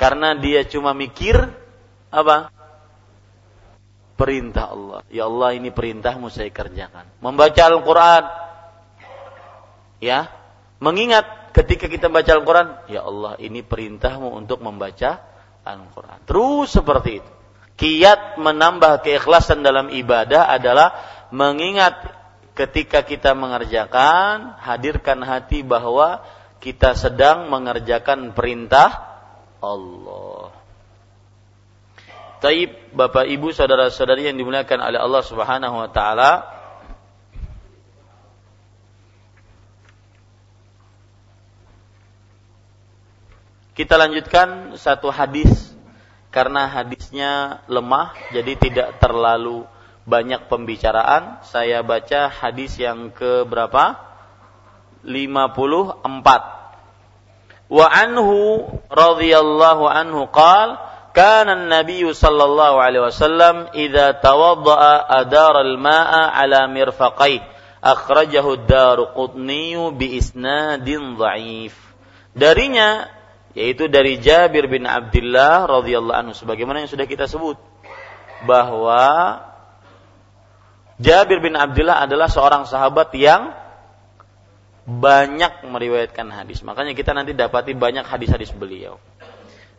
Karena 0.00 0.32
dia 0.32 0.64
cuma 0.64 0.96
mikir 0.96 1.36
apa? 2.08 2.48
Perintah 4.16 4.72
Allah. 4.72 5.00
Ya 5.12 5.28
Allah 5.28 5.52
ini 5.52 5.68
perintahmu 5.68 6.32
saya 6.32 6.48
kerjakan. 6.48 7.04
Membaca 7.20 7.62
Al-Quran. 7.68 8.22
Ya. 10.00 10.32
Mengingat 10.80 11.52
ketika 11.52 11.88
kita 11.88 12.08
baca 12.08 12.32
Al-Quran. 12.32 12.68
Ya 12.88 13.04
Allah 13.04 13.36
ini 13.36 13.60
perintahmu 13.60 14.32
untuk 14.32 14.64
membaca 14.64 15.20
Al-Quran. 15.64 16.24
Terus 16.24 16.72
seperti 16.72 17.20
itu. 17.20 17.30
Kiat 17.76 18.40
menambah 18.40 19.04
keikhlasan 19.04 19.60
dalam 19.60 19.92
ibadah 19.92 20.48
adalah 20.48 20.96
mengingat 21.28 22.08
ketika 22.56 23.04
kita 23.04 23.36
mengerjakan, 23.36 24.56
hadirkan 24.64 25.20
hati 25.20 25.60
bahwa 25.60 26.24
kita 26.56 26.96
sedang 26.96 27.52
mengerjakan 27.52 28.32
perintah 28.32 29.20
Allah. 29.60 30.35
Taib 32.46 32.94
Bapak 32.94 33.26
Ibu 33.26 33.50
saudara-saudari 33.50 34.30
yang 34.30 34.38
dimuliakan 34.38 34.78
oleh 34.78 35.02
Allah 35.02 35.18
Subhanahu 35.26 35.82
wa 35.82 35.90
taala. 35.90 36.46
Kita 43.74 43.98
lanjutkan 43.98 44.78
satu 44.78 45.10
hadis 45.10 45.74
karena 46.30 46.70
hadisnya 46.70 47.66
lemah 47.66 48.14
jadi 48.30 48.54
tidak 48.54 49.02
terlalu 49.02 49.66
banyak 50.06 50.46
pembicaraan. 50.46 51.42
Saya 51.50 51.82
baca 51.82 52.30
hadis 52.30 52.78
yang 52.78 53.10
ke 53.10 53.42
berapa? 53.42 53.98
54. 55.02 55.98
Wa 57.74 57.86
anhu 57.90 58.70
radhiyallahu 58.86 59.82
anhu 59.90 60.30
qal 60.30 60.94
kana 61.16 61.56
an-nabiy 61.56 62.04
sallallahu 62.12 62.76
alaihi 62.76 63.08
wasallam 63.08 63.72
idza 63.72 64.20
tawadda'a 64.20 65.24
adara 65.24 65.64
al-ma'a 65.64 66.36
ala 66.36 66.68
mirfaqai 66.68 67.40
akhrajahu 67.80 68.60
ad-Daruqutni 68.60 69.96
bi 69.96 70.20
isnadin. 70.20 71.16
Darinya 72.36 73.08
yaitu 73.56 73.88
dari 73.88 74.20
Jabir 74.20 74.68
bin 74.68 74.84
Abdullah 74.84 75.64
radhiyallahu 75.64 76.18
anhu 76.20 76.34
sebagaimana 76.36 76.84
yang 76.84 76.92
sudah 76.92 77.08
kita 77.08 77.24
sebut 77.24 77.56
bahwa 78.44 79.40
Jabir 81.00 81.40
bin 81.40 81.56
Abdullah 81.56 82.04
adalah 82.04 82.28
seorang 82.28 82.68
sahabat 82.68 83.16
yang 83.16 83.56
banyak 84.84 85.64
meriwayatkan 85.64 86.28
hadis. 86.28 86.60
Makanya 86.60 86.92
kita 86.92 87.16
nanti 87.16 87.32
dapati 87.32 87.72
banyak 87.72 88.04
hadis-hadis 88.04 88.52
beliau. 88.52 89.00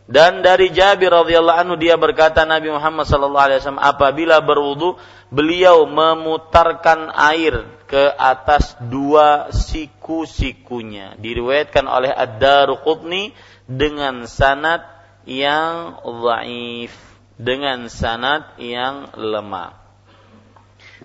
Dan 0.08 0.40
dari 0.40 0.72
Jabir 0.72 1.12
radhiyallahu 1.12 1.58
anhu 1.68 1.76
dia 1.76 2.00
berkata 2.00 2.48
Nabi 2.48 2.72
Muhammad 2.72 3.04
sallallahu 3.04 3.44
alaihi 3.44 3.60
wasallam 3.60 3.84
apabila 3.84 4.40
berwudu 4.40 4.96
beliau 5.28 5.84
memutarkan 5.84 7.12
air 7.12 7.68
ke 7.84 8.16
atas 8.16 8.72
dua 8.88 9.52
siku-sikunya. 9.52 11.12
Diriwayatkan 11.20 11.84
oleh 11.84 12.08
Ad-Daruqutni 12.08 13.36
dengan 13.68 14.24
sanad 14.24 14.80
yang 15.28 16.00
dhaif, 16.00 16.96
dengan 17.36 17.92
sanad 17.92 18.56
yang 18.56 19.12
lemah. 19.12 19.76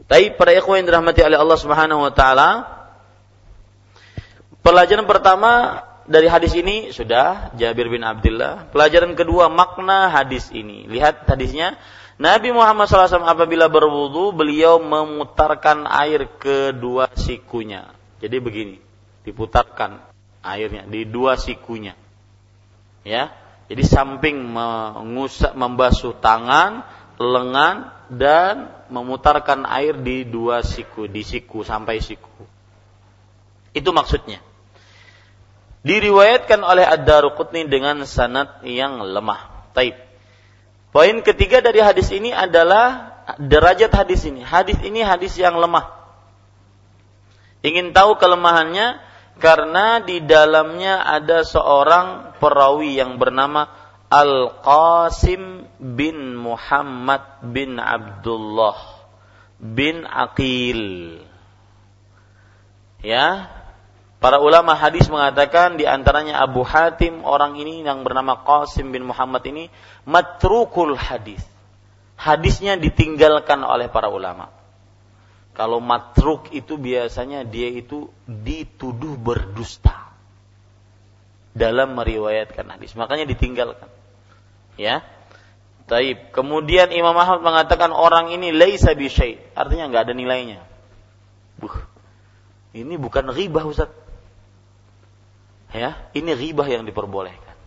Tapi 0.07 0.31
para 0.39 0.55
ikhwan 0.55 0.79
yang 0.79 0.87
dirahmati 0.87 1.27
oleh 1.27 1.35
Allah 1.35 1.59
Subhanahu 1.59 2.07
wa 2.07 2.13
taala, 2.15 2.49
pelajaran 4.63 5.03
pertama 5.03 5.83
dari 6.03 6.27
hadis 6.27 6.51
ini 6.55 6.91
sudah 6.91 7.55
Jabir 7.55 7.87
bin 7.87 8.03
Abdullah. 8.03 8.67
Pelajaran 8.69 9.15
kedua 9.15 9.47
makna 9.47 10.11
hadis 10.11 10.51
ini. 10.51 10.87
Lihat 10.87 11.27
hadisnya. 11.27 11.79
Nabi 12.13 12.53
Muhammad 12.53 12.85
SAW 12.85 13.25
apabila 13.25 13.67
berwudu 13.73 14.37
beliau 14.37 14.77
memutarkan 14.77 15.89
air 15.89 16.29
kedua 16.37 17.09
sikunya. 17.17 17.89
Jadi 18.21 18.37
begini, 18.37 18.77
diputarkan 19.25 19.97
airnya 20.45 20.85
di 20.85 21.09
dua 21.09 21.35
sikunya. 21.41 21.97
Ya, 23.03 23.33
jadi 23.67 23.83
samping 23.83 24.39
mengusap 24.45 25.57
membasuh 25.57 26.13
tangan, 26.21 26.85
lengan 27.17 27.91
dan 28.13 28.69
memutarkan 28.93 29.65
air 29.65 29.97
di 29.97 30.23
dua 30.23 30.61
siku, 30.61 31.09
di 31.09 31.25
siku 31.25 31.65
sampai 31.65 31.97
siku. 31.99 32.45
Itu 33.73 33.89
maksudnya. 33.89 34.52
Diriwayatkan 35.83 36.63
oleh 36.63 36.87
Ad-Daruqutni 36.87 37.67
dengan 37.67 38.07
sanad 38.07 38.63
yang 38.63 39.03
lemah. 39.03 39.71
Taib. 39.75 39.99
Poin 40.95 41.19
ketiga 41.25 41.59
dari 41.59 41.83
hadis 41.83 42.07
ini 42.15 42.31
adalah 42.31 43.19
derajat 43.35 43.91
hadis 43.91 44.23
ini. 44.23 44.39
Hadis 44.39 44.79
ini 44.79 45.03
hadis 45.03 45.35
yang 45.35 45.59
lemah. 45.59 45.91
Ingin 47.63 47.91
tahu 47.91 48.15
kelemahannya? 48.15 48.99
Karena 49.41 49.99
di 49.99 50.21
dalamnya 50.23 51.03
ada 51.03 51.41
seorang 51.41 52.37
perawi 52.37 53.01
yang 53.01 53.17
bernama 53.17 53.65
Al-Qasim 54.13 55.65
bin 55.81 56.37
Muhammad 56.37 57.41
bin 57.41 57.81
Abdullah 57.81 58.77
bin 59.63 60.03
Aqil. 60.03 60.83
Ya, 62.99 63.49
para 64.23 64.39
ulama 64.39 64.71
hadis 64.71 65.11
mengatakan 65.11 65.75
di 65.75 65.83
antaranya 65.83 66.39
Abu 66.39 66.63
Hatim 66.63 67.27
orang 67.27 67.59
ini 67.59 67.83
yang 67.83 68.07
bernama 68.07 68.39
Qasim 68.39 68.95
bin 68.95 69.03
Muhammad 69.03 69.43
ini 69.43 69.67
matrukul 70.07 70.95
hadis. 70.95 71.43
Hadisnya 72.15 72.79
ditinggalkan 72.79 73.59
oleh 73.67 73.91
para 73.91 74.07
ulama. 74.07 74.47
Kalau 75.51 75.83
matruk 75.83 76.55
itu 76.55 76.79
biasanya 76.79 77.43
dia 77.43 77.67
itu 77.67 78.07
dituduh 78.23 79.19
berdusta 79.19 80.15
dalam 81.51 81.91
meriwayatkan 81.91 82.63
hadis. 82.79 82.95
Makanya 82.95 83.27
ditinggalkan. 83.27 83.91
Ya. 84.79 85.03
Taib. 85.83 86.31
Kemudian 86.31 86.95
Imam 86.95 87.11
Ahmad 87.19 87.43
mengatakan 87.43 87.91
orang 87.91 88.31
ini 88.31 88.55
laisa 88.55 88.95
bi 88.95 89.11
artinya 89.51 89.91
nggak 89.91 90.03
ada 90.07 90.13
nilainya. 90.15 90.63
Buh. 91.59 91.75
Ini 92.71 92.95
bukan 92.95 93.29
ghibah 93.35 93.67
Ustaz. 93.67 94.02
Ya, 95.73 95.97
ini 96.13 96.37
ghibah 96.37 96.69
yang 96.69 96.85
diperbolehkan. 96.85 97.57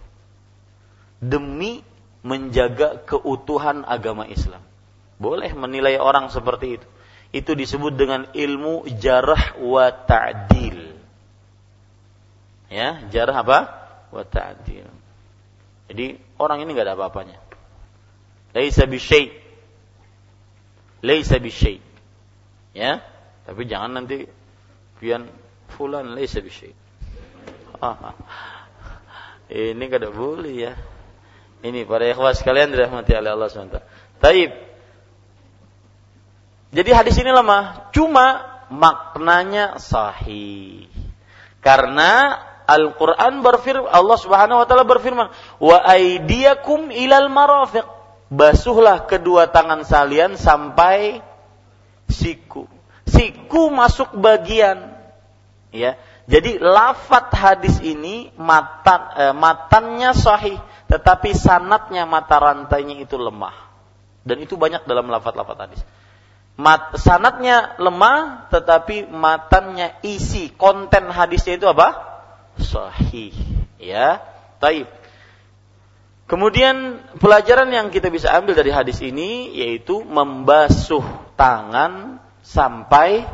Demi 1.19 1.83
menjaga 2.23 3.03
keutuhan 3.03 3.83
agama 3.83 4.31
Islam. 4.31 4.63
Boleh 5.19 5.51
menilai 5.59 5.99
orang 5.99 6.31
seperti 6.31 6.79
itu. 6.79 6.87
Itu 7.35 7.59
disebut 7.59 7.99
dengan 7.99 8.31
ilmu 8.31 8.87
jarah 9.03 9.59
wa 9.59 9.91
ta'dil. 9.91 10.95
Ya, 12.71 13.03
jarah 13.11 13.43
apa? 13.43 13.59
Wa 14.15 14.23
ta'dil. 14.23 14.87
Jadi 15.91 16.07
orang 16.39 16.63
ini 16.63 16.71
nggak 16.79 16.87
ada 16.87 16.95
apa-apanya. 16.95 17.39
Laisa 18.55 18.87
bisyai. 18.87 19.35
Laisa 21.03 21.43
bisyai. 21.43 21.83
Ya, 22.71 23.03
tapi 23.43 23.67
jangan 23.67 23.99
nanti 23.99 24.31
pian 25.03 25.27
fulan 25.75 26.15
laisa 26.15 26.39
bisyai. 26.39 26.86
ini 29.53 29.85
kada 29.89 30.09
boleh 30.11 30.55
ya. 30.55 30.73
Ini 31.65 31.89
para 31.89 32.07
ikhwas 32.07 32.41
sekalian 32.45 32.71
dirahmati 32.71 33.17
oleh 33.17 33.31
Allah 33.33 33.49
SWT. 33.49 33.81
Taib. 34.21 34.51
Jadi 36.75 36.91
hadis 36.93 37.17
ini 37.17 37.33
lemah, 37.33 37.89
cuma 37.95 38.45
maknanya 38.69 39.81
sahih. 39.81 40.91
Karena 41.65 42.37
Al-Quran 42.67 43.47
berfirman, 43.47 43.89
Allah 43.89 44.19
Subhanahu 44.19 44.59
wa 44.63 44.67
taala 44.67 44.83
berfirman, 44.83 45.31
"Wa 45.63 45.79
aidiyakum 45.87 46.91
ilal 46.91 47.31
marafiq." 47.31 47.87
Basuhlah 48.27 49.07
kedua 49.07 49.55
tangan 49.55 49.87
salian 49.87 50.35
sampai 50.35 51.23
siku. 52.11 52.67
Siku 53.07 53.71
masuk 53.71 54.19
bagian. 54.19 54.99
Ya. 55.71 55.95
Jadi 56.27 56.59
lafat 56.59 57.31
hadis 57.31 57.79
ini 57.83 58.35
matan 58.35 59.01
eh, 59.15 59.35
matannya 59.35 60.11
sahih, 60.11 60.59
tetapi 60.91 61.31
sanatnya 61.35 62.03
mata 62.03 62.43
rantainya 62.43 62.99
itu 62.99 63.15
lemah. 63.15 63.55
Dan 64.27 64.43
itu 64.43 64.59
banyak 64.59 64.91
dalam 64.91 65.07
lafat-lafat 65.07 65.57
hadis. 65.71 65.81
Mat, 66.59 66.99
sanatnya 66.99 67.79
lemah, 67.79 68.51
tetapi 68.51 69.07
matannya 69.07 70.03
isi 70.03 70.51
konten 70.51 71.15
hadisnya 71.15 71.63
itu 71.63 71.69
apa? 71.71 72.17
sahih 72.61 73.37
ya 73.77 74.21
taib 74.59 74.89
kemudian 76.27 77.05
pelajaran 77.21 77.69
yang 77.69 77.87
kita 77.93 78.09
bisa 78.09 78.33
ambil 78.33 78.57
dari 78.57 78.73
hadis 78.73 78.99
ini 79.05 79.53
yaitu 79.55 80.03
membasuh 80.03 81.05
tangan 81.37 82.19
sampai 82.41 83.29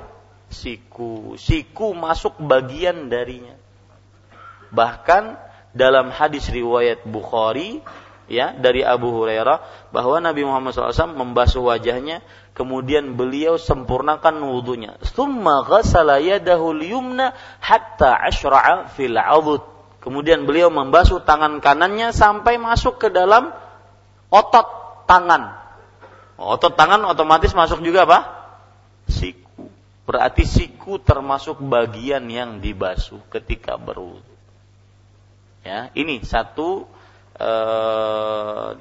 siku. 0.53 1.35
Siku 1.41 1.97
masuk 1.97 2.39
bagian 2.45 3.09
darinya. 3.09 3.57
Bahkan 4.73 5.37
dalam 5.73 6.13
hadis 6.13 6.49
riwayat 6.53 7.09
Bukhari 7.09 7.81
ya 8.31 8.57
dari 8.57 8.81
Abu 8.81 9.13
Hurairah 9.13 9.91
bahwa 9.93 10.17
Nabi 10.21 10.47
Muhammad 10.47 10.73
SAW 10.73 11.13
membasuh 11.13 11.65
wajahnya 11.65 12.25
kemudian 12.57 13.17
beliau 13.19 13.61
sempurnakan 13.61 14.41
wudhunya. 14.41 15.01
Thumma 15.13 15.65
ghasala 15.69 16.21
yadahu 16.21 16.77
yumna 16.81 17.37
hatta 17.61 18.17
ashra'a 18.17 18.89
fil 18.93 19.17
adud. 19.17 19.65
Kemudian 20.03 20.49
beliau 20.49 20.67
membasuh 20.67 21.23
tangan 21.23 21.63
kanannya 21.63 22.11
sampai 22.11 22.59
masuk 22.59 22.99
ke 22.99 23.09
dalam 23.13 23.55
otot 24.33 24.67
tangan. 25.07 25.63
Otot 26.41 26.75
tangan 26.75 27.07
otomatis 27.07 27.55
masuk 27.55 27.85
juga 27.85 28.09
apa? 28.09 28.19
Siku. 29.07 29.43
Berarti 30.03 30.43
siku 30.43 30.99
termasuk 30.99 31.63
bagian 31.63 32.27
yang 32.27 32.59
dibasuh 32.59 33.23
ketika 33.31 33.79
berwudu. 33.79 34.27
Ya, 35.63 35.95
ini 35.95 36.19
satu 36.27 36.91
uh, 37.39 38.75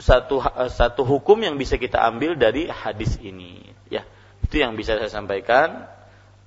satu 0.00 0.40
satu 0.72 1.02
hukum 1.04 1.36
yang 1.44 1.60
bisa 1.60 1.76
kita 1.76 2.00
ambil 2.00 2.40
dari 2.40 2.72
hadis 2.72 3.20
ini. 3.20 3.68
Ya, 3.92 4.08
itu 4.40 4.56
yang 4.56 4.72
bisa 4.80 4.96
saya 4.96 5.12
sampaikan. 5.12 5.84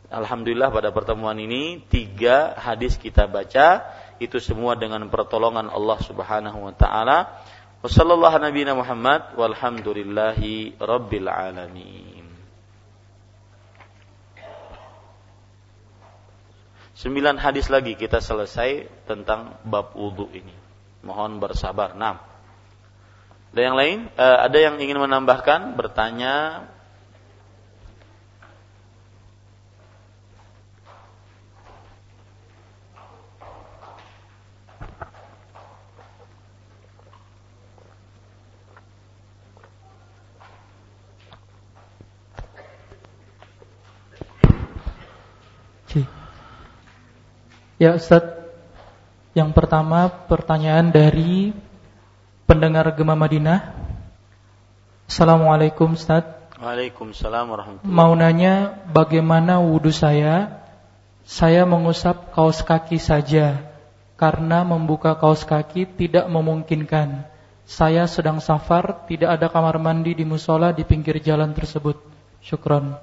Alhamdulillah 0.10 0.74
pada 0.74 0.90
pertemuan 0.90 1.38
ini 1.38 1.86
tiga 1.86 2.58
hadis 2.58 2.98
kita 2.98 3.30
baca 3.30 3.86
itu 4.18 4.42
semua 4.42 4.74
dengan 4.74 5.06
pertolongan 5.06 5.70
Allah 5.70 6.00
Subhanahu 6.02 6.66
wa 6.66 6.74
taala. 6.74 7.46
Wassallallahu 7.86 8.42
nabiyana 8.42 8.74
Muhammad 8.74 9.38
walhamdulillahi 9.38 10.82
rabbil 10.82 11.30
alamin. 11.30 12.19
Sembilan 17.00 17.40
hadis 17.40 17.72
lagi 17.72 17.96
kita 17.96 18.20
selesai 18.20 19.08
tentang 19.08 19.56
bab 19.64 19.96
wudhu 19.96 20.28
ini. 20.36 20.52
Mohon 21.00 21.40
bersabar. 21.40 21.96
Nah, 21.96 22.20
ada 23.56 23.62
yang 23.64 23.80
lain? 23.80 24.12
Uh, 24.20 24.38
ada 24.44 24.58
yang 24.60 24.76
ingin 24.84 25.00
menambahkan? 25.00 25.80
Bertanya? 25.80 26.68
Ya 47.80 47.96
Ustaz, 47.96 48.28
yang 49.32 49.56
pertama 49.56 50.12
pertanyaan 50.28 50.92
dari 50.92 51.56
pendengar 52.44 52.92
Gema 52.92 53.16
Madinah. 53.16 53.72
Assalamualaikum 55.08 55.96
Ustaz. 55.96 56.28
Waalaikumsalam 56.60 57.48
warahmatullahi 57.48 57.88
Mau 57.88 58.12
nanya 58.20 58.84
bagaimana 58.92 59.64
wudhu 59.64 59.96
saya? 59.96 60.60
Saya 61.24 61.64
mengusap 61.64 62.36
kaos 62.36 62.60
kaki 62.68 63.00
saja 63.00 63.64
karena 64.20 64.68
membuka 64.68 65.16
kaos 65.16 65.48
kaki 65.48 65.88
tidak 65.88 66.28
memungkinkan. 66.28 67.32
Saya 67.64 68.12
sedang 68.12 68.44
safar, 68.44 69.08
tidak 69.08 69.40
ada 69.40 69.48
kamar 69.48 69.80
mandi 69.80 70.20
di 70.20 70.28
musola 70.28 70.76
di 70.76 70.84
pinggir 70.84 71.24
jalan 71.24 71.56
tersebut. 71.56 71.96
Syukron. 72.44 73.00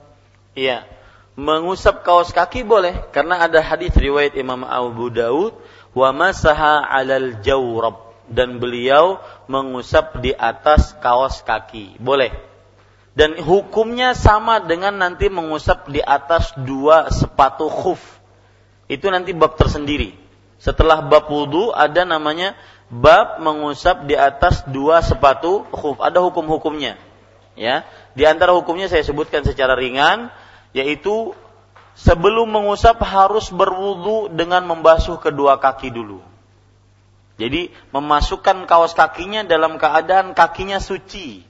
Iya, 0.53 0.85
mengusap 1.37 2.01
kaos 2.01 2.33
kaki 2.33 2.65
boleh 2.65 3.13
karena 3.13 3.45
ada 3.45 3.61
hadis 3.61 3.93
riwayat 3.93 4.35
Imam 4.41 4.65
Abu 4.65 5.13
Daud 5.13 5.53
wa 5.93 6.09
masaha 6.17 6.81
'alal 6.81 7.45
jawrab 7.45 8.07
dan 8.27 8.59
beliau 8.59 9.23
mengusap 9.47 10.19
di 10.19 10.35
atas 10.35 10.97
kaos 10.99 11.45
kaki. 11.47 12.01
Boleh. 12.03 12.35
Dan 13.17 13.41
hukumnya 13.41 14.13
sama 14.13 14.61
dengan 14.61 15.01
nanti 15.01 15.33
mengusap 15.33 15.89
di 15.89 16.05
atas 16.05 16.53
dua 16.59 17.09
sepatu 17.09 17.71
khuf. 17.71 18.03
Itu 18.93 19.09
nanti 19.09 19.33
bab 19.33 19.57
tersendiri. 19.57 20.13
Setelah 20.61 21.01
bab 21.01 21.25
wudu 21.33 21.73
ada 21.73 22.05
namanya 22.05 22.53
bab 22.93 23.41
mengusap 23.41 24.05
di 24.05 24.13
atas 24.13 24.69
dua 24.69 25.01
sepatu 25.01 25.65
khuf. 25.73 25.97
Ada 25.97 26.21
hukum-hukumnya. 26.21 27.01
Ya. 27.57 27.89
Di 28.13 28.29
antara 28.29 28.53
hukumnya 28.53 28.93
saya 28.93 29.01
sebutkan 29.01 29.49
secara 29.49 29.73
ringan 29.73 30.29
yaitu 30.73 31.35
sebelum 31.97 32.53
mengusap 32.53 33.01
harus 33.01 33.49
berwudu 33.49 34.29
dengan 34.31 34.63
membasuh 34.69 35.17
kedua 35.17 35.57
kaki 35.57 35.89
dulu. 35.89 36.21
Jadi 37.37 37.69
memasukkan 37.93 38.65
kaos 38.65 38.97
kakinya 38.97 39.45
dalam 39.45 39.77
keadaan 39.77 40.33
kakinya 40.33 40.81
suci. 40.81 41.45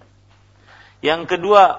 Yang 0.98 1.36
kedua, 1.36 1.78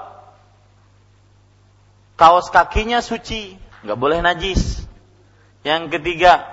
kaos 2.15 2.47
kakinya 2.47 3.03
suci, 3.03 3.59
nggak 3.83 3.99
boleh 3.99 4.23
najis. 4.23 4.87
Yang 5.67 5.99
ketiga, 5.99 6.47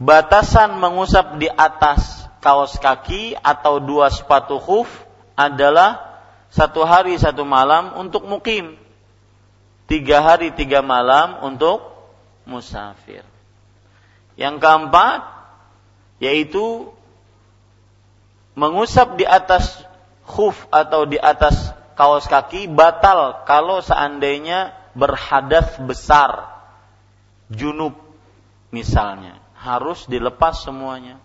batasan 0.00 0.80
mengusap 0.80 1.36
di 1.36 1.52
atas 1.52 2.24
kaos 2.40 2.80
kaki 2.80 3.36
atau 3.36 3.76
dua 3.76 4.08
sepatu 4.08 4.56
khuf 4.56 4.88
adalah 5.36 6.00
satu 6.48 6.88
hari 6.88 7.20
satu 7.20 7.44
malam 7.44 7.92
untuk 8.00 8.24
mukim 8.24 8.80
tiga 9.86 10.22
hari 10.22 10.52
tiga 10.52 10.82
malam 10.82 11.42
untuk 11.46 11.82
musafir. 12.46 13.22
Yang 14.36 14.60
keempat 14.60 15.20
yaitu 16.22 16.90
mengusap 18.56 19.20
di 19.20 19.24
atas 19.24 19.84
khuf 20.26 20.56
atau 20.72 21.04
di 21.04 21.20
atas 21.20 21.72
kaos 21.96 22.24
kaki 22.28 22.68
batal 22.68 23.46
kalau 23.48 23.80
seandainya 23.80 24.74
berhadas 24.92 25.76
besar 25.80 26.50
junub 27.48 27.94
misalnya. 28.74 29.38
Harus 29.56 30.04
dilepas 30.06 30.62
semuanya. 30.62 31.18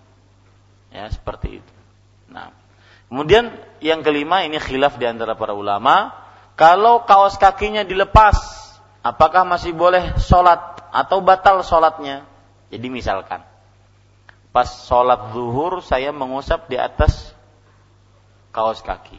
Ya 0.92 1.08
seperti 1.12 1.62
itu. 1.62 1.76
Nah 2.32 2.54
kemudian 3.12 3.52
yang 3.84 4.06
kelima 4.06 4.48
ini 4.48 4.60
khilaf 4.62 4.96
di 4.96 5.04
antara 5.08 5.36
para 5.36 5.52
ulama 5.52 6.21
kalau 6.62 7.10
kaos 7.10 7.42
kakinya 7.42 7.82
dilepas, 7.82 8.38
apakah 9.02 9.42
masih 9.42 9.74
boleh 9.74 10.14
sholat 10.22 10.62
atau 10.94 11.18
batal 11.18 11.66
sholatnya? 11.66 12.22
Jadi 12.70 12.86
misalkan, 12.86 13.42
pas 14.54 14.70
sholat 14.86 15.34
zuhur 15.34 15.82
saya 15.82 16.14
mengusap 16.14 16.70
di 16.70 16.78
atas 16.78 17.34
kaos 18.54 18.86
kaki. 18.86 19.18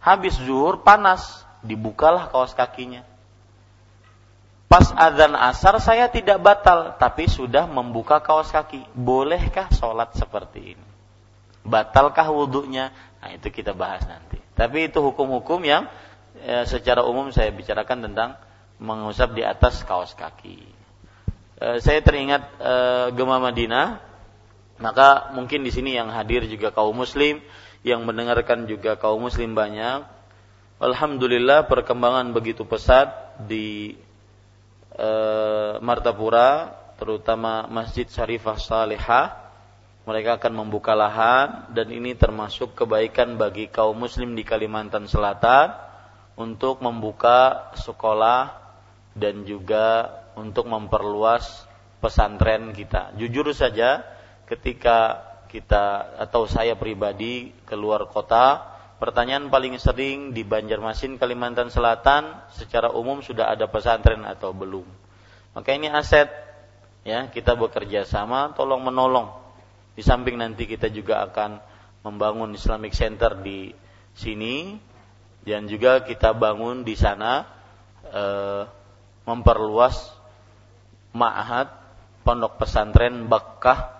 Habis 0.00 0.40
zuhur 0.40 0.80
panas, 0.80 1.44
dibukalah 1.60 2.32
kaos 2.32 2.56
kakinya. 2.56 3.04
Pas 4.64 4.96
adzan 4.96 5.36
asar 5.36 5.76
saya 5.76 6.08
tidak 6.08 6.40
batal, 6.40 6.96
tapi 6.96 7.28
sudah 7.28 7.68
membuka 7.68 8.16
kaos 8.24 8.48
kaki. 8.48 8.80
Bolehkah 8.96 9.68
sholat 9.76 10.16
seperti 10.16 10.72
ini? 10.72 10.86
Batalkah 11.68 12.32
wudhunya? 12.32 12.96
Nah 13.20 13.28
itu 13.36 13.52
kita 13.52 13.76
bahas 13.76 14.08
nanti. 14.08 14.40
Tapi 14.56 14.88
itu 14.88 15.04
hukum-hukum 15.04 15.60
yang 15.60 15.84
ya, 16.44 16.66
secara 16.68 17.06
umum 17.06 17.32
saya 17.32 17.48
bicarakan 17.54 18.10
tentang 18.10 18.30
mengusap 18.76 19.32
di 19.32 19.42
atas 19.44 19.80
kaos 19.84 20.12
kaki. 20.12 20.60
E, 21.56 21.66
saya 21.80 22.00
teringat 22.04 22.42
e, 22.60 22.74
Gema 23.16 23.40
Madinah, 23.40 24.00
maka 24.76 25.32
mungkin 25.32 25.64
di 25.64 25.72
sini 25.72 25.96
yang 25.96 26.12
hadir 26.12 26.44
juga 26.44 26.68
kaum 26.72 26.92
muslim, 26.92 27.40
yang 27.80 28.04
mendengarkan 28.04 28.68
juga 28.68 29.00
kaum 29.00 29.24
muslim 29.24 29.56
banyak. 29.56 30.04
Alhamdulillah 30.76 31.64
perkembangan 31.72 32.36
begitu 32.36 32.68
pesat 32.68 33.40
di 33.48 33.96
e, 34.92 35.10
Martapura, 35.80 36.76
terutama 37.00 37.64
Masjid 37.72 38.04
Syarifah 38.04 38.60
Salihah. 38.60 39.28
Mereka 40.06 40.38
akan 40.38 40.62
membuka 40.62 40.94
lahan 40.94 41.74
dan 41.74 41.90
ini 41.90 42.14
termasuk 42.14 42.78
kebaikan 42.78 43.34
bagi 43.34 43.66
kaum 43.66 43.98
muslim 43.98 44.38
di 44.38 44.46
Kalimantan 44.46 45.10
Selatan 45.10 45.85
untuk 46.36 46.84
membuka 46.84 47.72
sekolah 47.80 48.52
dan 49.16 49.48
juga 49.48 50.12
untuk 50.36 50.68
memperluas 50.68 51.64
pesantren 52.04 52.76
kita. 52.76 53.16
Jujur 53.16 53.48
saja, 53.56 54.04
ketika 54.44 55.24
kita 55.48 56.16
atau 56.20 56.44
saya 56.44 56.76
pribadi 56.76 57.56
keluar 57.64 58.04
kota, 58.12 58.60
pertanyaan 59.00 59.48
paling 59.48 59.80
sering 59.80 60.36
di 60.36 60.44
Banjarmasin, 60.44 61.16
Kalimantan 61.16 61.72
Selatan, 61.72 62.46
secara 62.52 62.92
umum 62.92 63.24
sudah 63.24 63.48
ada 63.48 63.64
pesantren 63.72 64.28
atau 64.28 64.52
belum. 64.52 64.84
Maka 65.56 65.72
ini 65.72 65.88
aset, 65.88 66.28
ya 67.08 67.32
kita 67.32 67.56
bekerja 67.56 68.04
sama, 68.04 68.52
tolong 68.52 68.84
menolong. 68.84 69.32
Di 69.96 70.04
samping 70.04 70.36
nanti 70.36 70.68
kita 70.68 70.92
juga 70.92 71.24
akan 71.24 71.56
membangun 72.04 72.52
Islamic 72.52 72.92
Center 72.92 73.32
di 73.40 73.72
sini 74.12 74.76
dan 75.46 75.70
juga 75.70 76.02
kita 76.02 76.34
bangun 76.34 76.82
di 76.82 76.98
sana 76.98 77.46
eh, 78.10 78.62
memperluas 79.22 80.10
ma'had 81.14 81.70
pondok 82.26 82.58
pesantren 82.58 83.30
Bakkah 83.30 83.94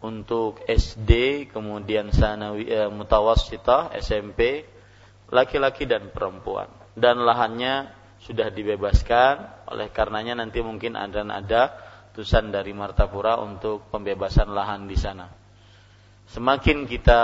untuk 0.00 0.62
SD, 0.64 1.44
kemudian 1.50 2.14
sanawi 2.14 2.70
eh, 2.70 2.88
mutawassitah, 2.88 3.92
SMP, 3.98 4.64
laki-laki 5.28 5.84
dan 5.84 6.08
perempuan. 6.14 6.70
Dan 6.94 7.26
lahannya 7.26 7.90
sudah 8.22 8.48
dibebaskan, 8.54 9.66
oleh 9.74 9.90
karenanya 9.90 10.40
nanti 10.40 10.62
mungkin 10.62 10.94
ada 10.96 11.26
ada 11.26 11.62
tusan 12.14 12.52
dari 12.52 12.70
Martapura 12.72 13.42
untuk 13.42 13.88
pembebasan 13.92 14.50
lahan 14.54 14.86
di 14.88 14.96
sana. 14.96 15.28
Semakin 16.30 16.86
kita 16.86 17.20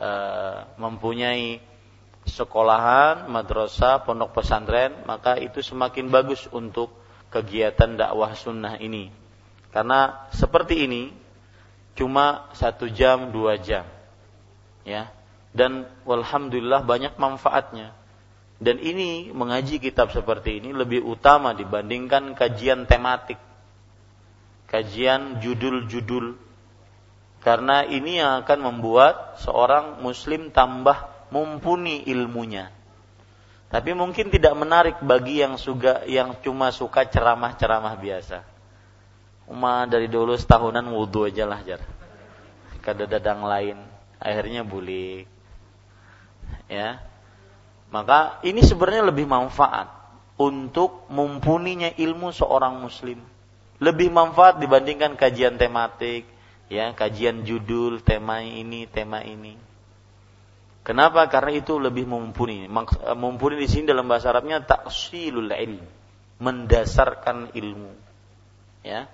uh, 0.00 0.58
mempunyai 0.80 1.73
sekolahan, 2.24 3.28
madrasah, 3.28 4.02
pondok 4.02 4.40
pesantren, 4.40 5.04
maka 5.04 5.36
itu 5.36 5.60
semakin 5.60 6.08
bagus 6.08 6.48
untuk 6.50 6.92
kegiatan 7.28 8.00
dakwah 8.00 8.32
sunnah 8.32 8.80
ini. 8.80 9.12
Karena 9.70 10.30
seperti 10.32 10.88
ini, 10.88 11.12
cuma 11.98 12.48
satu 12.56 12.88
jam 12.88 13.30
dua 13.34 13.60
jam. 13.60 13.84
Ya. 14.86 15.12
Dan 15.54 15.86
walhamdulillah 16.02 16.82
banyak 16.82 17.14
manfaatnya. 17.14 17.94
Dan 18.58 18.82
ini 18.82 19.30
mengaji 19.30 19.78
kitab 19.78 20.10
seperti 20.10 20.58
ini 20.62 20.74
lebih 20.74 21.02
utama 21.02 21.54
dibandingkan 21.54 22.34
kajian 22.34 22.86
tematik. 22.86 23.38
Kajian 24.66 25.38
judul-judul. 25.38 26.38
Karena 27.44 27.84
ini 27.84 28.18
yang 28.18 28.42
akan 28.42 28.58
membuat 28.72 29.38
seorang 29.44 30.00
muslim 30.00 30.48
tambah 30.50 31.13
mumpuni 31.34 32.06
ilmunya 32.06 32.70
tapi 33.74 33.90
mungkin 33.90 34.30
tidak 34.30 34.54
menarik 34.54 35.02
bagi 35.02 35.42
yang 35.42 35.58
suka 35.58 36.06
yang 36.06 36.38
cuma 36.46 36.70
suka 36.70 37.10
ceramah-ceramah 37.10 37.98
biasa 37.98 38.54
Uma 39.44 39.84
dari 39.84 40.08
dulu 40.08 40.32
setahunan 40.40 40.88
wudhu 40.88 41.28
aja 41.28 41.44
lah 41.44 41.60
jar. 41.60 41.80
Kada 42.80 43.04
dadang 43.04 43.44
lain. 43.44 43.76
Akhirnya 44.16 44.64
bulik. 44.64 45.28
Ya. 46.64 47.04
Maka 47.92 48.40
ini 48.40 48.64
sebenarnya 48.64 49.12
lebih 49.12 49.28
manfaat 49.28 49.92
untuk 50.40 51.04
mumpuninya 51.12 51.92
ilmu 52.00 52.32
seorang 52.32 52.80
muslim. 52.80 53.20
Lebih 53.84 54.08
manfaat 54.08 54.58
dibandingkan 54.58 55.14
kajian 55.18 55.60
tematik, 55.60 56.24
ya, 56.72 56.90
kajian 56.96 57.44
judul, 57.44 58.00
tema 58.00 58.40
ini, 58.40 58.88
tema 58.88 59.20
ini. 59.20 59.60
Kenapa? 60.84 61.24
Karena 61.32 61.56
itu 61.56 61.80
lebih 61.80 62.04
mumpuni. 62.04 62.68
Mumpuni 63.16 63.56
di 63.56 63.64
sini 63.64 63.88
dalam 63.88 64.04
bahasa 64.04 64.28
Arabnya 64.28 64.60
taksilul 64.60 65.48
ilm, 65.48 65.80
mendasarkan 66.44 67.56
ilmu. 67.56 67.92
Ya. 68.84 69.08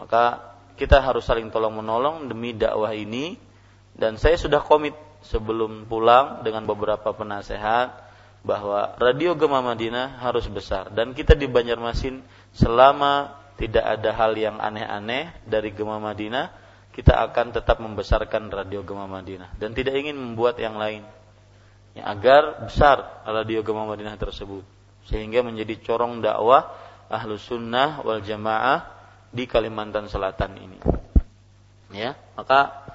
Maka 0.00 0.56
kita 0.80 1.04
harus 1.04 1.28
saling 1.28 1.52
tolong 1.52 1.76
menolong 1.76 2.24
demi 2.32 2.56
dakwah 2.56 2.96
ini 2.96 3.36
dan 3.92 4.16
saya 4.16 4.40
sudah 4.40 4.64
komit 4.64 4.96
sebelum 5.20 5.84
pulang 5.84 6.40
dengan 6.40 6.64
beberapa 6.64 7.12
penasehat 7.12 8.00
bahwa 8.40 8.96
radio 8.96 9.36
Gema 9.36 9.60
Madinah 9.60 10.24
harus 10.24 10.48
besar 10.48 10.88
dan 10.88 11.12
kita 11.12 11.36
di 11.36 11.44
Banjarmasin 11.44 12.24
selama 12.56 13.36
tidak 13.60 13.84
ada 13.84 14.16
hal 14.16 14.32
yang 14.32 14.56
aneh-aneh 14.56 15.28
dari 15.44 15.76
Gema 15.76 16.00
Madinah 16.00 16.48
kita 16.90 17.14
akan 17.30 17.54
tetap 17.54 17.78
membesarkan 17.78 18.50
radio 18.50 18.82
Gema 18.82 19.06
Madinah 19.06 19.54
dan 19.56 19.70
tidak 19.72 19.94
ingin 19.94 20.18
membuat 20.18 20.58
yang 20.58 20.74
lain. 20.74 21.06
Ya, 21.94 22.06
agar 22.06 22.66
besar 22.66 23.22
radio 23.26 23.62
Gema 23.62 23.86
Madinah 23.86 24.18
tersebut. 24.18 24.62
Sehingga 25.06 25.42
menjadi 25.42 25.78
corong 25.80 26.22
dakwah 26.22 26.70
ahlu 27.10 27.38
sunnah 27.38 28.02
wal 28.02 28.22
jamaah 28.22 28.86
di 29.30 29.46
Kalimantan 29.46 30.10
Selatan 30.10 30.58
ini. 30.58 30.78
Ya, 31.90 32.14
maka 32.38 32.86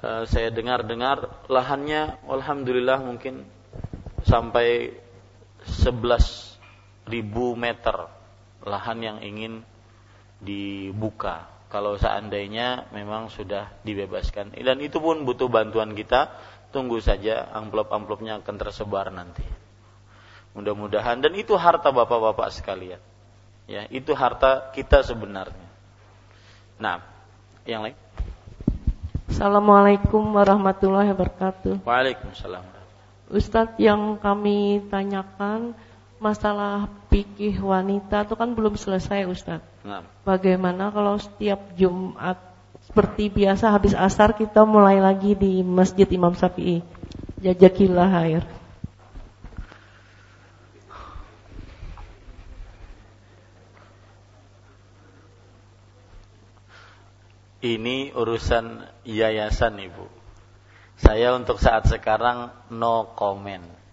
e, 0.00 0.08
saya 0.28 0.52
dengar-dengar 0.52 1.48
lahannya 1.48 2.20
alhamdulillah 2.28 3.00
mungkin 3.00 3.44
sampai 4.24 4.92
11.000 5.64 7.08
meter 7.56 7.96
lahan 8.64 8.98
yang 9.00 9.18
ingin 9.20 9.64
dibuka 10.40 11.53
kalau 11.74 11.98
seandainya 11.98 12.86
memang 12.94 13.26
sudah 13.34 13.74
dibebaskan 13.82 14.54
dan 14.54 14.78
itu 14.78 15.02
pun 15.02 15.26
butuh 15.26 15.50
bantuan 15.50 15.98
kita 15.98 16.30
tunggu 16.70 17.02
saja 17.02 17.50
amplop-amplopnya 17.50 18.46
akan 18.46 18.54
tersebar 18.54 19.10
nanti 19.10 19.42
mudah-mudahan 20.54 21.18
dan 21.18 21.34
itu 21.34 21.58
harta 21.58 21.90
bapak-bapak 21.90 22.54
sekalian 22.54 23.02
ya 23.66 23.90
itu 23.90 24.14
harta 24.14 24.70
kita 24.70 25.02
sebenarnya 25.02 25.74
Nah, 26.74 26.98
yang 27.62 27.86
lain. 27.86 27.96
Assalamualaikum 29.30 30.20
warahmatullahi 30.34 31.14
wabarakatuh. 31.14 31.86
Waalaikumsalam. 31.86 32.66
Ustadz 33.30 33.80
yang 33.80 34.18
kami 34.20 34.84
tanyakan 34.90 35.74
masalah 36.24 36.88
pikih 37.12 37.60
wanita 37.60 38.24
itu 38.24 38.32
kan 38.32 38.56
belum 38.56 38.80
selesai 38.80 39.28
Ustadz. 39.28 39.84
Nah. 39.84 40.00
Bagaimana 40.24 40.88
kalau 40.88 41.20
setiap 41.20 41.76
Jumat 41.76 42.40
seperti 42.88 43.28
biasa 43.28 43.68
habis 43.68 43.92
asar 43.92 44.32
kita 44.32 44.64
mulai 44.64 45.04
lagi 45.04 45.36
di 45.36 45.60
Masjid 45.60 46.08
Imam 46.08 46.32
Syafi'i. 46.32 46.80
Jajakillah 47.44 48.08
air. 48.24 48.42
ini 57.64 58.12
urusan 58.12 58.84
yayasan 59.08 59.80
ibu. 59.80 60.04
Saya 61.00 61.32
untuk 61.32 61.56
saat 61.56 61.88
sekarang 61.88 62.52
no 62.70 63.16
comment. 63.16 63.83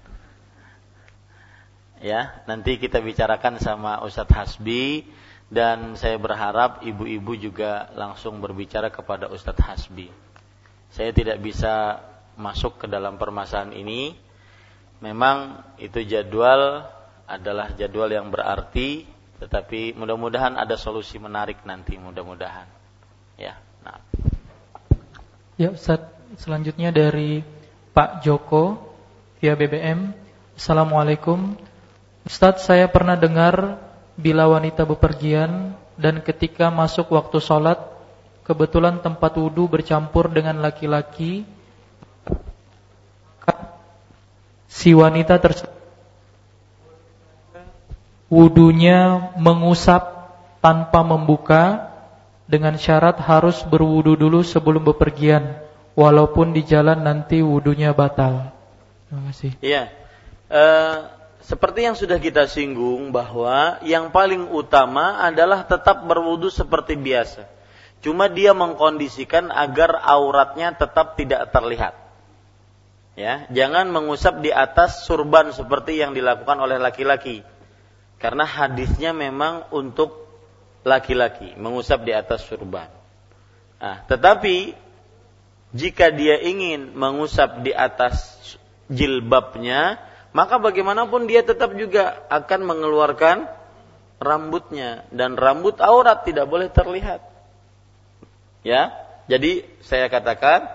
Ya, 2.01 2.41
nanti 2.49 2.81
kita 2.81 2.97
bicarakan 2.97 3.61
sama 3.61 4.01
Ustadz 4.01 4.33
Hasbi 4.33 5.05
dan 5.53 5.93
saya 5.93 6.17
berharap 6.17 6.81
ibu-ibu 6.81 7.37
juga 7.37 7.93
langsung 7.93 8.41
berbicara 8.41 8.89
kepada 8.89 9.29
Ustadz 9.29 9.61
Hasbi. 9.61 10.09
Saya 10.89 11.13
tidak 11.13 11.37
bisa 11.45 12.01
masuk 12.41 12.81
ke 12.81 12.85
dalam 12.89 13.21
permasalahan 13.21 13.77
ini. 13.77 14.17
Memang 14.97 15.61
itu 15.77 16.01
jadwal 16.01 16.89
adalah 17.29 17.77
jadwal 17.77 18.09
yang 18.09 18.33
berarti, 18.33 19.05
tetapi 19.37 19.93
mudah-mudahan 19.93 20.57
ada 20.57 20.73
solusi 20.81 21.21
menarik 21.21 21.61
nanti 21.69 22.01
mudah-mudahan. 22.01 22.65
Ya. 23.37 23.61
Nah. 23.85 24.01
Ya, 25.53 25.69
Ustaz, 25.69 26.01
selanjutnya 26.41 26.89
dari 26.89 27.45
Pak 27.93 28.25
Joko 28.25 28.89
via 29.37 29.53
BBM. 29.53 30.17
Assalamualaikum. 30.57 31.70
Ustaz, 32.25 32.65
saya 32.65 32.85
pernah 32.87 33.17
dengar 33.17 33.81
bila 34.17 34.45
wanita 34.45 34.85
bepergian 34.85 35.73
dan 35.97 36.21
ketika 36.21 36.69
masuk 36.69 37.09
waktu 37.13 37.41
sholat, 37.41 37.81
kebetulan 38.45 39.01
tempat 39.01 39.37
wudhu 39.37 39.65
bercampur 39.65 40.29
dengan 40.29 40.61
laki-laki, 40.61 41.45
si 44.71 44.95
wanita 44.95 45.35
tersebut 45.35 45.81
wudhunya 48.31 49.35
mengusap 49.35 50.31
tanpa 50.63 51.03
membuka 51.03 51.91
dengan 52.47 52.79
syarat 52.79 53.19
harus 53.19 53.59
berwudu 53.67 54.15
dulu 54.15 54.39
sebelum 54.47 54.87
bepergian 54.87 55.59
walaupun 55.99 56.55
di 56.55 56.63
jalan 56.63 57.03
nanti 57.03 57.43
wudunya 57.43 57.91
batal. 57.91 58.55
Terima 59.11 59.21
kasih. 59.27 59.51
Iya. 59.59 59.83
Uh, 60.47 61.11
seperti 61.41 61.89
yang 61.89 61.97
sudah 61.97 62.21
kita 62.21 62.45
singgung 62.45 63.09
bahwa 63.09 63.81
yang 63.81 64.13
paling 64.13 64.49
utama 64.53 65.21
adalah 65.21 65.65
tetap 65.65 66.05
berwudu 66.05 66.53
seperti 66.53 66.93
biasa. 66.93 67.49
Cuma 68.01 68.29
dia 68.29 68.53
mengkondisikan 68.53 69.53
agar 69.53 70.01
auratnya 70.01 70.73
tetap 70.73 71.17
tidak 71.17 71.53
terlihat. 71.53 71.93
Ya, 73.13 73.45
jangan 73.53 73.91
mengusap 73.91 74.41
di 74.41 74.49
atas 74.49 75.05
surban 75.05 75.53
seperti 75.53 75.99
yang 76.01 76.17
dilakukan 76.17 76.57
oleh 76.57 76.81
laki-laki. 76.81 77.45
Karena 78.17 78.45
hadisnya 78.45 79.13
memang 79.13 79.69
untuk 79.69 80.29
laki-laki 80.81 81.53
mengusap 81.57 82.01
di 82.05 82.13
atas 82.13 82.45
surban. 82.45 82.89
Nah, 83.81 84.05
tetapi 84.05 84.73
jika 85.73 86.09
dia 86.09 86.41
ingin 86.41 86.93
mengusap 86.93 87.61
di 87.65 87.73
atas 87.73 88.33
jilbabnya, 88.89 90.10
maka 90.31 90.59
bagaimanapun 90.59 91.27
dia 91.27 91.43
tetap 91.43 91.75
juga 91.75 92.23
akan 92.31 92.61
mengeluarkan 92.63 93.51
rambutnya 94.21 95.03
dan 95.11 95.35
rambut 95.35 95.81
aurat 95.83 96.23
tidak 96.23 96.47
boleh 96.47 96.71
terlihat. 96.71 97.25
Ya, 98.61 98.93
jadi 99.25 99.65
saya 99.81 100.07
katakan 100.07 100.69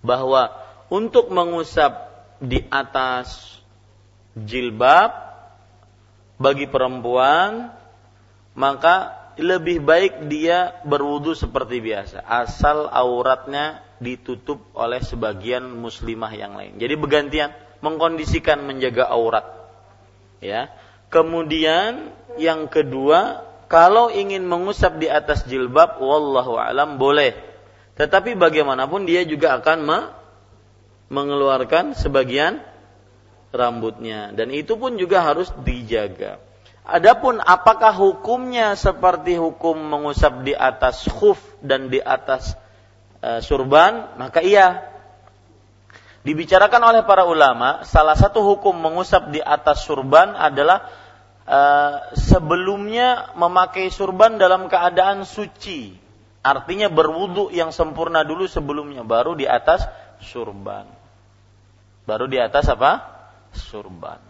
bahwa 0.00 0.54
untuk 0.86 1.34
mengusap 1.34 2.06
di 2.38 2.62
atas 2.70 3.58
jilbab 4.38 5.10
bagi 6.38 6.68
perempuan 6.68 7.72
maka 8.52 9.26
lebih 9.36 9.84
baik 9.84 10.32
dia 10.32 10.80
berwudu 10.84 11.36
seperti 11.36 11.80
biasa 11.80 12.24
asal 12.24 12.88
auratnya 12.88 13.84
ditutup 14.00 14.60
oleh 14.76 15.00
sebagian 15.00 15.64
muslimah 15.64 16.32
yang 16.32 16.56
lain. 16.56 16.76
Jadi 16.76 16.94
bergantian 16.96 17.50
mengkondisikan 17.80 18.62
menjaga 18.64 19.08
aurat. 19.08 19.46
Ya. 20.40 20.72
Kemudian 21.08 22.12
yang 22.36 22.68
kedua, 22.68 23.46
kalau 23.66 24.12
ingin 24.12 24.46
mengusap 24.46 24.98
di 25.02 25.10
atas 25.10 25.46
jilbab 25.46 25.98
wallahu 25.98 26.58
alam 26.58 26.98
boleh. 27.00 27.34
Tetapi 27.96 28.36
bagaimanapun 28.36 29.08
dia 29.08 29.24
juga 29.24 29.56
akan 29.56 29.78
me 29.82 30.00
mengeluarkan 31.06 31.94
sebagian 31.94 32.58
rambutnya 33.54 34.34
dan 34.34 34.50
itu 34.50 34.74
pun 34.74 34.98
juga 34.98 35.22
harus 35.22 35.48
dijaga. 35.62 36.42
Adapun 36.86 37.42
apakah 37.42 37.90
hukumnya 37.90 38.78
seperti 38.78 39.34
hukum 39.34 39.74
mengusap 39.74 40.46
di 40.46 40.54
atas 40.54 41.02
khuf 41.10 41.38
dan 41.58 41.90
di 41.90 41.98
atas 41.98 42.54
e, 43.18 43.42
surban, 43.42 44.14
maka 44.14 44.38
iya. 44.38 44.94
Dibicarakan 46.26 46.82
oleh 46.90 47.02
para 47.06 47.22
ulama, 47.22 47.86
salah 47.86 48.18
satu 48.18 48.42
hukum 48.42 48.74
mengusap 48.74 49.30
di 49.30 49.38
atas 49.38 49.86
surban 49.86 50.34
adalah 50.34 50.90
e, 51.46 51.60
sebelumnya 52.18 53.30
memakai 53.38 53.94
surban 53.94 54.34
dalam 54.34 54.66
keadaan 54.66 55.22
suci. 55.22 55.94
Artinya 56.42 56.90
berwudu 56.90 57.54
yang 57.54 57.70
sempurna 57.70 58.26
dulu 58.26 58.50
sebelumnya, 58.50 59.06
baru 59.06 59.38
di 59.38 59.46
atas 59.46 59.86
surban. 60.18 60.86
Baru 62.06 62.30
di 62.30 62.38
atas 62.38 62.70
apa? 62.70 63.02
Surban. 63.50 64.22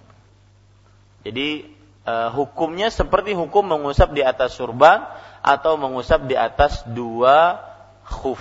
Jadi 1.26 1.76
uh, 2.08 2.30
hukumnya 2.32 2.88
seperti 2.88 3.36
hukum 3.36 3.68
mengusap 3.68 4.16
di 4.16 4.24
atas 4.24 4.56
surban 4.56 5.04
atau 5.44 5.76
mengusap 5.76 6.24
di 6.24 6.38
atas 6.38 6.86
dua 6.88 7.60
khuf. 8.06 8.40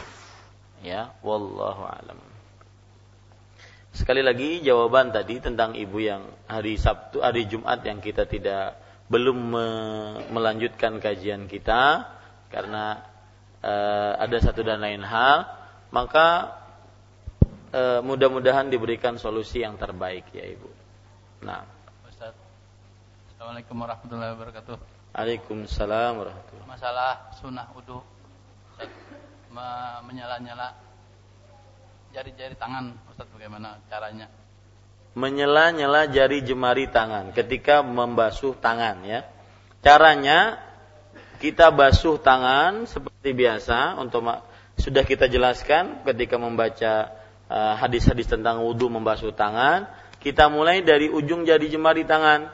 Ya, 0.86 1.12
wallahu 1.26 1.84
alam. 1.84 2.25
Sekali 3.96 4.20
lagi 4.20 4.60
jawaban 4.60 5.16
tadi 5.16 5.40
tentang 5.40 5.72
ibu 5.72 6.04
yang 6.04 6.28
hari 6.52 6.76
Sabtu, 6.76 7.24
hari 7.24 7.48
Jumat 7.48 7.80
yang 7.88 8.04
kita 8.04 8.28
tidak 8.28 8.76
belum 9.08 9.56
me 9.56 9.68
melanjutkan 10.36 11.00
kajian 11.00 11.48
kita 11.48 12.04
karena 12.52 13.00
uh, 13.64 14.20
ada 14.20 14.36
satu 14.44 14.68
dan 14.68 14.84
lain 14.84 15.00
hal, 15.00 15.48
maka 15.96 16.60
uh, 17.72 18.04
mudah-mudahan 18.04 18.68
diberikan 18.68 19.16
solusi 19.16 19.64
yang 19.64 19.80
terbaik 19.80 20.28
ya 20.36 20.44
ibu. 20.44 20.68
Nah. 21.48 21.64
Assalamualaikum 23.32 23.80
warahmatullahi 23.80 24.32
wabarakatuh. 24.36 24.76
Waalaikumsalam 25.16 26.20
warahmatullahi 26.20 26.68
Masalah 26.68 27.32
sunnah 27.40 27.72
wudhu 27.72 28.04
menyala-nyala 30.04 30.76
jari-jari 32.16 32.56
tangan 32.56 32.96
Ustaz 33.12 33.28
bagaimana 33.36 33.84
caranya? 33.92 34.32
Menyala-nyala 35.20 36.08
jari 36.08 36.48
jemari 36.48 36.88
tangan 36.88 37.36
ketika 37.36 37.84
membasuh 37.84 38.56
tangan 38.56 39.04
ya. 39.04 39.28
Caranya 39.84 40.64
kita 41.44 41.76
basuh 41.76 42.16
tangan 42.16 42.88
seperti 42.88 43.36
biasa 43.36 44.00
untuk 44.00 44.24
sudah 44.80 45.04
kita 45.04 45.28
jelaskan 45.28 46.08
ketika 46.08 46.40
membaca 46.40 47.12
eh, 47.52 47.74
hadis-hadis 47.84 48.32
uh, 48.32 48.40
tentang 48.40 48.64
wudhu 48.64 48.88
membasuh 48.88 49.36
tangan. 49.36 49.92
Kita 50.24 50.48
mulai 50.48 50.88
dari 50.88 51.12
ujung 51.12 51.44
jari 51.44 51.68
jemari 51.68 52.08
tangan 52.08 52.48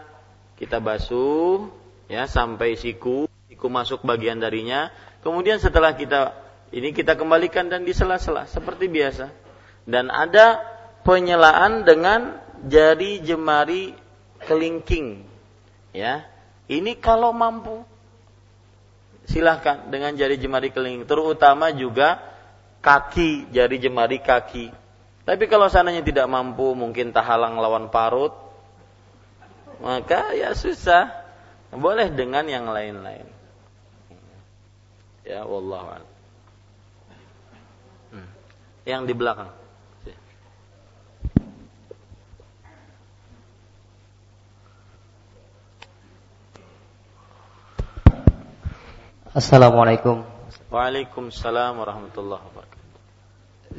kita 0.57 0.81
basuh 0.81 1.69
ya 2.09 2.25
sampai 2.25 2.77
siku, 2.81 3.29
siku 3.45 3.69
masuk 3.69 4.01
bagian 4.09 4.41
darinya. 4.41 4.89
Kemudian 5.21 5.61
setelah 5.61 5.93
kita 5.93 6.33
ini 6.73 6.97
kita 6.97 7.13
kembalikan 7.13 7.69
dan 7.69 7.85
disela-sela 7.85 8.49
seperti 8.49 8.89
biasa. 8.89 9.50
Dan 9.85 10.13
ada 10.13 10.61
penyelaan 11.01 11.87
dengan 11.87 12.37
jari 12.67 13.21
jemari 13.25 13.93
kelingking. 14.45 15.25
Ya. 15.95 16.27
Ini 16.71 16.97
kalau 17.01 17.35
mampu 17.35 17.83
silahkan 19.27 19.91
dengan 19.91 20.15
jari 20.15 20.39
jemari 20.39 20.71
kelingking 20.73 21.05
terutama 21.05 21.69
juga 21.71 22.19
kaki 22.81 23.53
jari 23.53 23.77
jemari 23.77 24.17
kaki 24.17 24.73
tapi 25.23 25.45
kalau 25.45 25.69
sananya 25.69 26.01
tidak 26.01 26.25
mampu 26.25 26.73
mungkin 26.73 27.13
tahalang 27.13 27.55
lawan 27.61 27.93
parut 27.93 28.33
maka 29.81 30.37
ya 30.37 30.53
susah. 30.53 31.09
Boleh 31.73 32.13
dengan 32.13 32.45
yang 32.45 32.69
lain-lain. 32.69 33.25
Ya 35.25 35.41
wallah 35.47 36.05
hmm. 38.13 38.29
Yang 38.85 39.01
di 39.09 39.13
belakang. 39.17 39.49
Assalamualaikum. 49.31 50.27
Waalaikumsalam 50.67 51.79
warahmatullahi 51.79 52.43
wabarakatuh. 52.51 52.89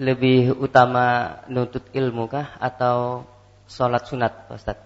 Lebih 0.01 0.57
utama 0.57 1.37
nuntut 1.45 1.93
ilmu 1.93 2.25
kah 2.25 2.57
atau 2.57 3.29
sholat 3.69 4.09
sunat, 4.09 4.49
Ustaz? 4.49 4.81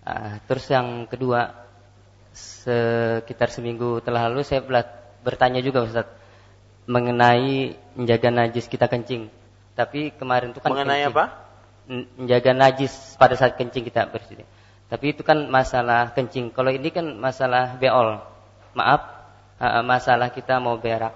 Uh, 0.00 0.40
terus 0.48 0.64
yang 0.72 1.04
kedua, 1.04 1.52
sekitar 2.32 3.52
seminggu 3.52 4.00
telah 4.00 4.32
lalu 4.32 4.48
saya 4.48 4.64
bertanya 5.20 5.60
juga 5.60 5.84
Ustaz 5.84 6.08
mengenai 6.88 7.76
menjaga 7.92 8.32
najis 8.32 8.64
kita 8.64 8.88
kencing. 8.88 9.28
Tapi 9.76 10.16
kemarin 10.16 10.56
itu 10.56 10.64
kan 10.64 10.72
mengenai 10.72 11.04
kencing. 11.04 11.12
apa? 11.12 11.24
Menjaga 12.16 12.56
najis 12.56 13.12
pada 13.20 13.36
saat 13.36 13.60
kencing 13.60 13.84
kita 13.84 14.08
bersih. 14.08 14.40
Tapi 14.88 15.12
itu 15.12 15.20
kan 15.20 15.52
masalah 15.52 16.16
kencing. 16.16 16.48
Kalau 16.56 16.72
ini 16.72 16.88
kan 16.88 17.04
masalah 17.20 17.76
beol. 17.76 18.24
Maaf, 18.72 19.17
uh, 19.60 19.82
masalah 19.84 20.30
kita 20.30 20.58
mau 20.62 20.78
berak. 20.78 21.14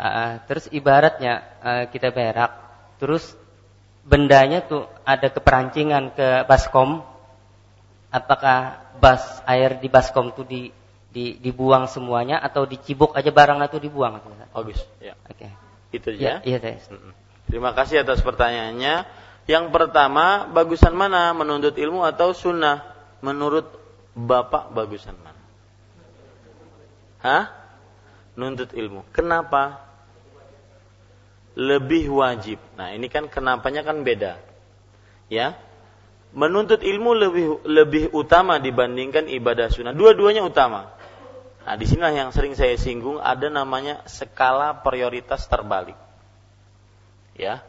Uh, 0.00 0.40
terus 0.48 0.64
ibaratnya 0.72 1.44
uh, 1.60 1.84
kita 1.92 2.08
berak, 2.08 2.56
terus 2.96 3.36
bendanya 4.00 4.64
tuh 4.64 4.88
ada 5.04 5.28
keperancingan 5.28 6.16
ke 6.16 6.48
baskom 6.48 7.04
apakah 8.10 8.80
bas 8.98 9.44
air 9.46 9.78
di 9.78 9.86
baskom 9.92 10.34
itu 10.34 10.42
di, 10.42 10.62
di 11.12 11.24
dibuang 11.38 11.86
semuanya 11.86 12.42
atau 12.42 12.66
dicibuk 12.66 13.14
aja 13.14 13.30
barangnya 13.30 13.70
itu 13.70 13.78
dibuang? 13.78 14.18
Bagus, 14.50 14.82
ya. 14.98 15.14
Oke. 15.28 15.46
Okay. 15.46 15.50
Itu 15.90 16.10
ya. 16.14 16.38
Iya, 16.46 16.58
iya, 16.58 16.78
Terima 17.50 17.74
kasih 17.74 18.06
atas 18.06 18.22
pertanyaannya. 18.22 19.06
Yang 19.50 19.64
pertama, 19.74 20.46
bagusan 20.46 20.94
mana? 20.94 21.34
Menuntut 21.34 21.74
ilmu 21.74 22.06
atau 22.06 22.30
sunnah? 22.30 22.86
Menurut 23.20 23.66
Bapak 24.14 24.74
bagusan 24.74 25.14
mana? 25.18 25.29
Hah? 27.20 27.52
Nuntut 28.36 28.72
ilmu. 28.72 29.04
Kenapa? 29.12 29.84
Lebih 31.56 32.08
wajib. 32.14 32.58
Nah, 32.78 32.94
ini 32.96 33.10
kan 33.12 33.28
kenapanya 33.28 33.84
kan 33.84 34.00
beda. 34.00 34.40
Ya, 35.30 35.58
menuntut 36.30 36.82
ilmu 36.82 37.10
lebih 37.14 37.46
lebih 37.66 38.04
utama 38.14 38.58
dibandingkan 38.62 39.26
ibadah 39.26 39.70
sunnah. 39.70 39.94
Dua-duanya 39.94 40.46
utama. 40.46 40.90
Nah, 41.66 41.76
di 41.76 41.86
sini 41.86 42.02
yang 42.02 42.32
sering 42.32 42.56
saya 42.56 42.74
singgung 42.80 43.20
ada 43.20 43.46
namanya 43.52 44.02
skala 44.08 44.80
prioritas 44.80 45.44
terbalik. 45.46 45.98
Ya. 47.36 47.62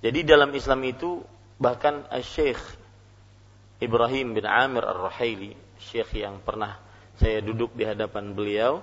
Jadi 0.00 0.24
dalam 0.24 0.52
Islam 0.56 0.80
itu 0.86 1.20
bahkan 1.60 2.08
Syekh 2.24 2.60
Ibrahim 3.80 4.36
bin 4.36 4.44
Amir 4.44 4.84
Ar-Ruhaili, 4.84 5.56
syekh 5.80 6.20
yang 6.20 6.40
pernah 6.44 6.76
saya 7.20 7.44
duduk 7.44 7.76
di 7.76 7.84
hadapan 7.84 8.32
beliau, 8.32 8.80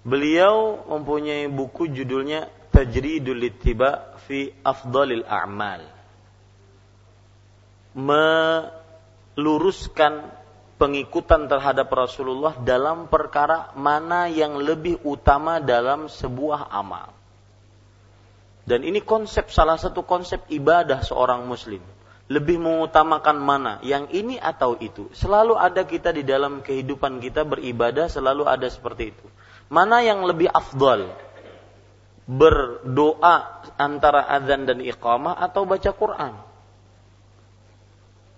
beliau 0.00 0.80
mempunyai 0.88 1.52
buku 1.52 1.92
judulnya 1.92 2.48
Tajridul 2.72 3.44
Ittiba 3.44 4.16
fi 4.24 4.48
Afdalil 4.64 5.28
A'mal 5.28 5.84
meluruskan 9.36 10.28
pengikutan 10.76 11.48
terhadap 11.48 11.88
Rasulullah 11.88 12.60
dalam 12.60 13.08
perkara 13.08 13.72
mana 13.72 14.28
yang 14.28 14.60
lebih 14.60 15.00
utama 15.08 15.56
dalam 15.64 16.12
sebuah 16.12 16.68
amal. 16.68 17.16
Dan 18.68 18.84
ini 18.84 19.00
konsep 19.00 19.48
salah 19.48 19.80
satu 19.80 20.04
konsep 20.04 20.44
ibadah 20.52 21.00
seorang 21.00 21.48
muslim. 21.48 21.80
Lebih 22.26 22.58
mengutamakan 22.58 23.38
mana, 23.38 23.78
yang 23.86 24.10
ini 24.10 24.34
atau 24.34 24.74
itu. 24.82 25.06
Selalu 25.14 25.54
ada 25.54 25.86
kita 25.86 26.10
di 26.10 26.26
dalam 26.26 26.58
kehidupan 26.58 27.22
kita 27.22 27.46
beribadah 27.46 28.10
selalu 28.10 28.50
ada 28.50 28.66
seperti 28.66 29.14
itu. 29.14 29.26
Mana 29.70 30.02
yang 30.02 30.26
lebih 30.26 30.50
afdal? 30.50 31.14
Berdoa 32.26 33.62
antara 33.78 34.26
azan 34.26 34.66
dan 34.66 34.82
iqamah 34.82 35.38
atau 35.38 35.62
baca 35.62 35.90
Quran? 35.94 36.34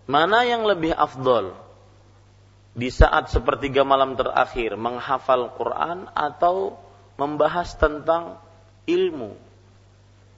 Mana 0.04 0.44
yang 0.44 0.68
lebih 0.68 0.92
afdol? 0.92 1.56
di 2.78 2.94
saat 2.94 3.34
sepertiga 3.34 3.82
malam 3.82 4.14
terakhir 4.14 4.78
menghafal 4.78 5.50
Quran 5.58 6.06
atau 6.14 6.78
membahas 7.18 7.74
tentang 7.74 8.38
ilmu. 8.86 9.34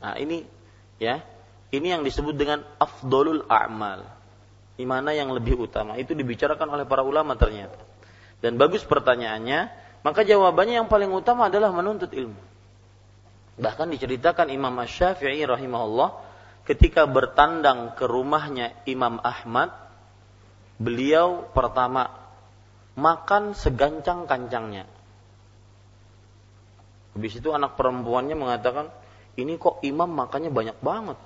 Nah, 0.01 0.17
ini 0.17 0.49
ya, 0.97 1.21
ini 1.71 1.87
yang 1.95 2.03
disebut 2.03 2.35
dengan 2.35 2.67
afdolul 2.79 3.47
a'mal. 3.47 4.07
Mana 4.81 5.13
yang 5.13 5.29
lebih 5.29 5.61
utama 5.61 6.01
itu 6.01 6.17
dibicarakan 6.17 6.73
oleh 6.73 6.89
para 6.89 7.05
ulama 7.05 7.37
ternyata. 7.37 7.77
Dan 8.41 8.57
bagus 8.57 8.81
pertanyaannya, 8.89 9.69
maka 10.01 10.25
jawabannya 10.25 10.81
yang 10.81 10.89
paling 10.89 11.13
utama 11.13 11.53
adalah 11.53 11.69
menuntut 11.69 12.09
ilmu. 12.17 12.41
Bahkan 13.61 13.93
diceritakan 13.93 14.49
Imam 14.49 14.73
Ash-Syafi'i 14.81 15.45
rahimahullah 15.45 16.17
ketika 16.65 17.05
bertandang 17.05 17.93
ke 17.93 18.09
rumahnya 18.09 18.73
Imam 18.89 19.21
Ahmad, 19.21 19.69
beliau 20.81 21.45
pertama 21.53 22.09
makan 22.97 23.53
segancang-kancangnya. 23.53 24.89
Habis 27.13 27.37
itu 27.37 27.53
anak 27.53 27.77
perempuannya 27.77 28.33
mengatakan, 28.33 28.89
ini 29.37 29.61
kok 29.61 29.85
imam 29.85 30.09
makannya 30.09 30.49
banyak 30.49 30.79
banget. 30.81 31.21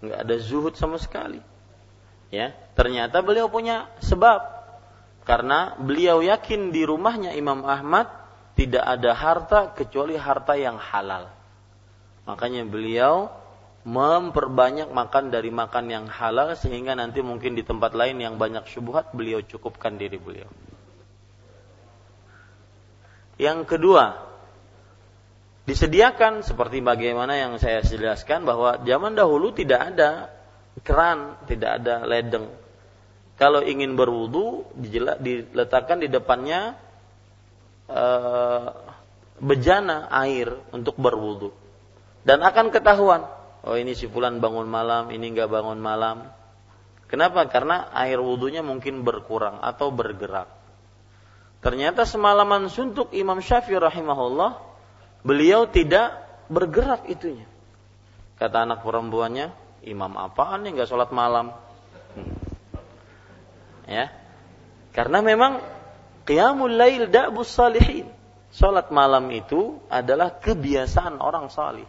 Nggak 0.00 0.18
ada 0.24 0.36
zuhud 0.40 0.74
sama 0.76 0.96
sekali. 0.96 1.40
Ya, 2.30 2.54
ternyata 2.78 3.20
beliau 3.20 3.50
punya 3.50 3.90
sebab. 4.00 4.60
Karena 5.26 5.76
beliau 5.76 6.24
yakin 6.24 6.72
di 6.72 6.82
rumahnya 6.82 7.36
Imam 7.36 7.62
Ahmad 7.68 8.08
tidak 8.56 8.82
ada 8.82 9.12
harta 9.12 9.60
kecuali 9.76 10.16
harta 10.16 10.56
yang 10.56 10.80
halal. 10.80 11.28
Makanya 12.24 12.64
beliau 12.66 13.28
memperbanyak 13.84 14.92
makan 14.92 15.32
dari 15.32 15.48
makan 15.48 15.86
yang 15.88 16.06
halal 16.08 16.52
sehingga 16.52 16.92
nanti 16.92 17.24
mungkin 17.24 17.56
di 17.56 17.64
tempat 17.64 17.96
lain 17.96 18.20
yang 18.20 18.36
banyak 18.36 18.68
syubhat 18.68 19.12
beliau 19.16 19.40
cukupkan 19.40 19.96
diri 19.96 20.20
beliau. 20.20 20.48
Yang 23.40 23.76
kedua, 23.76 24.29
disediakan 25.70 26.42
seperti 26.42 26.82
bagaimana 26.82 27.38
yang 27.38 27.54
saya 27.62 27.78
jelaskan 27.86 28.42
bahwa 28.42 28.82
zaman 28.82 29.14
dahulu 29.14 29.54
tidak 29.54 29.94
ada 29.94 30.26
keran, 30.82 31.38
tidak 31.46 31.78
ada 31.78 32.02
ledeng. 32.02 32.50
Kalau 33.38 33.62
ingin 33.62 33.94
berwudu 33.94 34.66
diletakkan 34.74 36.02
di 36.02 36.10
depannya 36.10 36.74
uh, 37.86 38.68
bejana 39.38 40.10
air 40.10 40.50
untuk 40.74 40.98
berwudu. 40.98 41.54
Dan 42.26 42.42
akan 42.42 42.74
ketahuan 42.74 43.24
oh 43.64 43.76
ini 43.78 43.94
si 43.96 44.10
fulan 44.10 44.42
bangun 44.42 44.66
malam 44.66 45.14
ini 45.14 45.30
nggak 45.30 45.48
bangun 45.48 45.78
malam. 45.78 46.26
Kenapa? 47.06 47.46
Karena 47.50 47.90
air 47.94 48.18
wudhunya 48.22 48.62
mungkin 48.62 49.02
berkurang 49.02 49.58
atau 49.62 49.90
bergerak. 49.90 50.46
Ternyata 51.62 52.06
semalaman 52.06 52.70
suntuk 52.70 53.10
Imam 53.14 53.42
Syafi'i 53.42 53.78
rahimahullah 53.78 54.69
beliau 55.26 55.68
tidak 55.68 56.16
bergerak 56.48 57.06
itunya 57.08 57.46
kata 58.40 58.64
anak 58.64 58.80
perempuannya 58.82 59.52
imam 59.84 60.16
apaan 60.16 60.64
nih 60.64 60.76
nggak 60.76 60.88
sholat 60.88 61.10
malam 61.12 61.52
hmm. 62.16 62.36
ya 63.88 64.06
karena 64.90 65.22
memang 65.22 65.60
Qiyamul 66.30 66.78
lail 66.78 67.10
da'bus 67.10 67.50
salihin. 67.50 68.06
Salat 68.54 68.94
malam 68.94 69.30
itu 69.34 69.82
adalah 69.90 70.38
kebiasaan 70.38 71.18
orang 71.18 71.50
salih. 71.50 71.86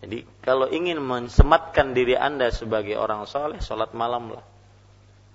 Jadi 0.00 0.24
kalau 0.40 0.72
ingin 0.72 0.96
mensematkan 1.00 1.92
diri 1.92 2.16
Anda 2.16 2.48
sebagai 2.48 2.96
orang 2.96 3.28
saleh, 3.28 3.60
salat 3.60 3.92
malam 3.92 4.32
lah. 4.32 4.44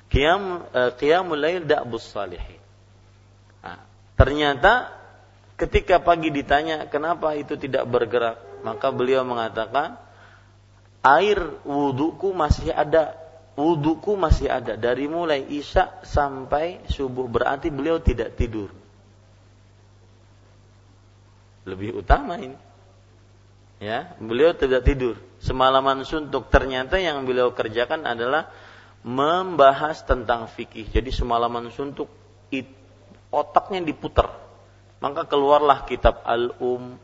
Qiyam 0.10 0.66
uh, 0.74 0.92
qiyamul 0.98 1.38
lail 1.38 1.62
da'bus 1.70 2.10
salihin. 2.10 2.58
Nah, 3.62 3.86
ternyata 4.18 4.97
ketika 5.58 5.98
pagi 6.00 6.30
ditanya 6.30 6.86
kenapa 6.86 7.34
itu 7.34 7.58
tidak 7.58 7.90
bergerak, 7.90 8.38
maka 8.62 8.94
beliau 8.94 9.26
mengatakan 9.26 9.98
air 11.02 11.42
wudhuku 11.66 12.32
masih 12.32 12.70
ada 12.72 13.18
wudhuku 13.58 14.14
masih 14.14 14.48
ada. 14.48 14.78
Dari 14.78 15.10
mulai 15.10 15.42
isya 15.50 16.06
sampai 16.06 16.86
subuh 16.88 17.26
berarti 17.26 17.74
beliau 17.74 17.98
tidak 17.98 18.38
tidur. 18.38 18.70
Lebih 21.66 22.00
utama 22.00 22.38
ini. 22.38 22.56
Ya 23.82 24.14
beliau 24.22 24.54
tidak 24.54 24.86
tidur. 24.86 25.18
Semalaman 25.42 26.06
suntuk 26.06 26.54
ternyata 26.54 27.02
yang 27.02 27.26
beliau 27.26 27.52
kerjakan 27.52 28.06
adalah 28.06 28.50
membahas 29.02 30.06
tentang 30.06 30.50
fikih. 30.50 30.88
Jadi 30.94 31.10
semalaman 31.10 31.74
suntuk 31.74 32.10
otaknya 33.28 33.84
diputar 33.84 34.47
maka 34.98 35.26
keluarlah 35.30 35.86
kitab 35.86 36.26
al-um 36.26 36.98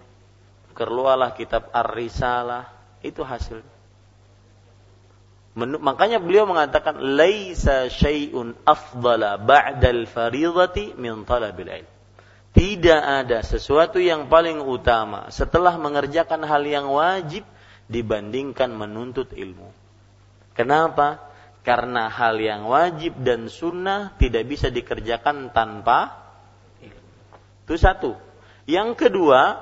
keluarlah 0.74 1.34
kitab 1.38 1.70
ar-risalah 1.70 2.74
itu 3.06 3.22
hasilnya 3.22 3.74
makanya 5.54 6.18
beliau 6.18 6.50
mengatakan 6.50 6.98
laisa 6.98 7.86
syai'un 7.86 8.58
afdala 8.66 9.38
ba'dal 9.38 10.10
fardhati 10.10 10.98
min 10.98 11.22
talabil 11.30 11.70
ilm. 11.70 11.90
Tidak 12.54 13.02
ada 13.02 13.42
sesuatu 13.42 13.98
yang 13.98 14.30
paling 14.30 14.62
utama 14.62 15.30
setelah 15.34 15.74
mengerjakan 15.78 16.46
hal 16.46 16.62
yang 16.66 16.90
wajib 16.90 17.46
dibandingkan 17.90 18.70
menuntut 18.74 19.34
ilmu. 19.34 19.74
Kenapa? 20.54 21.22
Karena 21.66 22.14
hal 22.14 22.38
yang 22.38 22.70
wajib 22.70 23.18
dan 23.26 23.50
sunnah 23.50 24.14
tidak 24.22 24.46
bisa 24.46 24.70
dikerjakan 24.70 25.50
tanpa. 25.50 26.23
Itu 27.64 27.80
satu. 27.80 28.16
Yang 28.68 29.08
kedua, 29.08 29.60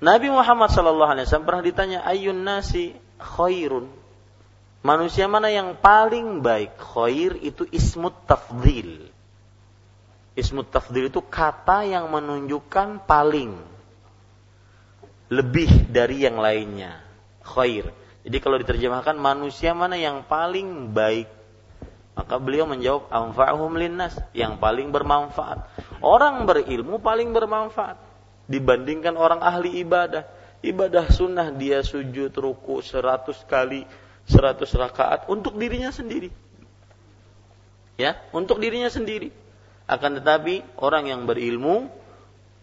Nabi 0.00 0.32
Muhammad 0.32 0.72
SAW 0.72 1.44
pernah 1.44 1.60
ditanya 1.60 2.00
ayun 2.08 2.40
nasi 2.40 2.96
khairun 3.20 4.00
Manusia 4.80 5.28
mana 5.28 5.52
yang 5.52 5.76
paling 5.76 6.40
baik? 6.40 6.72
Khair 6.80 7.36
itu 7.44 7.68
ismut 7.68 8.16
tafdil. 8.24 9.12
Ismut 10.32 10.72
tafdil 10.72 11.12
itu 11.12 11.20
kata 11.20 11.84
yang 11.84 12.08
menunjukkan 12.08 13.04
paling. 13.04 13.60
Lebih 15.28 15.92
dari 15.92 16.24
yang 16.24 16.40
lainnya. 16.40 16.96
Khair. 17.44 17.92
Jadi 18.24 18.36
kalau 18.40 18.56
diterjemahkan 18.56 19.20
manusia 19.20 19.76
mana 19.76 20.00
yang 20.00 20.24
paling 20.24 20.96
baik? 20.96 21.28
Maka 22.20 22.36
beliau 22.36 22.68
menjawab 22.68 23.08
anfa'uhum 23.08 23.80
linnas, 23.80 24.12
yang 24.36 24.60
paling 24.60 24.92
bermanfaat. 24.92 25.64
Orang 26.04 26.44
berilmu 26.44 27.00
paling 27.00 27.32
bermanfaat 27.32 27.96
dibandingkan 28.44 29.16
orang 29.16 29.40
ahli 29.40 29.80
ibadah. 29.80 30.28
Ibadah 30.60 31.08
sunnah 31.08 31.48
dia 31.48 31.80
sujud 31.80 32.28
ruku 32.36 32.84
seratus 32.84 33.40
kali, 33.48 33.88
100 34.28 34.68
rakaat 34.76 35.20
untuk 35.32 35.56
dirinya 35.56 35.88
sendiri. 35.88 36.28
Ya, 37.96 38.20
untuk 38.36 38.60
dirinya 38.60 38.92
sendiri. 38.92 39.32
Akan 39.88 40.20
tetapi 40.20 40.76
orang 40.76 41.08
yang 41.08 41.24
berilmu 41.24 41.88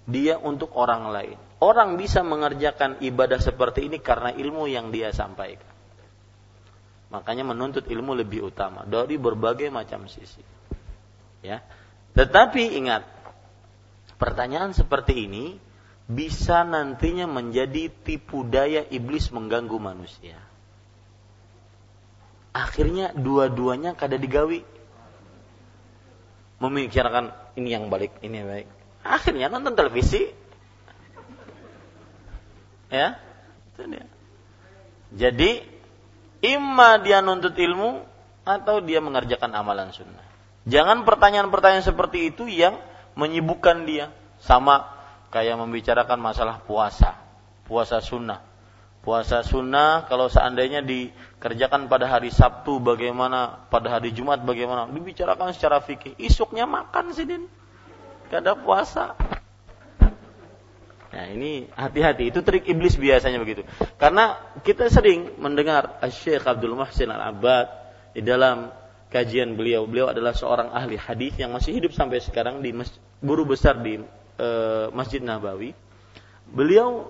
dia 0.05 0.37
untuk 0.37 0.77
orang 0.77 1.09
lain. 1.09 1.37
Orang 1.57 1.97
bisa 1.97 2.21
mengerjakan 2.21 3.01
ibadah 3.01 3.41
seperti 3.41 3.89
ini 3.89 3.97
karena 3.97 4.29
ilmu 4.29 4.69
yang 4.69 4.93
dia 4.93 5.09
sampaikan. 5.09 5.76
Makanya 7.07 7.47
menuntut 7.47 7.87
ilmu 7.87 8.11
lebih 8.15 8.51
utama 8.51 8.83
dari 8.83 9.15
berbagai 9.15 9.71
macam 9.71 10.11
sisi. 10.11 10.43
Ya. 11.39 11.63
Tetapi 12.17 12.75
ingat, 12.81 13.07
pertanyaan 14.19 14.75
seperti 14.75 15.29
ini 15.29 15.55
bisa 16.07 16.67
nantinya 16.67 17.27
menjadi 17.27 17.91
tipu 17.91 18.43
daya 18.43 18.83
iblis 18.91 19.31
mengganggu 19.31 19.77
manusia. 19.79 20.39
Akhirnya 22.51 23.13
dua-duanya 23.13 23.93
kada 23.93 24.17
digawi. 24.17 24.65
Memikirkan 26.57 27.31
ini 27.53 27.69
yang 27.69 27.85
balik 27.93 28.17
ini 28.25 28.41
yang 28.41 28.49
baik 28.49 28.67
akhirnya 29.07 29.47
nonton 29.47 29.73
televisi. 29.73 30.27
Ya. 32.91 33.19
Itu 33.73 33.87
dia. 33.87 34.05
Jadi 35.15 35.63
imma 36.47 36.97
dia 37.03 37.19
nuntut 37.19 37.53
ilmu 37.53 38.03
atau 38.47 38.79
dia 38.79 39.03
mengerjakan 39.03 39.51
amalan 39.51 39.91
sunnah. 39.91 40.23
Jangan 40.67 41.03
pertanyaan-pertanyaan 41.03 41.83
seperti 41.83 42.31
itu 42.31 42.47
yang 42.47 42.79
menyibukkan 43.19 43.83
dia. 43.83 44.11
Sama 44.39 44.87
kayak 45.31 45.59
membicarakan 45.59 46.19
masalah 46.19 46.63
puasa. 46.63 47.15
Puasa 47.67 47.99
sunnah. 47.99 48.43
Puasa 49.03 49.39
sunnah 49.39 50.03
kalau 50.11 50.27
seandainya 50.27 50.83
dikerjakan 50.83 51.87
pada 51.87 52.11
hari 52.11 52.27
Sabtu 52.27 52.83
bagaimana, 52.83 53.67
pada 53.71 53.87
hari 53.87 54.11
Jumat 54.11 54.43
bagaimana, 54.43 54.83
dibicarakan 54.91 55.55
secara 55.55 55.79
fikih. 55.79 56.19
Isuknya 56.19 56.67
makan 56.67 57.15
sih 57.15 57.23
din, 57.23 57.47
kada 58.27 58.59
puasa. 58.59 59.15
Nah 61.17 61.33
ini 61.33 61.65
hati-hati, 61.73 62.29
itu 62.29 62.45
trik 62.45 62.69
iblis 62.69 62.93
biasanya 62.93 63.41
begitu. 63.41 63.65
Karena 63.97 64.37
kita 64.61 64.85
sering 64.85 65.41
mendengar 65.41 65.97
Syekh 66.13 66.45
Abdul 66.45 66.77
Muhsin 66.77 67.09
Al-Abbad 67.09 67.65
di 68.13 68.21
dalam 68.21 68.69
kajian 69.09 69.57
beliau. 69.57 69.89
Beliau 69.89 70.13
adalah 70.13 70.37
seorang 70.37 70.69
ahli 70.69 70.93
hadis 70.93 71.33
yang 71.41 71.57
masih 71.57 71.73
hidup 71.73 71.89
sampai 71.97 72.21
sekarang 72.21 72.61
di 72.61 72.69
mas, 72.69 72.93
guru 73.17 73.49
besar 73.49 73.81
di 73.81 73.97
e, 74.37 74.47
Masjid 74.93 75.17
Nabawi. 75.17 75.73
Beliau 76.53 77.09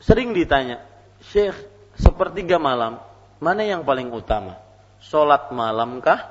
sering 0.00 0.32
ditanya, 0.32 0.80
Syekh, 1.20 1.54
sepertiga 2.00 2.56
malam 2.56 3.04
mana 3.36 3.68
yang 3.68 3.84
paling 3.84 4.08
utama? 4.08 4.56
Sholat 5.04 5.52
malamkah 5.52 6.24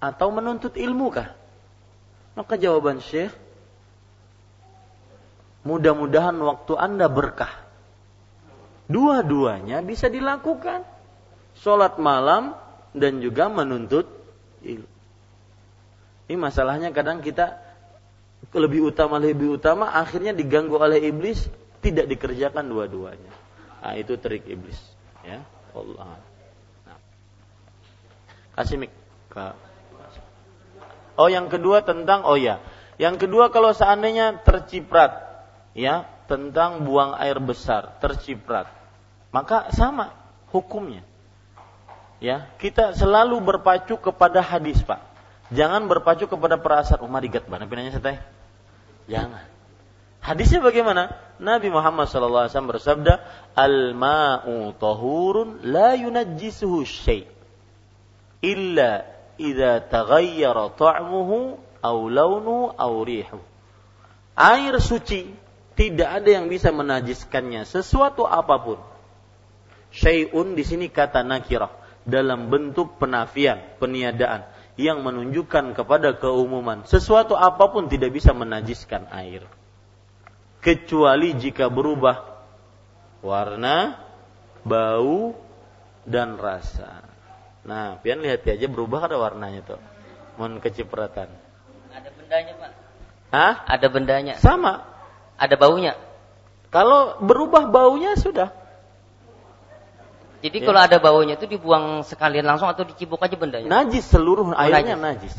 atau 0.00 0.32
menuntut 0.32 0.80
ilmu 0.80 1.12
kah? 1.12 1.36
Maka 2.32 2.56
jawaban 2.56 3.04
Syekh, 3.04 3.36
mudah-mudahan 5.66 6.36
waktu 6.38 6.72
Anda 6.78 7.06
berkah. 7.10 7.50
Dua-duanya 8.88 9.84
bisa 9.84 10.08
dilakukan. 10.08 10.84
Sholat 11.58 11.98
malam 11.98 12.54
dan 12.94 13.18
juga 13.18 13.50
menuntut 13.50 14.06
ilmu. 14.62 14.88
Ini 16.28 16.36
masalahnya 16.36 16.92
kadang 16.92 17.24
kita 17.24 17.56
lebih 18.54 18.94
utama 18.94 19.18
lebih 19.18 19.58
utama 19.58 19.90
akhirnya 19.96 20.30
diganggu 20.30 20.78
oleh 20.78 21.02
iblis 21.08 21.50
tidak 21.82 22.06
dikerjakan 22.06 22.68
dua-duanya. 22.68 23.32
Nah, 23.82 23.94
itu 23.96 24.18
trik 24.20 24.44
iblis, 24.44 24.76
ya. 25.22 25.40
Allah. 25.72 26.18
Nah. 26.86 26.98
Kasih 28.58 28.76
mik. 28.82 28.92
Oh, 31.18 31.30
yang 31.30 31.46
kedua 31.50 31.82
tentang 31.82 32.26
oh 32.26 32.38
ya. 32.38 32.58
Yang 32.98 33.26
kedua 33.26 33.54
kalau 33.54 33.70
seandainya 33.70 34.42
terciprat 34.42 35.27
ya 35.78 36.10
tentang 36.26 36.82
buang 36.82 37.14
air 37.14 37.38
besar, 37.38 37.94
terciprat. 38.02 38.66
Maka 39.30 39.70
sama 39.70 40.10
hukumnya. 40.50 41.06
Ya, 42.18 42.50
kita 42.58 42.98
selalu 42.98 43.38
berpacu 43.38 43.94
kepada 43.94 44.42
hadis, 44.42 44.82
Pak. 44.82 44.98
Jangan 45.54 45.86
berpacu 45.86 46.26
kepada 46.26 46.58
perasaan 46.58 47.06
umar 47.06 47.22
digat 47.22 47.46
mana 47.46 47.64
pinanya 47.64 47.94
teh. 47.94 48.18
Jangan. 49.06 49.46
Hadisnya 50.18 50.60
bagaimana? 50.60 51.14
Nabi 51.38 51.70
Muhammad 51.70 52.10
SAW 52.10 52.50
bersabda, 52.50 53.22
"Al-ma'u 53.54 54.74
tahurun 54.76 55.62
la 55.64 55.94
yunajjisuhu 55.94 56.84
syai' 56.84 57.24
illa 58.42 59.08
idza 59.38 59.88
taghayyara 59.88 60.74
ta'muhu 60.74 61.56
aw 61.80 61.96
launuhu 62.10 62.74
aw 62.74 62.92
rihuhu." 63.06 63.40
Air 64.36 64.76
suci 64.82 65.47
tidak 65.78 66.10
ada 66.10 66.42
yang 66.42 66.50
bisa 66.50 66.74
menajiskannya 66.74 67.62
sesuatu 67.62 68.26
apa 68.26 68.58
pun. 68.58 68.78
Syai'un 69.94 70.58
di 70.58 70.66
sini 70.66 70.90
kata 70.90 71.22
nakirah 71.22 71.70
dalam 72.02 72.50
bentuk 72.50 72.98
penafian, 72.98 73.78
peniadaan 73.78 74.50
yang 74.74 75.06
menunjukkan 75.06 75.78
kepada 75.78 76.18
keumuman 76.18 76.82
sesuatu 76.82 77.38
apa 77.38 77.70
pun 77.70 77.86
tidak 77.86 78.10
bisa 78.10 78.34
menajiskan 78.34 79.06
air 79.14 79.46
kecuali 80.58 81.34
jika 81.38 81.70
berubah 81.70 82.42
warna, 83.22 84.02
bau 84.66 85.34
dan 86.02 86.38
rasa. 86.38 87.06
Nah, 87.62 88.00
pian 88.00 88.22
lihat 88.22 88.46
aja 88.48 88.66
berubah 88.66 89.06
ada 89.06 89.16
warnanya 89.20 89.62
tuh. 89.62 89.80
Mohon 90.40 90.62
kecipratan. 90.62 91.28
Ada 91.90 92.10
bendanya, 92.14 92.52
Pak. 92.56 92.70
Hah? 93.28 93.54
Ada 93.66 93.86
bendanya. 93.90 94.34
Sama. 94.38 94.97
Ada 95.38 95.54
baunya. 95.54 95.94
Kalau 96.68 97.16
berubah 97.22 97.70
baunya 97.70 98.12
sudah 98.18 98.52
jadi 100.38 100.62
ya. 100.62 100.66
kalau 100.70 100.80
ada 100.80 100.98
baunya 101.02 101.34
itu 101.34 101.50
dibuang 101.50 102.06
sekalian 102.06 102.46
langsung 102.46 102.70
atau 102.70 102.86
dicibuk 102.86 103.18
aja 103.18 103.34
bendanya? 103.34 103.66
Najis 103.66 104.06
seluruh 104.06 104.46
oh, 104.46 104.54
airnya 104.54 104.94
najis. 104.94 105.34
najis. 105.34 105.36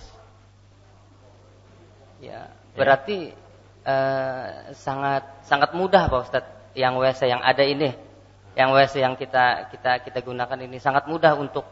Ya, 2.19 2.51
berarti 2.75 3.31
ya. 3.31 3.47
Eh, 3.79 4.75
sangat 4.75 5.47
sangat 5.47 5.71
mudah 5.71 6.11
Pak 6.11 6.19
Ustadz 6.27 6.75
yang 6.75 6.99
WC 6.99 7.31
yang 7.31 7.39
ada 7.39 7.63
ini, 7.63 7.95
yang 8.59 8.75
WC 8.75 8.99
yang 8.99 9.15
kita 9.15 9.71
kita 9.71 10.03
kita 10.03 10.19
gunakan 10.19 10.59
ini 10.59 10.83
sangat 10.83 11.07
mudah 11.07 11.39
untuk 11.39 11.63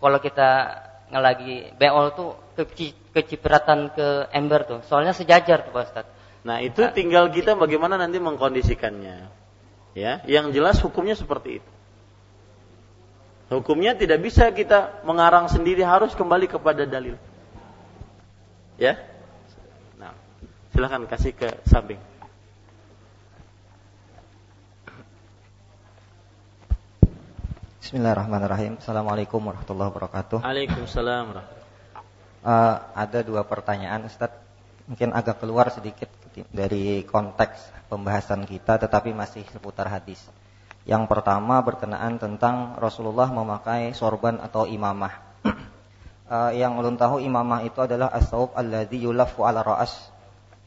kalau 0.00 0.16
kita 0.16 0.80
ngelagi 1.12 1.76
beol 1.76 2.16
tuh 2.16 2.32
ke, 2.56 2.64
kecipratan 3.12 3.92
ke 3.92 4.32
ember 4.32 4.64
tuh. 4.64 4.80
Soalnya 4.88 5.12
sejajar 5.12 5.68
tuh 5.68 5.72
Pak 5.76 5.84
Ustadz. 5.84 6.16
Nah, 6.46 6.62
itu 6.62 6.78
tinggal 6.94 7.30
kita 7.34 7.58
bagaimana 7.58 7.98
nanti 7.98 8.22
mengkondisikannya. 8.22 9.30
Ya, 9.96 10.22
yang 10.30 10.54
jelas 10.54 10.78
hukumnya 10.78 11.18
seperti 11.18 11.58
itu. 11.58 11.70
Hukumnya 13.48 13.96
tidak 13.96 14.20
bisa 14.20 14.52
kita 14.52 15.02
mengarang 15.08 15.48
sendiri 15.48 15.80
harus 15.80 16.12
kembali 16.12 16.46
kepada 16.46 16.84
dalil. 16.84 17.16
Ya. 18.76 19.00
Nah, 19.96 20.12
silahkan 20.70 21.02
kasih 21.08 21.32
ke 21.32 21.48
samping. 21.64 21.98
Bismillahirrahmanirrahim. 27.80 28.76
Assalamualaikum 28.76 29.40
warahmatullahi 29.40 29.88
wabarakatuh. 29.96 30.44
Waalaikumsalam. 30.44 31.40
Uh, 32.44 32.76
ada 32.92 33.18
dua 33.24 33.48
pertanyaan, 33.48 34.04
Ustaz. 34.04 34.28
Mungkin 34.84 35.16
agak 35.16 35.40
keluar 35.40 35.72
sedikit 35.72 36.12
dari 36.52 37.02
konteks 37.06 37.88
pembahasan 37.88 38.44
kita, 38.44 38.76
tetapi 38.76 39.16
masih 39.16 39.42
seputar 39.48 39.88
hadis. 39.88 40.20
Yang 40.88 41.04
pertama 41.08 41.60
berkenaan 41.60 42.16
tentang 42.16 42.76
Rasulullah 42.80 43.28
memakai 43.28 43.92
sorban 43.92 44.40
atau 44.40 44.64
imamah. 44.64 45.14
uh, 46.28 46.52
yang 46.60 46.80
ulun 46.80 46.96
tahu 46.96 47.20
imamah 47.20 47.64
itu 47.64 47.80
adalah 47.84 48.08
as-saub 48.12 48.56
alladzi 48.56 49.00
yulafu 49.04 49.44
ala 49.44 49.60
ra'as, 49.60 50.08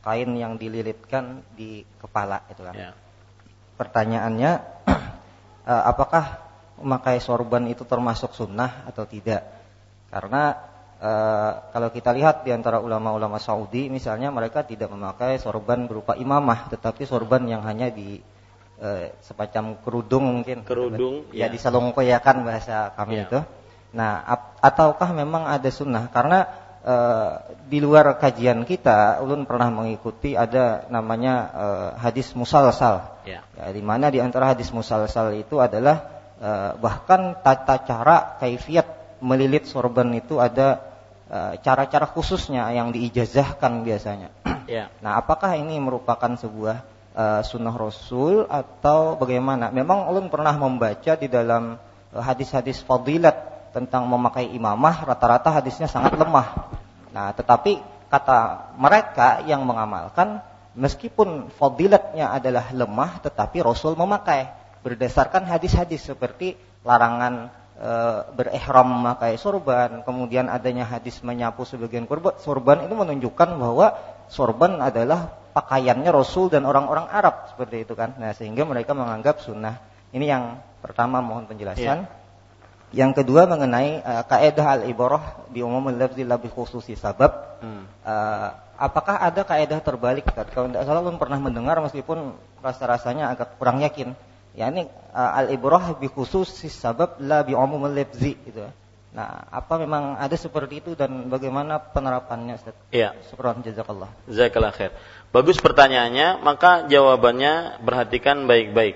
kain 0.05 0.29
yang 0.37 0.61
dililitkan 0.61 1.41
di 1.57 1.81
kepala 1.97 2.45
itu 2.53 2.61
kan. 2.61 2.75
Yeah. 2.77 2.93
Pertanyaannya 3.77 4.51
uh, 5.65 5.83
apakah 5.91 6.37
memakai 6.81 7.21
sorban 7.21 7.65
itu 7.69 7.85
termasuk 7.85 8.33
sunnah 8.33 8.85
atau 8.89 9.05
tidak? 9.09 9.41
Karena 10.13 10.70
uh, 11.01 11.51
kalau 11.73 11.89
kita 11.89 12.13
lihat 12.13 12.45
di 12.45 12.53
antara 12.53 12.77
ulama-ulama 12.79 13.41
Saudi 13.41 13.89
misalnya 13.89 14.29
mereka 14.29 14.61
tidak 14.63 14.93
memakai 14.93 15.41
sorban 15.41 15.89
berupa 15.89 16.13
imamah 16.15 16.69
tetapi 16.71 17.03
sorban 17.09 17.43
yang 17.49 17.65
hanya 17.65 17.89
di 17.89 18.21
eh, 18.81 19.13
semacam 19.21 19.77
kerudung 19.79 20.41
mungkin 20.41 20.65
kerudung 20.65 21.29
ya, 21.29 21.47
ya. 21.47 21.53
disalongkoyakan 21.53 22.35
bahasa 22.41 22.91
kami 22.97 23.21
ya. 23.21 23.23
itu 23.29 23.39
nah 23.91 24.23
ataukah 24.63 25.11
memang 25.11 25.45
ada 25.45 25.69
sunnah 25.69 26.09
karena 26.09 26.39
eh, 26.81 27.31
di 27.69 27.77
luar 27.77 28.17
kajian 28.17 28.65
kita 28.65 29.21
ulun 29.21 29.45
pernah 29.45 29.69
mengikuti 29.69 30.33
ada 30.33 30.89
namanya 30.89 31.33
eh, 31.53 31.89
hadis 32.01 32.33
musalsal 32.33 33.21
ya. 33.23 33.45
ya 33.53 33.69
di 33.69 33.83
mana 33.85 34.09
di 34.09 34.17
antara 34.17 34.51
hadis 34.57 34.73
musalsal 34.73 35.37
itu 35.37 35.61
adalah 35.61 36.01
eh, 36.41 36.71
bahkan 36.81 37.37
tata 37.45 37.85
cara 37.85 38.41
kaifiat 38.41 39.19
melilit 39.21 39.69
sorban 39.69 40.09
itu 40.17 40.41
ada 40.41 40.81
eh, 40.81 40.90
cara-cara 41.63 42.11
khususnya 42.11 42.67
yang 42.75 42.91
diijazahkan 42.91 43.87
biasanya. 43.87 44.29
Ya. 44.67 44.91
Nah, 44.99 45.19
apakah 45.19 45.55
ini 45.55 45.79
merupakan 45.79 46.31
sebuah 46.35 46.83
uh, 47.15 47.41
sunnah 47.43 47.75
Rasul 47.75 48.47
atau 48.47 49.15
bagaimana? 49.15 49.71
Memang 49.71 50.11
ulun 50.11 50.27
pernah 50.27 50.55
membaca 50.55 51.15
di 51.15 51.27
dalam 51.31 51.79
uh, 52.11 52.21
hadis-hadis 52.23 52.83
fadilat 52.83 53.71
tentang 53.71 54.07
memakai 54.07 54.51
imamah, 54.51 55.07
rata-rata 55.07 55.55
hadisnya 55.55 55.87
sangat 55.87 56.19
lemah. 56.19 56.71
Nah, 57.15 57.31
tetapi 57.31 57.79
kata 58.11 58.71
mereka 58.75 59.39
yang 59.47 59.63
mengamalkan, 59.63 60.43
meskipun 60.75 61.51
fadilatnya 61.55 62.31
adalah 62.31 62.71
lemah, 62.75 63.23
tetapi 63.23 63.63
Rasul 63.63 63.95
memakai 63.95 64.51
berdasarkan 64.83 65.47
hadis-hadis 65.47 66.03
seperti 66.03 66.59
larangan 66.83 67.53
e, 67.81 67.91
berihram 68.37 68.87
memakai 69.01 69.41
sorban, 69.41 70.05
kemudian 70.05 70.45
adanya 70.47 70.85
hadis 70.85 71.17
menyapu 71.25 71.65
sebagian 71.65 72.05
kurban, 72.05 72.37
sorban 72.37 72.85
itu 72.85 72.93
menunjukkan 72.93 73.57
bahwa 73.57 73.97
sorban 74.29 74.77
adalah 74.77 75.41
pakaiannya 75.51 76.13
Rasul 76.13 76.47
dan 76.53 76.63
orang-orang 76.63 77.09
Arab 77.09 77.49
seperti 77.51 77.83
itu 77.83 77.97
kan. 77.97 78.15
Nah, 78.21 78.31
sehingga 78.37 78.63
mereka 78.63 78.93
menganggap 78.95 79.43
sunnah. 79.43 79.81
Ini 80.13 80.25
yang 80.27 80.43
pertama 80.79 81.19
mohon 81.19 81.49
penjelasan. 81.49 82.07
Yeah. 82.07 82.19
Yang 82.91 83.23
kedua 83.23 83.47
mengenai 83.47 84.03
uh, 84.03 84.23
kaidah 84.27 84.83
al-ibarah 84.83 85.47
di 85.47 85.63
umum 85.63 85.87
lafzi 85.95 86.27
lebih 86.27 86.51
khususi 86.51 86.99
sabab. 86.99 87.31
Hmm. 87.63 87.87
Uh, 88.03 88.51
apakah 88.75 89.15
ada 89.23 89.47
kaidah 89.47 89.79
terbalik? 89.79 90.27
Kalau 90.27 90.67
tidak 90.67 90.83
salah 90.83 90.99
pun 90.99 91.15
pernah 91.15 91.39
mendengar 91.39 91.79
meskipun 91.79 92.35
rasa-rasanya 92.59 93.31
agak 93.31 93.55
kurang 93.55 93.79
yakin. 93.79 94.11
Ya 94.51 94.67
ini 94.67 94.87
uh, 95.15 95.39
al-ibarah 95.39 95.95
bi 95.95 96.11
khususi 96.11 96.67
sabab 96.67 97.19
la 97.23 97.43
bi 97.47 97.55
umum 97.55 97.87
lafzi 97.87 98.35
gitu. 98.43 98.67
Nah, 99.11 99.43
apa 99.51 99.75
memang 99.75 100.15
ada 100.15 100.39
seperti 100.39 100.79
itu 100.79 100.91
dan 100.95 101.27
bagaimana 101.27 101.83
penerapannya 101.83 102.55
Ustaz? 102.55 102.75
Iya. 102.95 103.11
Syukran 103.27 103.59
jazakallah. 103.59 104.07
Jazakallah 104.31 104.71
khair. 104.71 104.95
Bagus 105.35 105.59
pertanyaannya, 105.59 106.39
maka 106.39 106.87
jawabannya 106.87 107.83
perhatikan 107.83 108.47
baik-baik. 108.47 108.95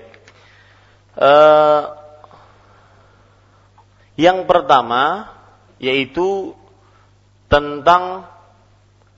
Uh, 1.16 2.00
yang 4.16 4.48
pertama 4.48 5.32
yaitu 5.76 6.56
tentang 7.52 8.24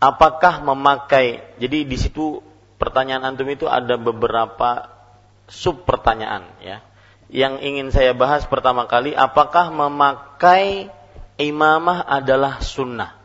apakah 0.03 0.67
memakai. 0.67 1.47
Jadi 1.63 1.87
di 1.87 1.95
situ 1.95 2.43
pertanyaan 2.79 3.35
antum 3.35 3.47
itu 3.47 3.71
ada 3.71 3.95
beberapa 3.95 4.98
sub 5.49 5.83
pertanyaan 5.83 6.47
ya. 6.63 6.85
Yang 7.29 7.55
ingin 7.61 7.89
saya 7.93 8.17
bahas 8.17 8.49
pertama 8.49 8.89
kali 8.89 9.13
apakah 9.13 9.69
memakai 9.69 10.89
imamah 11.37 12.01
adalah 12.05 12.61
sunnah? 12.65 13.17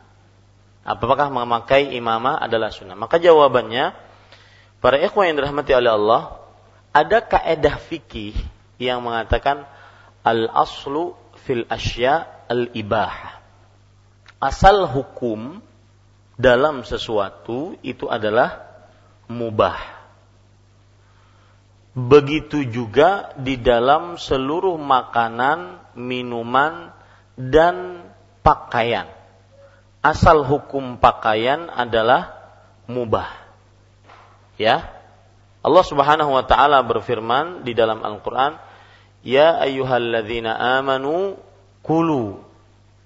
Apakah 0.84 1.32
memakai 1.32 1.96
imamah 1.96 2.36
adalah 2.36 2.68
sunnah? 2.68 2.92
Maka 2.92 3.16
jawabannya 3.16 3.96
para 4.84 5.00
ikhwan 5.00 5.32
yang 5.32 5.36
dirahmati 5.40 5.72
oleh 5.72 5.96
Allah, 5.96 6.22
ada 6.92 7.24
kaedah 7.24 7.80
fikih 7.80 8.36
yang 8.76 9.00
mengatakan 9.00 9.64
al 10.20 10.52
aslu 10.52 11.16
fil 11.48 11.64
asya 11.72 12.28
al 12.52 12.68
ibah. 12.76 13.40
Asal 14.36 14.84
hukum 14.84 15.64
dalam 16.36 16.84
sesuatu 16.84 17.80
itu 17.80 18.04
adalah 18.10 18.60
mubah. 19.30 19.93
Begitu 21.94 22.66
juga 22.66 23.30
di 23.38 23.54
dalam 23.54 24.18
seluruh 24.18 24.74
makanan, 24.74 25.78
minuman, 25.94 26.90
dan 27.38 28.02
pakaian. 28.42 29.06
Asal 30.02 30.42
hukum 30.42 30.98
pakaian 30.98 31.70
adalah 31.70 32.34
mubah. 32.90 33.30
Ya. 34.58 34.90
Allah 35.64 35.84
Subhanahu 35.86 36.34
wa 36.34 36.44
taala 36.44 36.84
berfirman 36.84 37.64
di 37.64 37.72
dalam 37.72 38.04
Al-Qur'an, 38.04 38.60
"Ya 39.24 39.56
ayyuhalladzina 39.62 40.52
amanu 40.82 41.40
kulu 41.80 42.44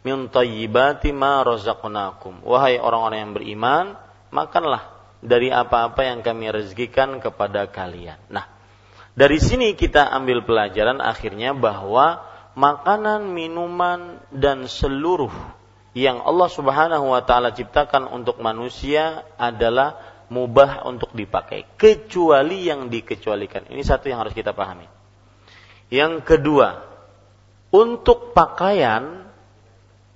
min 0.09 0.33
tayyibati 0.33 1.13
ma 1.13 1.45
razaqnakum. 1.45 2.41
Wahai 2.47 2.81
orang-orang 2.81 3.19
yang 3.21 3.33
beriman, 3.37 3.85
makanlah 4.33 4.91
dari 5.21 5.51
apa-apa 5.53 6.07
yang 6.07 6.23
kami 6.23 6.49
rezekikan 6.49 7.19
kepada 7.19 7.67
kalian. 7.69 8.17
Nah, 8.31 8.58
dari 9.19 9.43
sini 9.43 9.75
kita 9.75 10.07
ambil 10.15 10.47
pelajaran 10.47 11.03
akhirnya 11.03 11.51
bahwa 11.51 12.23
makanan, 12.55 13.35
minuman 13.35 14.23
dan 14.31 14.71
seluruh 14.71 15.35
yang 15.91 16.23
Allah 16.23 16.47
Subhanahu 16.47 17.11
wa 17.11 17.27
taala 17.27 17.51
ciptakan 17.51 18.07
untuk 18.15 18.39
manusia 18.39 19.27
adalah 19.35 19.99
mubah 20.31 20.87
untuk 20.87 21.11
dipakai 21.19 21.67
kecuali 21.75 22.71
yang 22.71 22.87
dikecualikan. 22.87 23.67
Ini 23.67 23.83
satu 23.83 24.07
yang 24.07 24.23
harus 24.23 24.39
kita 24.39 24.55
pahami. 24.55 24.87
Yang 25.91 26.23
kedua, 26.23 26.87
untuk 27.75 28.31
pakaian 28.39 29.27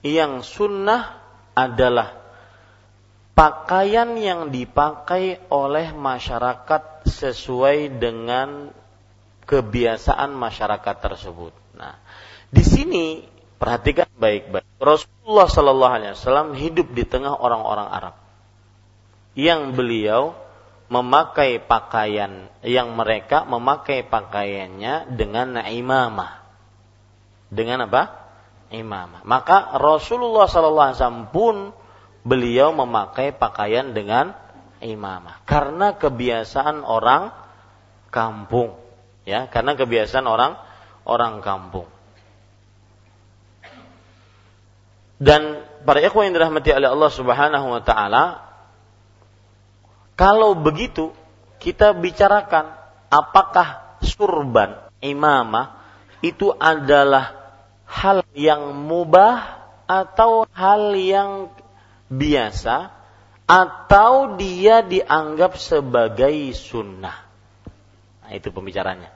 yang 0.07 0.47
sunnah 0.47 1.19
adalah 1.59 2.23
pakaian 3.35 4.15
yang 4.15 4.53
dipakai 4.55 5.43
oleh 5.49 5.91
masyarakat 5.91 7.09
sesuai 7.09 7.99
dengan 7.99 8.82
kebiasaan 9.44 10.32
masyarakat 10.35 10.97
tersebut. 11.02 11.52
Nah, 11.77 11.98
di 12.52 12.62
sini 12.62 13.05
perhatikan 13.56 14.10
baik-baik. 14.19 14.66
Rasulullah 14.82 15.47
Shallallahu 15.47 15.94
Alaihi 15.94 16.12
Wasallam 16.19 16.59
hidup 16.59 16.90
di 16.90 17.06
tengah 17.06 17.35
orang-orang 17.35 17.89
Arab 17.90 18.14
yang 19.39 19.73
beliau 19.73 20.36
memakai 20.93 21.62
pakaian 21.62 22.52
yang 22.60 22.93
mereka 22.93 23.48
memakai 23.48 24.05
pakaiannya 24.05 25.16
dengan 25.16 25.56
imamah. 25.64 26.44
Dengan 27.48 27.89
apa? 27.89 28.23
imamah. 28.73 29.20
Maka 29.28 29.77
Rasulullah 29.77 30.48
SAW 30.48 31.28
pun 31.28 31.77
beliau 32.24 32.73
memakai 32.73 33.36
pakaian 33.36 33.93
dengan 33.93 34.32
imamah 34.82 35.44
karena 35.44 35.94
kebiasaan 35.94 36.82
orang 36.82 37.31
kampung 38.10 38.82
ya 39.23 39.47
karena 39.51 39.78
kebiasaan 39.78 40.27
orang 40.27 40.59
orang 41.07 41.43
kampung 41.43 41.86
dan 45.23 45.62
para 45.86 46.03
ikhwan 46.03 46.31
yang 46.31 46.35
dirahmati 46.39 46.74
oleh 46.74 46.89
Allah 46.90 47.11
Subhanahu 47.12 47.66
wa 47.70 47.82
taala 47.82 48.24
kalau 50.19 50.59
begitu 50.59 51.15
kita 51.62 51.94
bicarakan 51.94 52.74
apakah 53.07 53.99
surban 54.03 54.82
imamah 54.99 55.78
itu 56.23 56.51
adalah 56.55 57.39
hal 57.86 58.24
yang 58.32 58.73
mubah 58.73 59.62
atau 59.85 60.49
hal 60.55 60.97
yang 60.97 61.53
biasa 62.09 62.89
atau 63.44 64.40
dia 64.40 64.81
dianggap 64.81 65.61
sebagai 65.61 66.32
sunnah. 66.57 67.28
Nah, 68.24 68.32
itu 68.32 68.49
pembicaranya. 68.49 69.11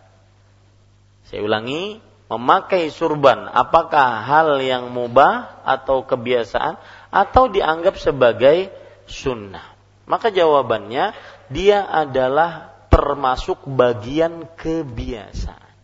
Saya 1.27 1.43
ulangi, 1.43 1.99
memakai 2.31 2.91
surban 2.91 3.51
apakah 3.51 4.23
hal 4.23 4.63
yang 4.63 4.91
mubah 4.95 5.63
atau 5.67 6.07
kebiasaan 6.07 6.79
atau 7.11 7.51
dianggap 7.51 7.99
sebagai 7.99 8.71
sunnah? 9.11 9.75
Maka 10.07 10.31
jawabannya 10.31 11.15
dia 11.51 11.83
adalah 11.83 12.75
termasuk 12.91 13.67
bagian 13.67 14.47
kebiasaan. 14.55 15.75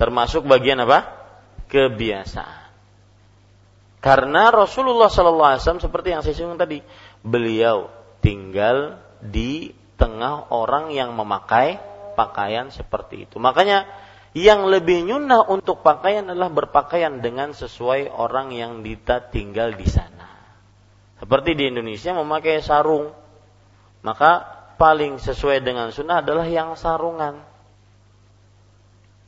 Termasuk 0.00 0.48
bagian 0.48 0.80
apa? 0.84 1.20
kebiasaan. 1.70 2.72
Karena 4.00 4.50
Rasulullah 4.50 5.06
SAW 5.06 5.78
seperti 5.78 6.10
yang 6.10 6.24
saya 6.24 6.34
singgung 6.34 6.58
tadi, 6.58 6.82
beliau 7.22 7.92
tinggal 8.24 8.98
di 9.20 9.76
tengah 10.00 10.50
orang 10.50 10.90
yang 10.90 11.12
memakai 11.14 11.78
pakaian 12.20 12.68
seperti 12.68 13.24
itu. 13.24 13.40
Makanya 13.40 13.88
yang 14.36 14.68
lebih 14.68 15.08
nyunah 15.08 15.48
untuk 15.48 15.80
pakaian 15.80 16.28
adalah 16.28 16.52
berpakaian 16.52 17.24
dengan 17.24 17.56
sesuai 17.56 18.12
orang 18.12 18.52
yang 18.52 18.84
kita 18.84 19.32
tinggal 19.32 19.72
di 19.72 19.88
sana. 19.88 20.28
Seperti 21.16 21.56
di 21.56 21.72
Indonesia 21.72 22.12
memakai 22.12 22.60
sarung, 22.60 23.16
maka 24.04 24.44
paling 24.76 25.16
sesuai 25.16 25.64
dengan 25.64 25.88
sunnah 25.88 26.20
adalah 26.20 26.44
yang 26.44 26.76
sarungan 26.76 27.48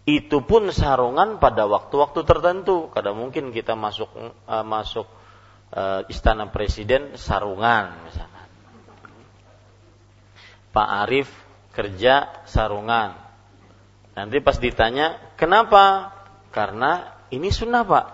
itu 0.02 0.42
pun 0.42 0.66
sarungan 0.74 1.38
pada 1.38 1.70
waktu-waktu 1.70 2.26
tertentu. 2.26 2.90
Kadang 2.90 3.22
mungkin 3.22 3.54
kita 3.54 3.78
masuk 3.78 4.10
uh, 4.18 4.64
masuk 4.66 5.06
uh, 5.70 6.02
istana 6.10 6.50
presiden 6.50 7.14
sarungan 7.14 8.02
misalkan. 8.06 8.46
Pak 10.74 10.88
Arif 11.06 11.30
kerja 11.72 12.44
sarungan. 12.44 13.16
Nanti 14.12 14.38
pas 14.44 14.60
ditanya, 14.60 15.16
"Kenapa?" 15.40 16.12
Karena 16.52 17.08
ini 17.32 17.48
sunnah, 17.48 17.80
Pak. 17.80 18.06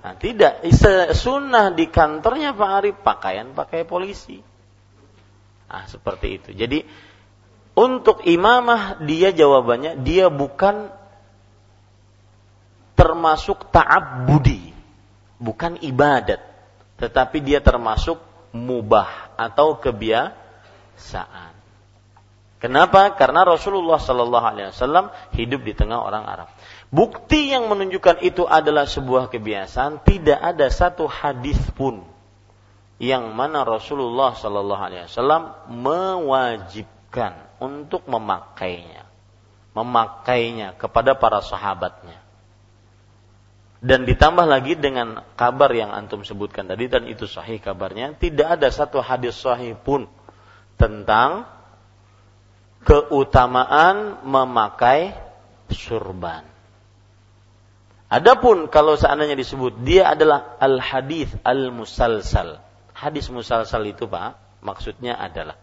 Nah, 0.00 0.16
tidak, 0.16 0.64
sunnah 1.12 1.68
di 1.76 1.92
kantornya 1.92 2.56
Pak 2.56 2.70
Arif 2.80 2.96
pakaian 3.04 3.52
pakai 3.52 3.84
polisi. 3.84 4.40
Nah, 5.68 5.84
seperti 5.84 6.40
itu. 6.40 6.50
Jadi 6.56 6.80
untuk 7.76 8.24
imamah 8.24 9.04
dia 9.04 9.30
jawabannya 9.30 10.00
dia 10.00 10.32
bukan 10.32 10.88
termasuk 12.96 13.68
taab 13.68 14.24
budi, 14.24 14.72
bukan 15.36 15.76
ibadat, 15.84 16.40
tetapi 16.96 17.44
dia 17.44 17.60
termasuk 17.60 18.16
mubah 18.56 19.36
atau 19.36 19.76
kebiasaan. 19.76 21.59
Kenapa? 22.60 23.16
Karena 23.16 23.40
Rasulullah 23.48 23.96
Shallallahu 23.96 24.46
Alaihi 24.46 24.68
Wasallam 24.68 25.08
hidup 25.32 25.64
di 25.64 25.72
tengah 25.72 26.04
orang 26.04 26.28
Arab. 26.28 26.48
Bukti 26.92 27.48
yang 27.48 27.72
menunjukkan 27.72 28.20
itu 28.20 28.44
adalah 28.44 28.84
sebuah 28.84 29.32
kebiasaan. 29.32 30.04
Tidak 30.04 30.36
ada 30.36 30.68
satu 30.68 31.08
hadis 31.08 31.56
pun 31.72 32.04
yang 33.00 33.32
mana 33.32 33.64
Rasulullah 33.64 34.36
Shallallahu 34.36 34.82
Alaihi 34.84 35.08
Wasallam 35.08 35.72
mewajibkan 35.72 37.48
untuk 37.64 38.04
memakainya, 38.04 39.08
memakainya 39.72 40.76
kepada 40.76 41.16
para 41.16 41.40
sahabatnya. 41.40 42.20
Dan 43.80 44.04
ditambah 44.04 44.44
lagi 44.44 44.76
dengan 44.76 45.24
kabar 45.40 45.72
yang 45.72 45.88
antum 45.96 46.20
sebutkan 46.20 46.68
tadi 46.68 46.92
dan 46.92 47.08
itu 47.08 47.24
sahih 47.24 47.56
kabarnya, 47.56 48.12
tidak 48.20 48.60
ada 48.60 48.68
satu 48.68 49.00
hadis 49.00 49.40
sahih 49.40 49.72
pun 49.72 50.04
tentang 50.76 51.48
keutamaan 52.84 54.24
memakai 54.24 55.12
surban. 55.70 56.46
Adapun 58.10 58.66
kalau 58.66 58.98
seandainya 58.98 59.38
disebut 59.38 59.86
dia 59.86 60.10
adalah 60.10 60.58
al 60.58 60.82
hadis 60.82 61.30
al 61.46 61.70
musalsal. 61.70 62.58
Hadis 62.90 63.30
musalsal 63.30 63.86
itu 63.86 64.10
Pak, 64.10 64.60
maksudnya 64.66 65.14
adalah 65.14 65.54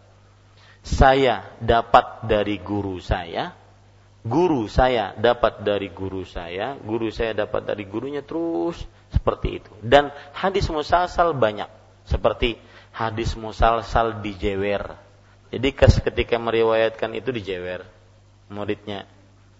saya 0.79 1.43
dapat 1.59 2.23
dari 2.23 2.55
guru 2.63 3.03
saya, 3.03 3.51
guru 4.23 4.71
saya 4.71 5.11
dapat 5.19 5.59
dari 5.67 5.91
guru 5.91 6.23
saya, 6.23 6.79
guru 6.79 7.11
saya 7.11 7.35
dapat 7.35 7.67
dari 7.67 7.83
gurunya 7.83 8.23
terus 8.23 8.79
Seperti 9.07 9.63
itu. 9.63 9.71
Dan 9.79 10.11
hadis 10.35 10.67
musalsal 10.67 11.31
banyak. 11.31 11.71
Seperti 12.07 12.59
hadis 12.91 13.35
musalsal 13.39 14.19
dijewer. 14.19 15.06
Jadi 15.47 15.69
ketika 15.75 16.35
meriwayatkan 16.35 17.15
itu 17.15 17.31
dijewer 17.31 17.87
muridnya. 18.51 19.07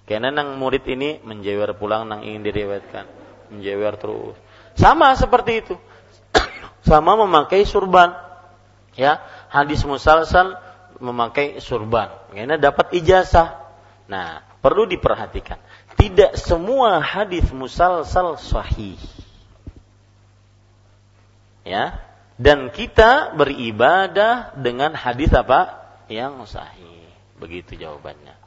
Karena 0.08 0.32
nang 0.32 0.56
murid 0.56 0.88
ini 0.88 1.20
menjewer 1.24 1.76
pulang 1.76 2.08
nang 2.08 2.24
ingin 2.24 2.44
diriwayatkan. 2.44 3.06
Menjewer 3.52 3.96
terus. 4.00 4.36
Sama 4.76 5.12
seperti 5.16 5.64
itu. 5.64 5.76
Sama 6.88 7.20
memakai 7.20 7.68
surban. 7.68 8.16
Ya, 8.96 9.20
hadis 9.52 9.84
musalsal 9.84 10.58
memakai 11.00 11.60
surban. 11.60 12.12
Karena 12.32 12.56
dapat 12.56 12.96
ijazah. 12.96 13.60
Nah, 14.08 14.44
perlu 14.64 14.88
diperhatikan. 14.88 15.60
Tidak 16.00 16.40
semua 16.40 17.04
hadis 17.04 17.52
musalsal 17.52 18.40
sahih. 18.40 19.00
Ya, 21.68 22.00
dan 22.38 22.70
kita 22.70 23.34
beribadah 23.34 24.54
dengan 24.54 24.94
hadis 24.94 25.34
apa? 25.34 25.90
Yang 26.06 26.54
sahih. 26.54 27.10
Begitu 27.42 27.78
jawabannya. 27.78 28.38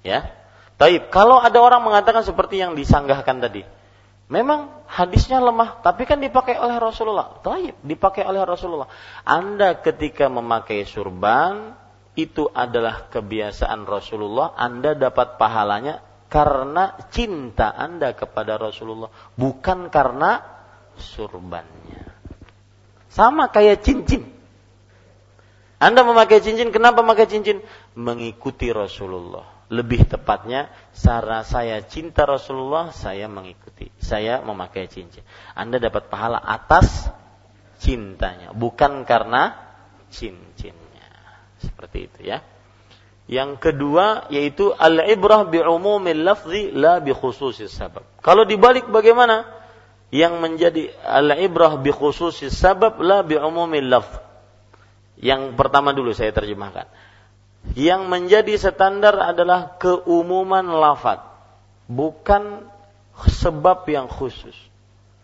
Ya. 0.00 0.32
Taib. 0.80 1.12
Kalau 1.12 1.36
ada 1.38 1.60
orang 1.60 1.84
mengatakan 1.84 2.24
seperti 2.24 2.58
yang 2.58 2.72
disanggahkan 2.72 3.38
tadi. 3.44 3.62
Memang 4.32 4.88
hadisnya 4.88 5.44
lemah, 5.44 5.84
tapi 5.84 6.08
kan 6.08 6.16
dipakai 6.16 6.56
oleh 6.56 6.80
Rasulullah. 6.80 7.36
Taib, 7.44 7.76
dipakai 7.84 8.24
oleh 8.24 8.40
Rasulullah. 8.48 8.88
Anda 9.28 9.76
ketika 9.76 10.32
memakai 10.32 10.88
surban, 10.88 11.76
itu 12.16 12.48
adalah 12.48 13.12
kebiasaan 13.12 13.84
Rasulullah, 13.84 14.56
Anda 14.56 14.96
dapat 14.96 15.36
pahalanya 15.36 16.00
karena 16.32 16.96
cinta 17.12 17.76
Anda 17.76 18.16
kepada 18.16 18.56
Rasulullah, 18.56 19.12
bukan 19.36 19.92
karena 19.92 20.40
surbannya. 20.96 22.11
Sama 23.12 23.52
kayak 23.52 23.84
cincin. 23.84 24.24
Anda 25.76 26.06
memakai 26.06 26.40
cincin, 26.40 26.72
kenapa 26.72 27.04
memakai 27.04 27.28
cincin? 27.28 27.60
Mengikuti 27.92 28.72
Rasulullah. 28.72 29.66
Lebih 29.72 30.04
tepatnya 30.04 30.68
cara 30.92 31.44
saya 31.48 31.80
cinta 31.84 32.28
Rasulullah 32.28 32.92
saya 32.92 33.24
mengikuti 33.24 33.88
saya 34.00 34.44
memakai 34.44 34.84
cincin. 34.88 35.24
Anda 35.56 35.80
dapat 35.80 36.12
pahala 36.12 36.36
atas 36.38 37.08
cintanya 37.80 38.52
bukan 38.52 39.08
karena 39.08 39.56
cincinnya. 40.12 41.08
Seperti 41.56 41.98
itu 42.04 42.20
ya. 42.20 42.44
Yang 43.32 43.64
kedua 43.64 44.28
yaitu 44.28 44.76
al-ibrah 44.76 45.48
bi 45.48 45.64
umumil 45.64 46.20
lafzi 46.20 46.68
la 46.68 47.00
bi 47.00 47.16
khususis 47.16 47.72
sabab. 47.72 48.04
Kalau 48.20 48.44
dibalik 48.44 48.92
bagaimana 48.92 49.61
yang 50.12 50.38
menjadi 50.44 50.92
al-ibrah 51.02 51.80
bi 51.80 51.88
khususis 51.88 52.52
sabab 52.52 53.00
la 53.00 53.24
bi 53.24 53.40
umumil 53.40 53.88
lafz 53.88 54.20
yang 55.16 55.56
pertama 55.56 55.96
dulu 55.96 56.12
saya 56.12 56.30
terjemahkan 56.36 56.86
yang 57.72 58.10
menjadi 58.10 58.58
standar 58.58 59.16
adalah 59.16 59.78
keumuman 59.78 60.66
lafat, 60.66 61.22
bukan 61.86 62.68
sebab 63.30 63.86
yang 63.88 64.10
khusus. 64.10 64.52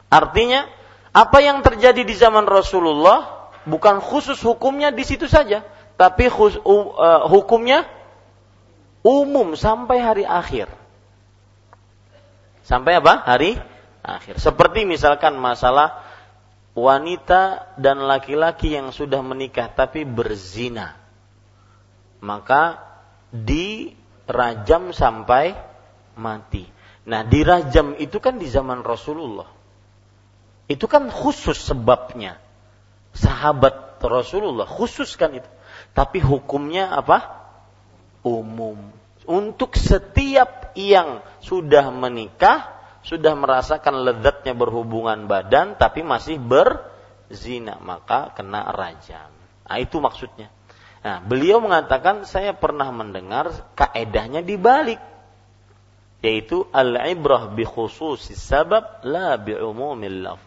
Artinya, 0.09 0.65
apa 1.13 1.43
yang 1.43 1.61
terjadi 1.61 2.07
di 2.07 2.15
zaman 2.15 2.47
Rasulullah 2.47 3.51
bukan 3.69 4.01
khusus 4.01 4.41
hukumnya 4.41 4.95
di 4.95 5.05
situ 5.05 5.29
saja, 5.29 5.67
tapi 6.01 6.31
khus, 6.31 6.57
uh, 6.63 7.29
hukumnya 7.29 7.85
umum 9.05 9.59
sampai 9.59 9.99
hari 10.01 10.25
akhir. 10.25 10.71
Sampai 12.65 12.97
apa? 12.97 13.25
Hari 13.29 13.61
akhir. 14.03 14.39
Seperti 14.41 14.85
misalkan 14.85 15.37
masalah 15.39 16.05
wanita 16.75 17.75
dan 17.81 18.05
laki-laki 18.07 18.75
yang 18.79 18.95
sudah 18.95 19.19
menikah 19.25 19.67
tapi 19.73 20.07
berzina 20.07 20.99
maka 22.19 22.83
dirajam 23.31 24.91
sampai 24.91 25.55
mati. 26.19 26.67
Nah, 27.09 27.25
dirajam 27.25 27.97
itu 27.97 28.19
kan 28.21 28.37
di 28.37 28.51
zaman 28.51 28.85
Rasulullah. 28.85 29.49
Itu 30.69 30.85
kan 30.91 31.09
khusus 31.09 31.57
sebabnya. 31.57 32.37
Sahabat 33.17 34.03
Rasulullah 34.05 34.69
khususkan 34.69 35.41
itu. 35.41 35.51
Tapi 35.97 36.21
hukumnya 36.21 36.93
apa? 36.93 37.49
Umum. 38.21 38.93
Untuk 39.25 39.77
setiap 39.77 40.77
yang 40.77 41.25
sudah 41.41 41.89
menikah, 41.89 42.78
sudah 43.09 43.33
merasakan 43.33 44.05
lezatnya 44.05 44.53
berhubungan 44.53 45.25
badan, 45.25 45.81
tapi 45.81 46.05
masih 46.05 46.37
berzina, 46.37 47.81
maka 47.81 48.37
kena 48.37 48.69
rajam. 48.69 49.33
Nah, 49.65 49.79
itu 49.81 49.97
maksudnya. 49.97 50.53
Nah, 51.01 51.25
beliau 51.25 51.65
mengatakan 51.65 52.29
saya 52.29 52.53
pernah 52.53 52.93
mendengar 52.93 53.49
kaedahnya 53.73 54.45
dibalik 54.45 55.01
yaitu 56.19 56.67
al-ibrah 56.75 57.47
bi 57.55 57.63
khususis 57.63 58.35
sabab 58.35 59.07
la 59.07 59.39
bi 59.39 59.55
umumil 59.55 60.19
laf. 60.27 60.43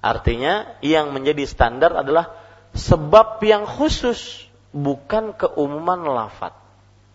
Artinya 0.00 0.80
yang 0.80 1.12
menjadi 1.12 1.44
standar 1.44 1.92
adalah 1.92 2.32
sebab 2.72 3.42
yang 3.44 3.68
khusus 3.68 4.48
bukan 4.72 5.36
keumuman 5.36 6.00
lafat. 6.00 6.56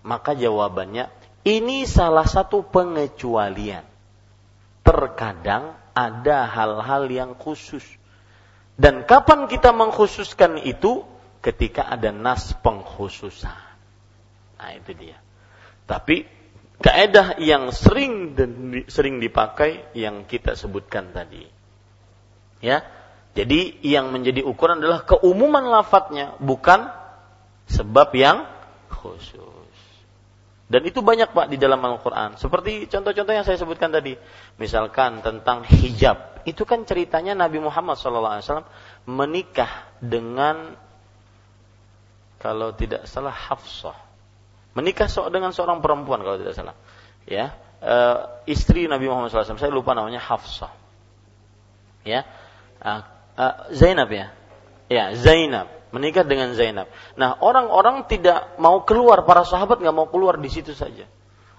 Maka 0.05 0.37
jawabannya 0.37 1.09
ini 1.41 1.89
salah 1.89 2.25
satu 2.25 2.61
pengecualian. 2.65 3.90
Terkadang 4.91 5.79
ada 5.95 6.51
hal-hal 6.51 7.07
yang 7.07 7.31
khusus. 7.39 7.83
Dan 8.75 9.07
kapan 9.07 9.47
kita 9.47 9.71
mengkhususkan 9.71 10.59
itu 10.67 11.07
ketika 11.39 11.87
ada 11.87 12.11
nas 12.11 12.51
pengkhususan. 12.59 13.71
Nah, 14.59 14.71
itu 14.75 14.91
dia. 14.91 15.15
Tapi 15.87 16.27
kaedah 16.83 17.39
yang 17.39 17.71
sering 17.71 18.35
sering 18.91 19.23
dipakai 19.23 19.95
yang 19.95 20.27
kita 20.27 20.59
sebutkan 20.59 21.15
tadi. 21.15 21.47
Ya. 22.59 22.83
Jadi 23.31 23.79
yang 23.87 24.11
menjadi 24.11 24.43
ukuran 24.43 24.83
adalah 24.83 25.07
keumuman 25.07 25.63
lafadznya, 25.71 26.35
bukan 26.43 26.91
sebab 27.71 28.11
yang 28.11 28.43
khusus. 28.91 29.60
Dan 30.71 30.87
itu 30.87 31.03
banyak 31.03 31.35
Pak 31.35 31.51
di 31.51 31.59
dalam 31.59 31.83
Al-Qur'an. 31.83 32.39
Seperti 32.39 32.87
contoh-contoh 32.87 33.35
yang 33.35 33.43
saya 33.43 33.59
sebutkan 33.59 33.91
tadi. 33.91 34.15
Misalkan 34.55 35.19
tentang 35.19 35.67
hijab. 35.67 36.47
Itu 36.47 36.63
kan 36.63 36.87
ceritanya 36.87 37.35
Nabi 37.35 37.59
Muhammad 37.59 37.99
SAW 37.99 38.63
menikah 39.03 39.91
dengan 39.99 40.79
kalau 42.39 42.71
tidak 42.71 43.03
salah 43.03 43.35
Hafsah. 43.35 43.99
Menikah 44.71 45.11
dengan 45.27 45.51
seorang 45.51 45.83
perempuan 45.83 46.23
kalau 46.23 46.39
tidak 46.39 46.55
salah. 46.55 46.79
Ya, 47.27 47.51
e, 47.83 47.95
istri 48.47 48.87
Nabi 48.87 49.11
Muhammad 49.11 49.27
SAW. 49.27 49.59
Saya 49.59 49.75
lupa 49.75 49.91
namanya 49.91 50.23
Hafsah. 50.23 50.71
Ya, 52.07 52.23
e, 52.79 52.91
e, 53.35 53.45
Zainab 53.75 54.07
ya. 54.07 54.31
Ya, 54.87 55.11
Zainab 55.19 55.80
menikah 55.91 56.23
dengan 56.23 56.55
Zainab. 56.55 56.87
Nah, 57.19 57.37
orang-orang 57.39 58.07
tidak 58.07 58.55
mau 58.57 58.83
keluar, 58.87 59.27
para 59.27 59.43
sahabat 59.43 59.83
nggak 59.83 59.95
mau 59.95 60.07
keluar 60.07 60.39
di 60.39 60.47
situ 60.47 60.71
saja. 60.71 61.05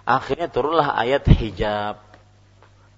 Akhirnya 0.03 0.51
turunlah 0.51 0.99
ayat 0.99 1.29
hijab. 1.31 2.01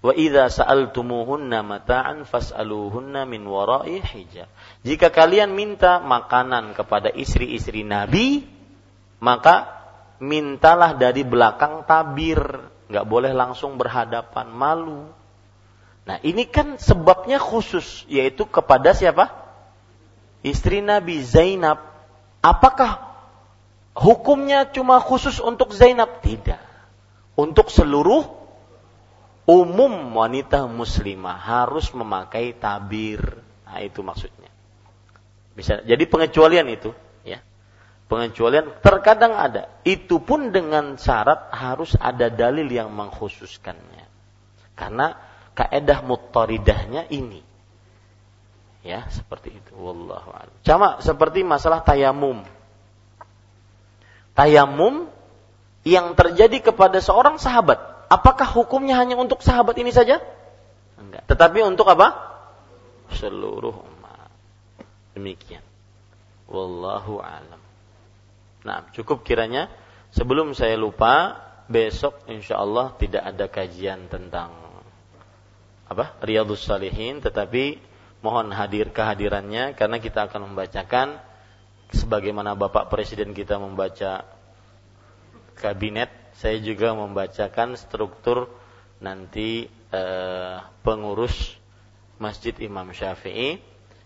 Wa 0.04 0.12
idza 0.12 0.52
sa'altumuhunna 0.52 1.64
mata'an 1.64 2.28
fas'aluhunna 2.28 3.24
min 3.28 3.44
wara'i 3.44 4.00
hijab. 4.00 4.48
Jika 4.84 5.12
kalian 5.12 5.52
minta 5.52 6.00
makanan 6.00 6.76
kepada 6.76 7.12
istri-istri 7.12 7.84
Nabi, 7.84 8.44
maka 9.20 9.84
mintalah 10.20 10.96
dari 10.96 11.24
belakang 11.24 11.84
tabir, 11.88 12.40
nggak 12.88 13.06
boleh 13.08 13.32
langsung 13.32 13.76
berhadapan, 13.80 14.48
malu. 14.52 15.08
Nah, 16.04 16.20
ini 16.20 16.44
kan 16.48 16.76
sebabnya 16.76 17.40
khusus 17.40 18.04
yaitu 18.12 18.44
kepada 18.44 18.92
siapa? 18.92 19.43
Istri 20.44 20.84
Nabi 20.84 21.24
Zainab. 21.24 21.80
Apakah 22.44 23.16
hukumnya 23.96 24.68
cuma 24.68 25.00
khusus 25.00 25.40
untuk 25.40 25.72
Zainab? 25.72 26.20
Tidak. 26.20 26.60
Untuk 27.34 27.72
seluruh 27.72 28.28
umum 29.48 30.12
wanita 30.12 30.68
muslimah 30.68 31.40
harus 31.40 31.88
memakai 31.96 32.52
tabir. 32.60 33.40
Nah, 33.64 33.80
itu 33.80 34.04
maksudnya. 34.04 34.52
Bisa 35.56 35.80
jadi 35.80 36.04
pengecualian 36.04 36.68
itu, 36.68 36.92
ya. 37.24 37.40
Pengecualian 38.04 38.84
terkadang 38.84 39.32
ada. 39.32 39.72
Itu 39.80 40.20
pun 40.20 40.52
dengan 40.52 41.00
syarat 41.00 41.48
harus 41.56 41.96
ada 41.96 42.28
dalil 42.28 42.68
yang 42.68 42.92
mengkhususkannya. 42.92 44.04
Karena 44.76 45.16
kaedah 45.56 46.04
mutaridahnya 46.04 47.08
ini. 47.08 47.53
Ya, 48.84 49.08
seperti 49.08 49.56
itu. 49.56 49.72
Wallahu 49.74 50.28
a'lam. 50.28 50.54
Sama 50.60 51.00
seperti 51.00 51.40
masalah 51.40 51.80
tayamum. 51.80 52.44
Tayamum 54.36 55.08
yang 55.88 56.12
terjadi 56.12 56.72
kepada 56.72 57.00
seorang 57.00 57.40
sahabat 57.40 57.94
Apakah 58.14 58.46
hukumnya 58.46 59.00
hanya 59.00 59.16
untuk 59.16 59.40
sahabat 59.40 59.74
ini 59.80 59.90
saja? 59.90 60.20
Enggak. 61.00 61.24
Tetapi 61.26 61.64
untuk 61.64 61.88
apa? 61.88 62.14
Seluruh 63.10 63.74
umat. 63.74 64.30
Demikian. 65.16 65.64
Wallahu 66.46 67.18
alam. 67.18 67.60
Nah, 68.64 68.86
cukup 68.94 69.24
kiranya 69.24 69.66
sebelum 70.12 70.52
saya 70.54 70.78
lupa 70.78 71.42
besok 71.66 72.28
insya 72.28 72.60
Allah 72.60 72.92
tidak 73.00 73.24
ada 73.24 73.48
kajian 73.48 74.06
tentang 74.12 74.52
apa 75.84 76.16
Riyadus 76.20 76.64
Salihin 76.64 77.20
tetapi 77.20 77.76
mohon 78.24 78.48
hadir 78.56 78.88
kehadirannya 78.88 79.76
karena 79.76 80.00
kita 80.00 80.32
akan 80.32 80.48
membacakan 80.48 81.20
sebagaimana 81.92 82.56
Bapak 82.56 82.88
Presiden 82.88 83.36
kita 83.36 83.60
membaca 83.60 84.24
kabinet 85.60 86.08
saya 86.32 86.56
juga 86.58 86.96
membacakan 86.96 87.76
struktur 87.76 88.48
nanti 89.04 89.68
eh, 89.92 90.56
pengurus 90.80 91.60
Masjid 92.16 92.56
Imam 92.64 92.90
Syafi'i. 92.90 93.60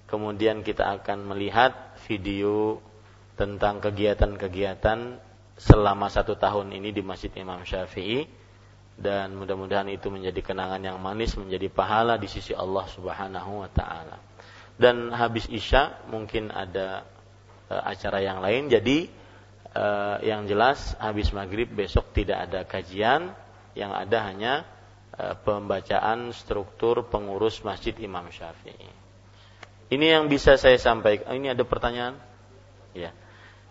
Kemudian 0.09 0.65
kita 0.65 0.99
akan 0.99 1.31
melihat 1.31 1.95
video 2.09 2.81
tentang 3.36 3.78
kegiatan-kegiatan 3.78 5.20
selama 5.61 6.09
satu 6.09 6.35
tahun 6.35 6.73
ini 6.74 6.90
di 6.90 7.05
Masjid 7.05 7.31
Imam 7.39 7.62
Syafi'i 7.62 8.24
dan 8.99 9.39
mudah-mudahan 9.39 9.87
itu 9.95 10.11
menjadi 10.11 10.43
kenangan 10.43 10.83
yang 10.83 10.99
manis 10.99 11.39
menjadi 11.39 11.70
pahala 11.70 12.19
di 12.19 12.27
sisi 12.27 12.51
Allah 12.51 12.83
Subhanahu 12.91 13.62
wa 13.62 13.70
taala. 13.70 14.19
Dan 14.75 15.15
habis 15.15 15.47
Isya 15.47 16.11
mungkin 16.11 16.51
ada 16.51 17.07
e, 17.70 17.75
acara 17.79 18.19
yang 18.19 18.43
lain 18.43 18.66
jadi 18.66 19.07
e, 19.70 19.87
yang 20.27 20.51
jelas 20.51 20.99
habis 20.99 21.31
maghrib 21.31 21.70
besok 21.70 22.11
tidak 22.11 22.51
ada 22.51 22.66
kajian 22.66 23.31
yang 23.79 23.95
ada 23.95 24.19
hanya 24.27 24.66
e, 25.15 25.35
pembacaan 25.47 26.35
struktur 26.35 27.07
pengurus 27.07 27.62
Masjid 27.62 27.95
Imam 28.03 28.27
Syafi'i. 28.35 28.91
Ini 29.89 30.07
yang 30.19 30.27
bisa 30.27 30.59
saya 30.59 30.77
sampaikan. 30.77 31.39
Ini 31.39 31.55
ada 31.55 31.62
pertanyaan? 31.62 32.19
Ya. 32.93 33.15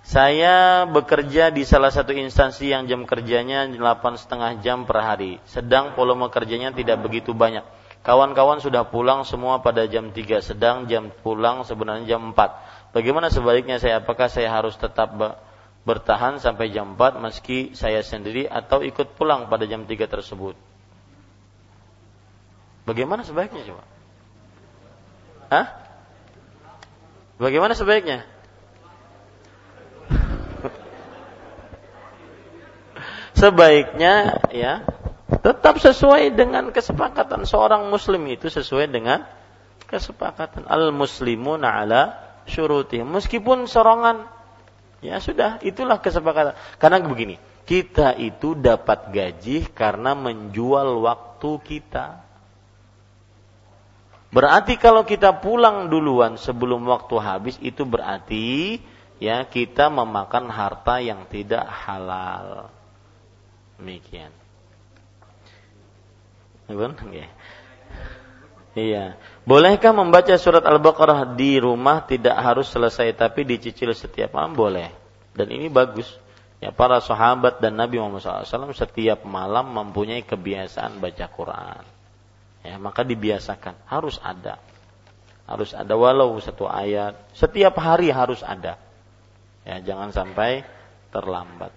Saya 0.08 0.88
bekerja 0.88 1.52
di 1.52 1.68
salah 1.68 1.92
satu 1.92 2.16
instansi 2.16 2.72
yang 2.72 2.88
jam 2.88 3.04
kerjanya 3.04 3.68
delapan 3.68 4.16
setengah 4.16 4.64
jam 4.64 4.88
per 4.88 5.04
hari. 5.04 5.44
Sedang 5.44 6.00
volume 6.00 6.32
kerjanya 6.32 6.72
tidak 6.72 7.04
begitu 7.04 7.36
banyak. 7.36 7.68
Kawan-kawan 8.08 8.64
sudah 8.64 8.88
pulang 8.88 9.28
semua 9.28 9.60
pada 9.60 9.84
jam 9.84 10.16
3, 10.16 10.40
sedang 10.40 10.88
jam 10.88 11.12
pulang 11.12 11.68
sebenarnya 11.68 12.16
jam 12.16 12.32
4. 12.32 12.96
Bagaimana 12.96 13.28
sebaliknya 13.28 13.84
saya? 13.84 14.00
Apakah 14.00 14.32
saya 14.32 14.48
harus 14.48 14.80
tetap 14.80 15.12
bertahan 15.84 16.40
sampai 16.40 16.72
jam 16.72 16.96
4 16.96 17.20
meski 17.20 17.76
saya 17.76 18.00
sendiri 18.00 18.48
atau 18.48 18.80
ikut 18.88 19.20
pulang 19.20 19.52
pada 19.52 19.68
jam 19.68 19.84
3 19.84 19.92
tersebut? 20.08 20.56
Bagaimana 22.88 23.28
sebaiknya 23.28 23.68
coba? 23.68 23.84
Hah? 25.52 25.68
Bagaimana 27.44 27.76
sebaiknya? 27.76 28.37
Sebaiknya 33.38 34.42
ya 34.50 34.82
tetap 35.46 35.78
sesuai 35.78 36.34
dengan 36.34 36.74
kesepakatan 36.74 37.46
seorang 37.46 37.88
muslim. 37.88 38.26
Itu 38.28 38.50
sesuai 38.50 38.90
dengan 38.90 39.24
kesepakatan. 39.86 40.66
Al 40.66 40.90
muslimun 40.90 41.62
ala 41.62 42.18
syuruti 42.50 43.00
meskipun 43.04 43.70
sorongan 43.70 44.26
ya 45.06 45.22
sudah 45.22 45.62
itulah 45.62 46.02
kesepakatan. 46.02 46.58
Karena 46.82 46.98
begini 47.06 47.38
kita 47.68 48.18
itu 48.18 48.58
dapat 48.58 49.14
gaji 49.14 49.70
karena 49.72 50.18
menjual 50.18 51.04
waktu 51.06 51.52
kita. 51.62 52.26
Berarti 54.28 54.76
kalau 54.76 55.08
kita 55.08 55.40
pulang 55.40 55.88
duluan 55.88 56.36
sebelum 56.36 56.84
waktu 56.84 57.16
habis 57.24 57.56
itu 57.64 57.88
berarti 57.88 58.80
ya 59.24 59.48
kita 59.48 59.88
memakan 59.88 60.52
harta 60.52 61.00
yang 61.00 61.24
tidak 61.32 61.64
halal 61.64 62.68
Demikian. 63.78 64.34
Okay. 66.68 67.30
Iya. 68.78 69.18
Bolehkah 69.48 69.96
membaca 69.96 70.36
surat 70.38 70.62
Al-Baqarah 70.62 71.34
di 71.34 71.58
rumah 71.58 72.06
tidak 72.06 72.38
harus 72.38 72.70
selesai 72.70 73.16
tapi 73.18 73.48
dicicil 73.48 73.96
setiap 73.96 74.36
malam? 74.38 74.54
Boleh. 74.54 74.94
Dan 75.34 75.50
ini 75.50 75.72
bagus. 75.72 76.14
Ya, 76.58 76.74
para 76.74 76.98
sahabat 76.98 77.62
dan 77.62 77.78
Nabi 77.78 78.02
Muhammad 78.02 78.26
SAW 78.26 78.74
setiap 78.74 79.22
malam 79.30 79.70
mempunyai 79.74 80.26
kebiasaan 80.26 80.98
baca 80.98 81.26
Quran. 81.30 81.84
Ya, 82.66 82.76
maka 82.82 83.06
dibiasakan. 83.06 83.78
Harus 83.86 84.18
ada. 84.20 84.58
Harus 85.48 85.72
ada 85.72 85.94
walau 85.96 86.36
satu 86.42 86.68
ayat. 86.68 87.16
Setiap 87.32 87.78
hari 87.80 88.12
harus 88.12 88.42
ada. 88.42 88.76
Ya, 89.64 89.80
jangan 89.80 90.12
sampai 90.12 90.66
terlambat. 91.14 91.72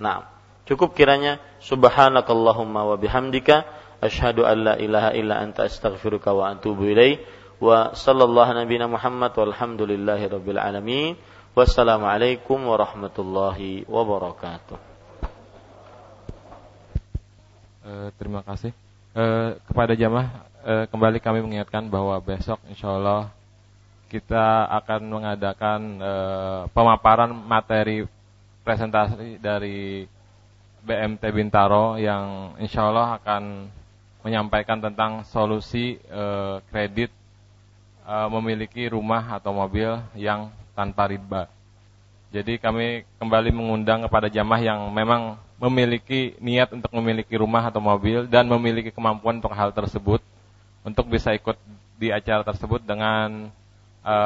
Nah, 0.00 0.33
Cukup 0.64 0.96
kiranya 0.96 1.44
subhanakallahumma 1.60 2.88
wa 2.88 2.96
bihamdika 2.96 3.68
asyhadu 4.00 4.48
an 4.48 4.56
la 4.64 4.74
ilaha 4.80 5.12
illa 5.12 5.36
anta 5.44 5.68
astaghfiruka 5.68 6.32
wa 6.32 6.56
atubu 6.56 6.88
ilaik 6.88 7.20
wa 7.60 7.92
sallallahu 7.92 8.56
nabiyana 8.56 8.88
Muhammad 8.88 9.36
walhamdulillahi 9.36 10.24
rabbil 10.24 10.56
alamin. 10.56 11.20
Wassalamualaikum 11.54 12.64
warahmatullahi 12.66 13.86
wabarakatuh. 13.86 14.74
Uh, 17.84 18.08
terima 18.16 18.40
kasih. 18.42 18.72
Uh, 19.12 19.60
kepada 19.68 19.92
jamaah 19.94 20.48
uh, 20.64 20.84
kembali 20.88 21.20
kami 21.20 21.44
mengingatkan 21.44 21.86
bahwa 21.86 22.16
besok 22.24 22.58
insya 22.72 22.88
Allah 22.88 23.30
kita 24.10 24.64
akan 24.80 25.00
mengadakan 25.10 25.80
pemaparan 26.70 27.34
materi 27.34 28.06
presentasi 28.62 29.42
dari 29.42 30.06
BMT 30.84 31.24
Bintaro 31.32 31.96
yang 31.96 32.52
insya 32.60 32.84
Allah 32.92 33.16
akan 33.16 33.72
menyampaikan 34.20 34.80
tentang 34.80 35.24
solusi 35.32 35.96
e, 35.96 36.24
kredit 36.68 37.08
e, 38.04 38.14
memiliki 38.28 38.92
rumah 38.92 39.40
atau 39.40 39.56
mobil 39.56 39.96
yang 40.12 40.52
tanpa 40.76 41.08
riba. 41.08 41.48
Jadi 42.28 42.60
kami 42.60 43.08
kembali 43.16 43.50
mengundang 43.52 44.04
kepada 44.04 44.28
jamaah 44.28 44.60
yang 44.60 44.80
memang 44.92 45.40
memiliki 45.56 46.36
niat 46.42 46.68
untuk 46.76 46.92
memiliki 46.92 47.32
rumah 47.40 47.64
atau 47.72 47.80
mobil 47.80 48.28
dan 48.28 48.44
memiliki 48.44 48.92
kemampuan 48.92 49.40
untuk 49.40 49.54
hal 49.56 49.72
tersebut 49.72 50.20
untuk 50.84 51.08
bisa 51.08 51.32
ikut 51.32 51.56
di 51.96 52.12
acara 52.12 52.44
tersebut 52.44 52.84
dengan 52.84 53.48
e, 54.04 54.16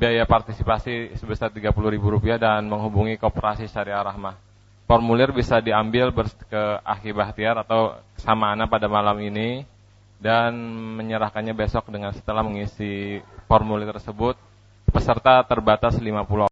biaya 0.00 0.24
partisipasi 0.24 1.20
sebesar 1.20 1.52
Rp30.000 1.52 2.40
dan 2.40 2.64
menghubungi 2.64 3.20
Koperasi 3.20 3.68
Syariah 3.68 4.00
Rahmah 4.00 4.51
formulir 4.92 5.32
bisa 5.32 5.56
diambil 5.64 6.12
ke 6.52 6.62
Akhi 6.84 7.16
Bahtiar 7.16 7.56
atau 7.64 7.96
sama 8.20 8.52
Ana 8.52 8.68
pada 8.68 8.92
malam 8.92 9.16
ini 9.24 9.64
dan 10.20 10.52
menyerahkannya 11.00 11.56
besok 11.56 11.88
dengan 11.88 12.12
setelah 12.12 12.44
mengisi 12.44 13.24
formulir 13.48 13.88
tersebut 13.88 14.36
peserta 14.92 15.40
terbatas 15.48 15.96
50 15.96 16.04